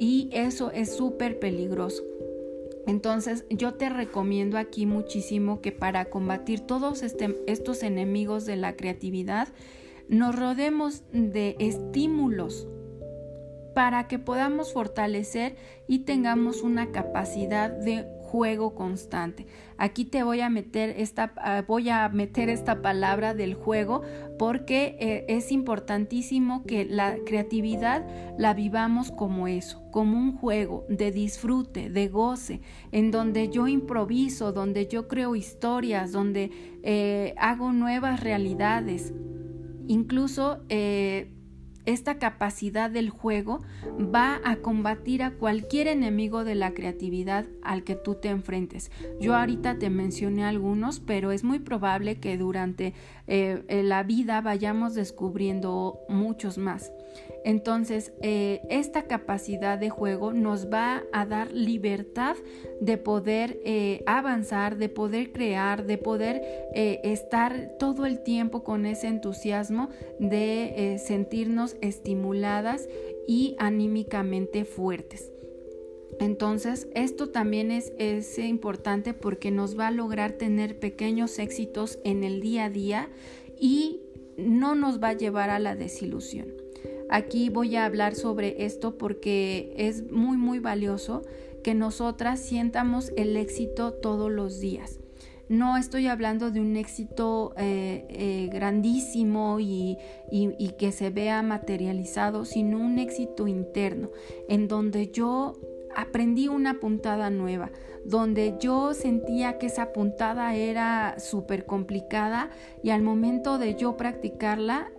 y 0.01 0.31
eso 0.33 0.73
es 0.73 0.97
súper 0.97 1.39
peligroso. 1.39 2.03
Entonces 2.87 3.45
yo 3.51 3.75
te 3.75 3.91
recomiendo 3.91 4.59
aquí 4.59 4.87
muchísimo 4.87 5.61
que 5.61 5.71
para 5.71 6.07
combatir 6.07 6.61
todos 6.61 7.03
este, 7.03 7.37
estos 7.47 7.83
enemigos 7.83 8.47
de 8.47 8.57
la 8.57 8.75
creatividad, 8.75 9.49
nos 10.09 10.35
rodemos 10.35 11.03
de 11.13 11.55
estímulos 11.61 12.67
para 13.75 14.09
que 14.09 14.19
podamos 14.19 14.73
fortalecer 14.73 15.55
y 15.87 16.01
tengamos 16.01 16.63
una 16.63 16.91
capacidad 16.91 17.71
de 17.71 18.07
juego 18.31 18.76
constante. 18.76 19.47
Aquí 19.76 20.05
te 20.05 20.22
voy 20.22 20.41
a 20.41 20.49
meter 20.51 20.91
esta, 20.91 21.33
ah, 21.39 21.64
voy 21.66 21.89
a 21.89 22.09
meter 22.09 22.49
esta 22.49 22.81
palabra 22.81 23.35
del 23.35 23.55
juego 23.55 24.03
porque 24.39 24.97
eh, 25.01 25.24
es 25.28 25.51
importantísimo 25.51 26.62
que 26.62 26.85
la 26.85 27.16
creatividad 27.26 28.07
la 28.39 28.55
vivamos 28.55 29.11
como 29.11 29.49
eso, 29.49 29.83
como 29.91 30.16
un 30.16 30.37
juego 30.37 30.87
de 30.89 31.11
disfrute, 31.11 31.91
de 31.91 32.07
goce, 32.07 32.61
en 32.93 33.11
donde 33.11 33.49
yo 33.49 33.66
improviso, 33.66 34.53
donde 34.53 34.87
yo 34.87 35.09
creo 35.09 35.35
historias, 35.35 36.12
donde 36.12 36.53
eh, 36.85 37.35
hago 37.37 37.72
nuevas 37.72 38.20
realidades. 38.20 39.12
Incluso 39.89 40.62
eh, 40.68 41.33
esta 41.87 42.18
capacidad 42.18 42.91
del 42.91 43.11
juego 43.11 43.61
va 43.99 44.41
a 44.45 44.57
combatir 44.57 45.22
a 45.22 45.33
cualquier 45.33 45.89
enemigo 45.89 46.45
de 46.45 46.55
la 46.55 46.72
creatividad 46.72 47.47
al 47.62 47.85
que 47.85 47.97
tú 47.97 48.14
te 48.14 48.28
enfrentes. 48.28 48.91
Yo 49.20 49.37
ahorita 49.37 49.78
te 49.78 49.91
mencioné 49.91 50.45
algunos, 50.45 51.01
pero 51.01 51.33
es 51.33 51.45
muy 51.45 51.59
probable 51.59 52.18
que 52.18 52.37
durante 52.37 52.95
eh, 53.26 53.83
la 53.85 54.03
vida 54.03 54.41
vayamos 54.41 54.95
descubriendo 54.95 55.99
muchos 56.09 56.59
más. 56.59 56.93
Entonces, 57.45 58.12
eh, 58.20 58.61
esta 58.68 59.05
capacidad 59.05 59.78
de 59.78 59.88
juego 59.88 60.32
nos 60.32 60.70
va 60.70 61.03
a 61.12 61.24
dar 61.24 61.53
libertad 61.53 62.36
de 62.80 62.99
poder 62.99 63.59
eh, 63.64 64.03
avanzar, 64.07 64.76
de 64.76 64.88
poder 64.88 65.32
crear, 65.32 65.86
de 65.86 65.97
poder 65.97 66.43
eh, 66.74 67.01
estar 67.03 67.76
todo 67.78 68.05
el 68.05 68.22
tiempo 68.22 68.62
con 68.62 68.84
ese 68.84 69.09
entusiasmo 69.09 69.88
de 70.18 71.01
sentirnos 71.03 71.76
estimuladas 71.80 72.88
y 73.26 73.57
anímicamente 73.59 74.64
fuertes. 74.64 75.32
Entonces, 76.18 76.88
esto 76.95 77.30
también 77.30 77.70
es, 77.70 77.93
es, 77.99 78.38
importante 78.38 79.14
porque 79.14 79.51
nos 79.51 79.78
va 79.78 79.88
a 79.88 79.91
lograr 79.91 80.32
tener 80.32 80.78
pequeños 80.78 81.38
éxitos 81.38 81.99
en 82.05 82.24
el 82.24 82.41
día 82.41 82.66
a 82.66 82.70
día 82.70 83.09
y 83.59 84.03
no 84.36 84.74
nos 84.74 85.03
va 85.03 85.11
a 85.11 85.12
llevar 85.14 85.49
a 85.49 85.59
la 85.59 85.76
desilusión. 85.76 86.60
Aquí 87.11 87.51
voy 87.51 87.75
a 87.75 87.87
hablar 87.87 88.15
sobre 88.15 88.65
esto 88.65 88.97
porque 88.97 89.75
es 89.77 90.13
muy 90.13 90.37
muy 90.37 90.61
valioso 90.61 91.23
que 91.65 91.75
nosotras 91.75 92.39
sientamos 92.39 93.13
el 93.17 93.37
éxito 93.37 93.93
todos 93.93 94.31
los 94.31 94.61
días. 94.61 95.01
No 95.49 95.77
estoy 95.77 96.07
hablando 96.07 96.53
de 96.53 96.61
un 96.61 96.77
éxito 96.77 97.53
eh, 97.57 98.07
eh, 98.09 98.49
grandísimo 98.53 99.59
y, 99.59 99.99
y 100.31 100.69
que 100.79 100.93
se 100.93 101.11
vea 101.11 101.43
materializado, 101.43 102.45
sino 102.45 102.79
un 102.79 103.01
éxito 103.01 103.49
interno, 103.49 104.11
en 104.49 104.69
donde 104.69 105.11
yo 105.11 105.55
aprendí 105.97 106.47
una 106.47 106.79
puntada 106.79 107.29
nueva, 107.31 107.73
donde 108.05 108.55
yo 108.61 108.95
sentía 108.95 109.59
que 109.59 109.67
esa 109.67 109.93
puntada 109.93 110.55
era 110.55 111.19
súper 111.19 111.67
complicada 111.67 112.51
y 112.85 112.91
al 112.91 113.03
momento 113.03 113.59
de 113.59 113.75
yo 113.75 113.97
practicarla 113.97 114.93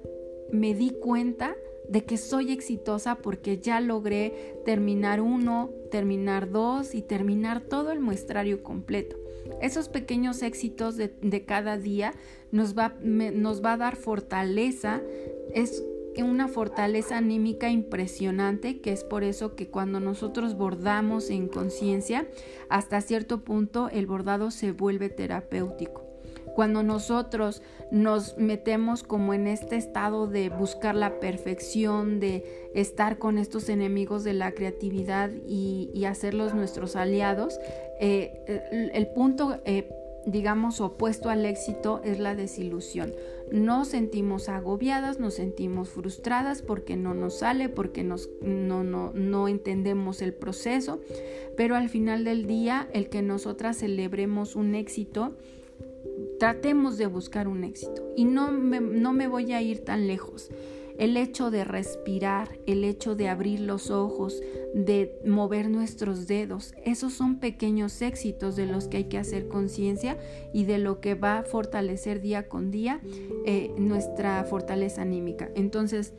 me 0.51 0.73
di 0.73 0.89
cuenta 0.89 1.55
de 1.91 2.05
que 2.05 2.15
soy 2.15 2.53
exitosa 2.53 3.15
porque 3.15 3.57
ya 3.57 3.81
logré 3.81 4.55
terminar 4.63 5.19
uno, 5.19 5.71
terminar 5.91 6.49
dos 6.49 6.95
y 6.95 7.01
terminar 7.01 7.59
todo 7.59 7.91
el 7.91 7.99
muestrario 7.99 8.63
completo. 8.63 9.17
Esos 9.61 9.89
pequeños 9.89 10.41
éxitos 10.41 10.95
de, 10.95 11.43
cada 11.45 11.77
día 11.77 12.13
nos 12.51 12.77
va, 12.77 12.95
nos 13.01 13.63
va 13.63 13.73
a 13.73 13.77
dar 13.77 13.97
fortaleza, 13.97 15.01
es 15.53 15.83
una 16.17 16.47
fortaleza 16.47 17.17
anímica 17.17 17.69
impresionante, 17.69 18.79
que 18.79 18.93
es 18.93 19.03
por 19.03 19.25
eso 19.25 19.55
que 19.55 19.67
cuando 19.67 19.99
nosotros 19.99 20.55
bordamos 20.55 21.29
en 21.29 21.49
conciencia, 21.49 22.25
hasta 22.69 23.01
cierto 23.01 23.43
punto 23.43 23.89
el 23.89 24.07
bordado 24.07 24.49
se 24.49 24.71
vuelve 24.71 25.09
terapéutico. 25.09 26.10
Cuando 26.55 26.83
nosotros 26.83 27.61
nos 27.91 28.37
metemos 28.37 29.03
como 29.03 29.33
en 29.33 29.47
este 29.47 29.75
estado 29.75 30.27
de 30.27 30.49
buscar 30.49 30.95
la 30.95 31.19
perfección, 31.19 32.19
de 32.19 32.69
estar 32.73 33.17
con 33.17 33.37
estos 33.37 33.69
enemigos 33.69 34.23
de 34.23 34.33
la 34.33 34.51
creatividad 34.51 35.29
y, 35.47 36.05
hacerlos 36.05 36.53
nuestros 36.53 36.95
aliados, 36.95 37.57
eh, 37.99 38.89
el, 38.93 39.07
punto, 39.07 39.61
eh, 39.65 39.87
digamos, 40.25 40.81
opuesto 40.81 41.29
al 41.29 41.45
éxito 41.45 42.01
es 42.03 42.19
la 42.19 42.35
desilusión. 42.35 43.13
Nos 43.51 43.89
sentimos 43.89 44.49
agobiadas, 44.49 45.19
nos 45.19 45.35
sentimos 45.35 45.89
frustradas 45.89 46.61
porque 46.61 46.95
no 46.95 47.13
nos 47.13 47.39
sale, 47.39 47.69
porque 47.69 48.03
nos, 48.03 48.29
no, 48.41 48.83
no, 48.83 49.11
no 49.13 49.47
entendemos 49.47 50.21
el 50.21 50.33
proceso, 50.33 50.99
pero 51.55 51.75
al 51.75 51.89
final 51.89 52.23
del 52.23 52.47
día 52.47 52.87
el 52.93 53.09
que 53.09 53.21
nosotras 53.21 53.77
celebremos 53.77 54.55
un 54.55 54.75
éxito, 54.75 55.33
tratemos 56.41 56.97
de 56.97 57.05
buscar 57.05 57.47
un 57.47 57.63
éxito. 57.63 58.01
Y 58.17 58.25
no 58.25 58.51
me, 58.51 58.81
no 58.81 59.13
me 59.13 59.27
voy 59.27 59.53
a 59.53 59.61
ir 59.61 59.85
tan 59.85 60.07
lejos. 60.07 60.49
El 60.97 61.15
hecho 61.15 61.51
de 61.51 61.63
respirar, 61.63 62.57
el 62.65 62.83
hecho 62.83 63.13
de 63.13 63.29
abrir 63.29 63.59
los 63.59 63.91
ojos, 63.91 64.41
de 64.73 65.19
mover 65.23 65.69
nuestros 65.69 66.25
dedos, 66.25 66.73
esos 66.83 67.13
son 67.13 67.39
pequeños 67.39 68.01
éxitos 68.01 68.55
de 68.55 68.65
los 68.65 68.87
que 68.87 68.97
hay 68.97 69.03
que 69.03 69.19
hacer 69.19 69.49
conciencia 69.49 70.17
y 70.51 70.63
de 70.63 70.79
lo 70.79 70.99
que 70.99 71.13
va 71.13 71.37
a 71.37 71.43
fortalecer 71.43 72.21
día 72.21 72.49
con 72.49 72.71
día 72.71 73.01
eh, 73.45 73.71
nuestra 73.77 74.43
fortaleza 74.43 75.03
anímica. 75.03 75.51
Entonces, 75.53 76.15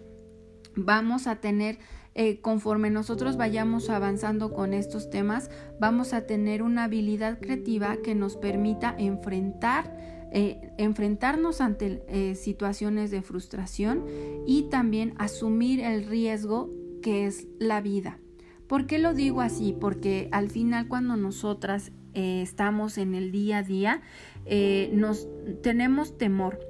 vamos 0.77 1.27
a 1.27 1.41
tener 1.41 1.81
eh, 2.15 2.41
conforme 2.41 2.91
nosotros 2.91 3.39
vayamos 3.39 3.89
avanzando 3.89 4.53
con 4.53 4.75
estos 4.75 5.09
temas, 5.09 5.51
vamos 5.81 6.13
a 6.13 6.27
tener 6.27 6.63
una 6.63 6.85
habilidad 6.85 7.39
creativa 7.41 7.97
que 8.05 8.15
nos 8.15 8.37
permita 8.37 8.95
enfrentar, 8.99 10.12
eh, 10.33 10.73
enfrentarnos 10.79 11.61
ante 11.61 12.03
eh, 12.09 12.35
situaciones 12.35 13.11
de 13.11 13.23
frustración 13.23 14.05
y 14.47 14.65
también 14.65 15.15
asumir 15.19 15.81
el 15.81 16.05
riesgo 16.05 16.71
que 17.03 17.27
es 17.27 17.47
la 17.59 17.81
vida. 17.81 18.19
¿Por 18.67 18.87
qué 18.87 18.99
lo 18.99 19.13
digo 19.13 19.41
así? 19.41 19.77
Porque 19.79 20.29
al 20.33 20.49
final 20.49 20.89
cuando 20.89 21.17
nosotras 21.17 21.93
estamos 22.15 22.99
en 22.99 23.15
el 23.15 23.33
día 23.33 23.59
a 23.59 23.63
día, 23.63 24.03
nos 24.93 25.29
tenemos 25.63 26.17
temor, 26.19 26.61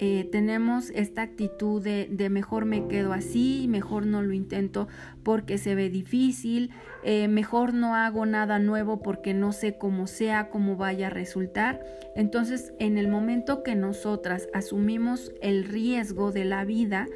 eh, 0.00 0.28
tenemos 0.30 0.90
esta 0.90 1.22
actitud 1.22 1.82
de, 1.82 2.08
mejor 2.30 2.66
me 2.66 2.86
quedo 2.86 3.12
así, 3.12 3.66
mejor 3.68 4.06
no 4.06 4.22
lo 4.22 4.32
intento 4.32 4.86
porque 5.24 5.58
se 5.58 5.74
ve 5.74 5.90
difícil, 5.90 6.70
eh, 7.02 7.26
mejor 7.26 7.74
no 7.74 7.96
hago 7.96 8.24
nada 8.24 8.60
nuevo 8.60 9.02
porque 9.02 9.34
no 9.34 9.52
sé 9.52 9.76
cómo 9.76 10.06
sea, 10.06 10.50
cómo 10.50 10.76
vaya 10.76 11.08
a 11.08 11.10
resultar. 11.10 11.84
Entonces, 12.14 12.72
en 12.78 12.96
el 12.96 13.08
momento 13.08 13.62
que 13.64 13.74
nosotras 13.74 14.48
asumimos 14.54 15.32
el 15.40 15.64
riesgo 15.64 16.30
de 16.30 16.44
la 16.44 16.64
vida, 16.64 17.06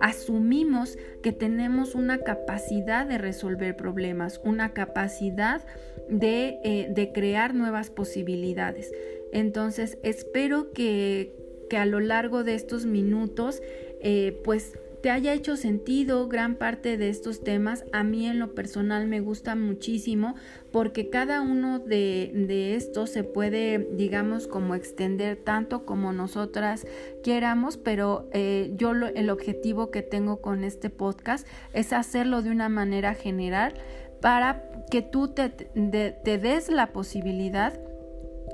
asumimos 0.00 0.98
que 1.22 1.32
tenemos 1.32 1.94
una 1.94 2.18
capacidad 2.18 3.06
de 3.06 3.18
resolver 3.18 3.76
problemas, 3.76 4.40
una 4.44 4.72
capacidad 4.72 5.64
de, 6.08 6.58
eh, 6.64 6.88
de 6.92 7.12
crear 7.12 7.54
nuevas 7.54 7.90
posibilidades. 7.90 8.92
Entonces, 9.32 9.98
espero 10.02 10.72
que, 10.72 11.41
que 11.72 11.78
a 11.78 11.86
lo 11.86 12.00
largo 12.00 12.44
de 12.44 12.54
estos 12.54 12.84
minutos 12.84 13.62
eh, 14.02 14.38
pues 14.44 14.78
te 15.00 15.08
haya 15.08 15.32
hecho 15.32 15.56
sentido 15.56 16.28
gran 16.28 16.56
parte 16.56 16.98
de 16.98 17.08
estos 17.08 17.42
temas. 17.42 17.86
A 17.92 18.04
mí 18.04 18.26
en 18.26 18.38
lo 18.38 18.54
personal 18.54 19.08
me 19.08 19.20
gusta 19.20 19.56
muchísimo 19.56 20.34
porque 20.70 21.08
cada 21.08 21.40
uno 21.40 21.78
de, 21.78 22.74
estos 22.76 23.08
se 23.08 23.24
puede, 23.24 23.88
digamos, 23.92 24.48
como 24.48 24.74
extender 24.74 25.38
tanto 25.38 25.86
como 25.86 26.12
nosotras 26.12 26.86
queramos, 27.24 27.78
pero 27.78 28.28
eh, 28.34 28.74
yo 28.76 28.90
el 28.92 29.30
objetivo 29.30 29.90
que 29.90 30.02
tengo 30.02 30.42
con 30.42 30.64
este 30.64 30.90
podcast 30.90 31.48
es 31.72 31.94
hacerlo 31.94 32.42
de 32.42 32.50
una 32.50 32.68
manera 32.68 33.14
general 33.14 33.72
para 34.20 34.70
que 34.90 35.00
tú 35.00 35.28
te, 35.28 35.48
te 35.48 36.36
des 36.36 36.68
la 36.68 36.92
posibilidad 36.92 37.80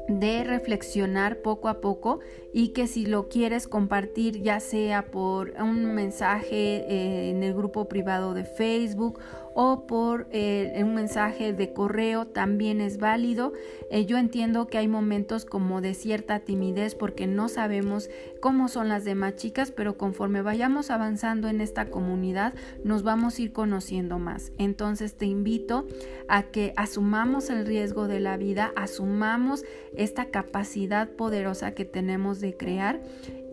de 0.08 0.42
reflexionar 0.42 1.38
poco 1.42 1.68
a 1.68 1.80
poco 1.80 2.20
y 2.52 2.68
que 2.68 2.86
si 2.86 3.06
lo 3.06 3.28
quieres 3.28 3.68
compartir 3.68 4.42
ya 4.42 4.58
sea 4.58 5.10
por 5.10 5.52
un 5.60 5.94
mensaje 5.94 6.56
eh, 6.56 7.30
en 7.30 7.42
el 7.42 7.54
grupo 7.54 7.88
privado 7.88 8.34
de 8.34 8.44
Facebook 8.44 9.20
o 9.60 9.88
por 9.88 10.28
eh, 10.30 10.80
un 10.84 10.94
mensaje 10.94 11.52
de 11.52 11.72
correo 11.72 12.28
también 12.28 12.80
es 12.80 12.98
válido. 12.98 13.52
Eh, 13.90 14.06
yo 14.06 14.16
entiendo 14.16 14.68
que 14.68 14.78
hay 14.78 14.86
momentos 14.86 15.44
como 15.44 15.80
de 15.80 15.94
cierta 15.94 16.38
timidez 16.38 16.94
porque 16.94 17.26
no 17.26 17.48
sabemos 17.48 18.08
cómo 18.38 18.68
son 18.68 18.88
las 18.88 19.04
demás 19.04 19.34
chicas, 19.34 19.72
pero 19.72 19.98
conforme 19.98 20.42
vayamos 20.42 20.92
avanzando 20.92 21.48
en 21.48 21.60
esta 21.60 21.90
comunidad 21.90 22.54
nos 22.84 23.02
vamos 23.02 23.36
a 23.36 23.42
ir 23.42 23.52
conociendo 23.52 24.20
más. 24.20 24.52
Entonces 24.58 25.16
te 25.16 25.26
invito 25.26 25.88
a 26.28 26.44
que 26.44 26.72
asumamos 26.76 27.50
el 27.50 27.66
riesgo 27.66 28.06
de 28.06 28.20
la 28.20 28.36
vida, 28.36 28.72
asumamos 28.76 29.64
esta 29.92 30.26
capacidad 30.26 31.08
poderosa 31.08 31.72
que 31.72 31.84
tenemos 31.84 32.38
de 32.38 32.56
crear 32.56 33.02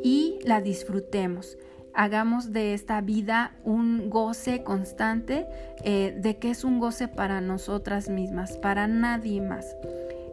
y 0.04 0.38
la 0.44 0.62
disfrutemos 0.62 1.58
hagamos 1.96 2.52
de 2.52 2.74
esta 2.74 3.02
vida 3.02 3.56
un 3.64 4.10
goce 4.10 4.64
constante, 4.64 5.48
eh, 5.84 6.16
de 6.18 6.38
que 6.38 6.52
es 6.52 6.64
un 6.64 6.80
goce 6.80 7.08
para 7.08 7.42
nosotras 7.42 8.10
mismas, 8.10 8.58
para 8.58 8.88
nadie 8.88 9.42
más. 9.42 9.76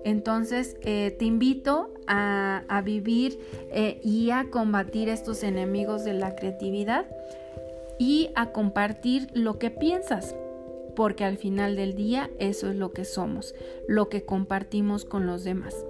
Entonces 0.04 0.76
eh, 0.82 1.14
te 1.18 1.24
invito 1.24 1.94
a, 2.08 2.82
vivir 2.84 3.38
eh, 3.70 4.00
y 4.02 4.30
a 4.30 4.46
combatir 4.50 5.08
estos 5.08 5.44
enemigos 5.44 6.04
de 6.04 6.14
la 6.14 6.34
creatividad 6.34 7.06
y 7.98 8.30
a 8.34 8.46
compartir 8.46 9.28
lo 9.32 9.58
que 9.58 9.70
piensas, 9.70 10.34
porque 10.96 11.24
al 11.24 11.36
final 11.36 11.76
del 11.76 11.94
día 11.94 12.28
eso 12.40 12.68
es 12.68 12.76
lo 12.76 12.92
que 12.92 13.04
somos, 13.04 13.54
lo 13.86 14.08
que 14.08 14.24
compartimos 14.24 15.04
con 15.04 15.26
los 15.26 15.44
demás. 15.44 15.86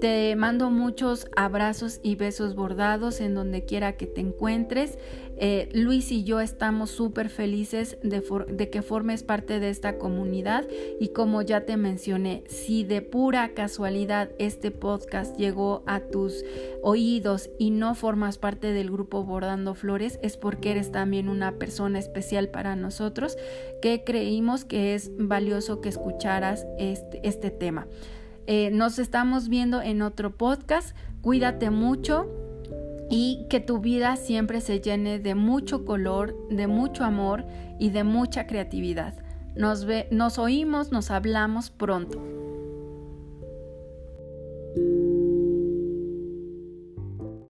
Te 0.00 0.36
mando 0.36 0.70
muchos 0.70 1.26
abrazos 1.34 1.98
y 2.04 2.14
besos 2.14 2.54
bordados 2.54 3.20
en 3.20 3.34
donde 3.34 3.64
quiera 3.64 3.96
que 3.96 4.06
te 4.06 4.20
encuentres. 4.20 4.96
Eh, 5.40 5.68
Luis 5.72 6.12
y 6.12 6.22
yo 6.22 6.40
estamos 6.40 6.90
súper 6.90 7.28
felices 7.28 7.98
de, 8.02 8.70
que 8.70 8.82
formes 8.82 9.24
parte 9.24 9.58
de 9.58 9.70
esta 9.70 9.98
comunidad 9.98 10.66
y 11.00 11.08
como 11.08 11.42
ya 11.42 11.64
te 11.64 11.76
mencioné, 11.76 12.44
si 12.48 12.84
de 12.84 13.02
pura 13.02 13.54
casualidad 13.54 14.30
este 14.38 14.70
podcast 14.70 15.36
llegó 15.36 15.82
a 15.86 16.00
tus 16.00 16.44
oídos 16.82 17.50
y 17.58 17.70
no 17.70 17.96
formas 17.96 18.38
parte 18.38 18.72
del 18.72 18.90
grupo 18.90 19.24
Bordando 19.24 19.74
Flores, 19.74 20.20
es 20.22 20.36
porque 20.36 20.72
eres 20.72 20.92
también 20.92 21.28
una 21.28 21.52
persona 21.52 21.98
especial 21.98 22.48
para 22.48 22.76
nosotros 22.76 23.36
que 23.82 24.04
creímos 24.04 24.64
que 24.64 24.94
es 24.94 25.10
valioso 25.16 25.80
que 25.80 25.88
escucharas 25.88 26.66
este, 26.78 27.20
este 27.22 27.50
tema. 27.50 27.88
Eh, 28.50 28.70
nos 28.70 28.98
estamos 28.98 29.50
viendo 29.50 29.82
en 29.82 30.00
otro 30.00 30.34
podcast. 30.38 30.96
Cuídate 31.20 31.68
mucho 31.68 32.26
y 33.10 33.46
que 33.50 33.60
tu 33.60 33.80
vida 33.80 34.16
siempre 34.16 34.62
se 34.62 34.80
llene 34.80 35.18
de 35.18 35.34
mucho 35.34 35.84
color, 35.84 36.34
de 36.48 36.66
mucho 36.66 37.04
amor 37.04 37.44
y 37.78 37.90
de 37.90 38.04
mucha 38.04 38.46
creatividad. 38.46 39.12
Nos 39.54 40.38
oímos, 40.38 40.92
nos 40.92 41.10
hablamos 41.10 41.68
pronto. 41.68 42.22